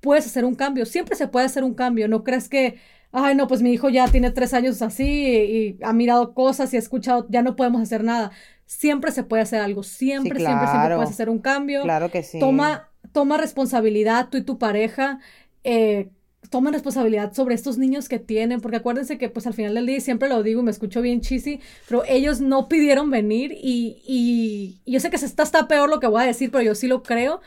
puedes 0.00 0.26
hacer 0.26 0.44
un 0.44 0.54
cambio. 0.54 0.86
Siempre 0.86 1.16
se 1.16 1.28
puede 1.28 1.46
hacer 1.46 1.64
un 1.64 1.74
cambio. 1.74 2.08
No 2.08 2.22
crees 2.24 2.48
que 2.48 2.78
ay, 3.12 3.34
no, 3.34 3.46
pues 3.48 3.62
mi 3.62 3.72
hijo 3.72 3.88
ya 3.88 4.08
tiene 4.08 4.30
tres 4.30 4.54
años 4.54 4.82
así 4.82 5.04
y, 5.04 5.78
ha 5.82 5.92
mirado 5.92 6.34
cosas 6.34 6.72
y 6.72 6.76
ha 6.76 6.78
escuchado, 6.78 7.26
ya 7.30 7.42
no 7.42 7.56
podemos 7.56 7.82
hacer 7.82 8.04
nada. 8.04 8.30
Siempre 8.68 9.12
se 9.12 9.22
puede 9.22 9.42
hacer 9.42 9.62
algo, 9.62 9.82
siempre, 9.82 10.38
siempre, 10.38 10.66
siempre 10.68 10.94
puedes 10.94 11.10
hacer 11.10 11.30
un 11.30 11.38
cambio. 11.38 11.84
Claro 11.84 12.10
que 12.10 12.22
sí. 12.22 12.38
Toma, 12.38 12.90
toma 13.12 13.38
responsabilidad 13.38 14.28
tú 14.30 14.36
y 14.36 14.42
tu 14.42 14.58
pareja. 14.58 15.20
Eh, 15.64 16.10
toman 16.50 16.74
responsabilidad 16.74 17.32
sobre 17.32 17.54
estos 17.54 17.78
niños 17.78 18.10
que 18.10 18.18
tienen, 18.18 18.60
porque 18.60 18.76
acuérdense 18.76 19.16
que 19.16 19.30
pues 19.30 19.46
al 19.46 19.54
final 19.54 19.74
del 19.74 19.86
día, 19.86 19.98
siempre 20.02 20.28
lo 20.28 20.42
digo 20.42 20.60
y 20.60 20.64
me 20.64 20.70
escucho 20.70 21.00
bien 21.00 21.22
cheesy, 21.22 21.60
pero 21.88 22.04
ellos 22.06 22.42
no 22.42 22.68
pidieron 22.68 23.10
venir 23.10 23.52
y, 23.52 24.02
y, 24.06 24.82
yo 24.84 25.00
sé 25.00 25.08
que 25.08 25.16
se 25.16 25.24
está, 25.24 25.44
está 25.44 25.66
peor 25.66 25.88
lo 25.88 25.98
que 25.98 26.06
voy 26.06 26.22
a 26.22 26.26
decir, 26.26 26.50
pero 26.50 26.62
yo 26.62 26.74
sí 26.74 26.88
lo 26.88 27.02
creo. 27.02 27.40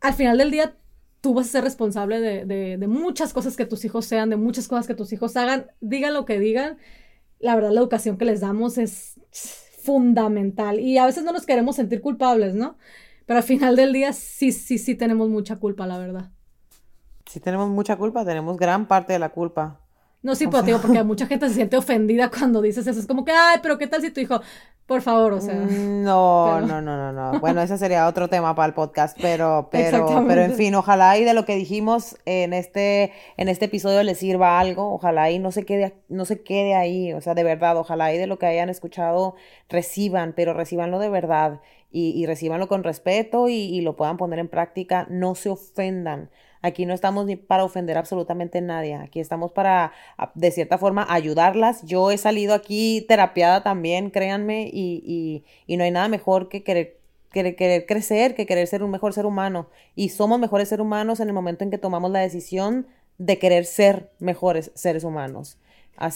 Al 0.00 0.14
final 0.14 0.38
del 0.38 0.50
día, 0.50 0.74
tú 1.20 1.32
vas 1.32 1.46
a 1.46 1.50
ser 1.50 1.62
responsable 1.62 2.20
de, 2.20 2.44
de, 2.44 2.76
de 2.76 2.86
muchas 2.88 3.32
cosas 3.32 3.56
que 3.56 3.66
tus 3.66 3.84
hijos 3.84 4.04
sean, 4.04 4.30
de 4.30 4.36
muchas 4.36 4.66
cosas 4.66 4.88
que 4.88 4.96
tus 4.96 5.12
hijos 5.12 5.36
hagan, 5.36 5.66
digan 5.80 6.12
lo 6.12 6.24
que 6.24 6.40
digan. 6.40 6.76
La 7.38 7.54
verdad, 7.54 7.70
la 7.70 7.80
educación 7.80 8.18
que 8.18 8.24
les 8.24 8.40
damos 8.40 8.78
es 8.78 9.14
fundamental 9.82 10.80
y 10.80 10.98
a 10.98 11.06
veces 11.06 11.24
no 11.24 11.32
nos 11.32 11.46
queremos 11.46 11.76
sentir 11.76 12.00
culpables, 12.00 12.54
¿no? 12.54 12.76
Pero 13.26 13.38
al 13.38 13.44
final 13.44 13.76
del 13.76 13.92
día 13.92 14.12
sí, 14.12 14.52
sí, 14.52 14.78
sí 14.78 14.94
tenemos 14.94 15.28
mucha 15.28 15.56
culpa, 15.56 15.86
la 15.86 15.98
verdad 15.98 16.30
si 17.30 17.38
tenemos 17.38 17.68
mucha 17.68 17.94
culpa, 17.96 18.24
tenemos 18.24 18.56
gran 18.56 18.86
parte 18.86 19.12
de 19.12 19.20
la 19.20 19.28
culpa. 19.28 19.78
No, 20.22 20.34
sí, 20.34 20.46
pero 20.48 20.62
digo, 20.62 20.78
porque 20.80 21.02
mucha 21.04 21.26
gente 21.26 21.48
se 21.48 21.54
siente 21.54 21.76
ofendida 21.76 22.30
cuando 22.30 22.60
dices 22.60 22.86
eso. 22.86 23.00
Es 23.00 23.06
como 23.06 23.24
que, 23.24 23.32
ay, 23.32 23.58
pero 23.62 23.78
¿qué 23.78 23.86
tal 23.86 24.02
si 24.02 24.10
tu 24.10 24.20
hijo, 24.20 24.40
por 24.84 25.00
favor, 25.00 25.32
o 25.34 25.40
sea. 25.40 25.54
Mm, 25.54 26.02
no, 26.04 26.60
no, 26.60 26.82
no, 26.82 26.96
no, 26.96 27.12
no. 27.12 27.30
Bueno, 27.40 27.62
ese 27.62 27.78
sería 27.78 28.06
otro 28.06 28.28
tema 28.28 28.54
para 28.54 28.66
el 28.66 28.74
podcast, 28.74 29.16
pero, 29.20 29.68
pero, 29.70 30.24
pero 30.26 30.42
en 30.42 30.54
fin, 30.54 30.74
ojalá 30.74 31.16
y 31.16 31.24
de 31.24 31.32
lo 31.32 31.44
que 31.46 31.56
dijimos 31.56 32.16
en 32.26 32.52
este, 32.52 33.12
en 33.38 33.48
este 33.48 33.66
episodio 33.66 34.02
les 34.02 34.18
sirva 34.18 34.60
algo. 34.60 34.92
Ojalá 34.92 35.30
y 35.30 35.38
no 35.38 35.52
se 35.52 35.64
quede, 35.64 35.94
no 36.08 36.24
se 36.26 36.42
quede 36.42 36.74
ahí. 36.74 37.12
O 37.14 37.20
sea, 37.20 37.34
de 37.34 37.44
verdad, 37.44 37.76
ojalá 37.78 38.12
y 38.12 38.18
de 38.18 38.26
lo 38.26 38.38
que 38.38 38.46
hayan 38.46 38.68
escuchado 38.68 39.36
reciban, 39.68 40.34
pero 40.36 40.52
recibanlo 40.52 40.98
de 40.98 41.08
verdad 41.08 41.60
y, 41.90 42.10
y 42.10 42.26
recibanlo 42.26 42.68
con 42.68 42.84
respeto 42.84 43.48
y, 43.48 43.54
y 43.54 43.80
lo 43.80 43.96
puedan 43.96 44.18
poner 44.18 44.38
en 44.38 44.48
práctica. 44.48 45.06
No 45.08 45.34
se 45.34 45.48
ofendan. 45.48 46.30
Aquí 46.62 46.86
no 46.86 46.94
estamos 46.94 47.26
ni 47.26 47.36
para 47.36 47.64
ofender 47.64 47.96
absolutamente 47.96 48.58
a 48.58 48.60
nadie. 48.60 48.94
Aquí 48.94 49.20
estamos 49.20 49.52
para, 49.52 49.92
de 50.34 50.50
cierta 50.50 50.78
forma, 50.78 51.06
ayudarlas. 51.08 51.82
Yo 51.84 52.10
he 52.10 52.18
salido 52.18 52.54
aquí 52.54 53.04
terapiada 53.08 53.62
también, 53.62 54.10
créanme, 54.10 54.68
y, 54.72 55.44
y, 55.66 55.76
no 55.76 55.84
hay 55.84 55.90
nada 55.90 56.08
mejor 56.08 56.48
que 56.48 56.62
querer, 56.62 56.98
querer, 57.32 57.56
querer 57.56 57.86
crecer, 57.86 58.34
que 58.34 58.46
querer 58.46 58.66
ser 58.66 58.82
un 58.82 58.90
mejor 58.90 59.12
ser 59.12 59.26
humano. 59.26 59.68
Y 59.94 60.10
somos 60.10 60.38
mejores 60.38 60.68
seres 60.68 60.84
humanos 60.84 61.20
en 61.20 61.28
el 61.28 61.34
momento 61.34 61.64
en 61.64 61.70
que 61.70 61.78
tomamos 61.78 62.10
la 62.10 62.20
decisión 62.20 62.86
de 63.18 63.38
querer 63.38 63.64
ser 63.64 64.10
mejores 64.18 64.70
seres 64.74 65.04
humanos 65.04 65.58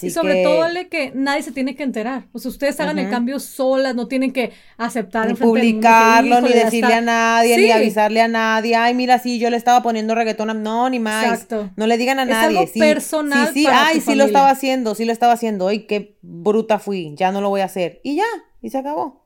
y 0.01 0.11
sobre 0.11 0.43
todo, 0.43 0.61
vale 0.61 0.89
que 0.89 1.13
nadie 1.15 1.43
se 1.43 1.53
tiene 1.53 1.77
que 1.77 1.83
enterar. 1.83 2.25
O 2.33 2.39
sea, 2.39 2.51
ustedes 2.51 2.81
hagan 2.81 2.99
el 2.99 3.11
cambio 3.11 3.39
solas, 3.39 3.95
no 3.95 4.09
tienen 4.09 4.33
que 4.33 4.53
aceptar. 4.79 5.29
Ni 5.29 5.35
publicarlo, 5.35 6.41
ni 6.41 6.49
decirle 6.49 6.95
a 6.95 7.01
nadie, 7.03 7.59
ni 7.59 7.71
avisarle 7.71 8.23
a 8.23 8.29
nadie. 8.29 8.77
Ay, 8.77 8.95
mira, 8.95 9.19
sí, 9.19 9.39
yo 9.39 9.51
le 9.51 9.59
estaba 9.59 9.83
poniendo 9.83 10.15
reggaetón. 10.15 10.63
No, 10.63 10.89
ni 10.89 11.01
más. 11.01 11.25
Exacto. 11.25 11.71
No 11.77 11.87
le 11.87 11.99
digan 11.99 12.19
a 12.19 12.25
nadie. 12.25 12.59
Algo 12.59 12.73
personal. 12.73 13.49
Sí, 13.49 13.65
sí, 13.65 13.67
ay, 13.71 14.01
sí 14.01 14.15
lo 14.15 14.25
estaba 14.25 14.49
haciendo, 14.49 14.95
sí 14.95 15.05
lo 15.05 15.13
estaba 15.13 15.35
haciendo. 15.35 15.69
Ay, 15.69 15.81
qué 15.81 16.17
bruta 16.23 16.79
fui, 16.79 17.15
ya 17.17 17.31
no 17.31 17.43
lo 17.43 17.51
voy 17.51 17.61
a 17.61 17.67
hacer. 17.67 18.01
Y 18.03 18.17
ya, 18.17 18.25
y 18.63 18.71
se 18.71 18.79
acabó. 18.79 19.25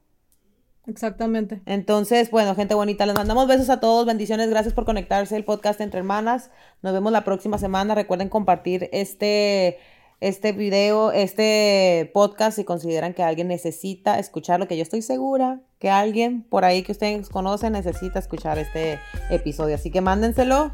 Exactamente. 0.89 1.61
Entonces, 1.67 2.31
bueno, 2.31 2.55
gente 2.55 2.75
bonita, 2.75 3.05
les 3.05 3.15
mandamos 3.15 3.47
besos 3.47 3.69
a 3.69 3.79
todos, 3.79 4.07
bendiciones, 4.07 4.49
gracias 4.49 4.75
por 4.75 4.87
conectarse 4.87 5.37
el 5.37 5.45
podcast 5.45 5.81
entre 5.83 5.99
hermanas. 5.99 6.51
Nos 6.83 6.95
vemos 6.95 7.13
la 7.13 7.25
próxima 7.25 7.59
semana. 7.59 7.95
Recuerden 7.95 8.29
compartir 8.31 8.89
este 8.93 9.79
este 10.21 10.53
video, 10.53 11.13
este 11.13 12.11
podcast, 12.13 12.57
si 12.57 12.65
consideran 12.65 13.15
que 13.15 13.23
alguien 13.23 13.49
necesita 13.49 14.19
escuchar 14.19 14.61
lo 14.61 14.69
que 14.69 14.77
yo 14.77 14.83
estoy 14.83 15.03
segura 15.03 15.61
que 15.79 15.91
alguien 15.91 16.43
por 16.43 16.65
ahí 16.65 16.83
que 16.83 16.93
ustedes 16.93 17.29
conocen 17.29 17.73
necesita 17.73 18.19
escuchar 18.19 18.59
este 18.59 18.99
episodio. 19.31 19.77
Así 19.77 19.91
que 19.91 20.01
mándenselo, 20.01 20.73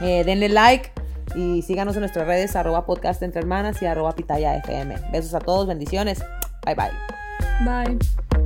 eh, 0.00 0.24
denle 0.24 0.48
like 0.48 0.92
y 1.34 1.62
síganos 1.62 1.96
en 1.96 2.00
nuestras 2.00 2.26
redes, 2.26 2.56
arroba 2.56 2.86
podcast 2.86 3.22
y 3.22 3.86
arroba 3.86 4.14
pitaya. 4.14 4.62
Besos 5.12 5.34
a 5.34 5.40
todos, 5.40 5.66
bendiciones. 5.66 6.22
Bye 6.64 6.74
bye. 6.74 6.90
Bye. 7.64 8.43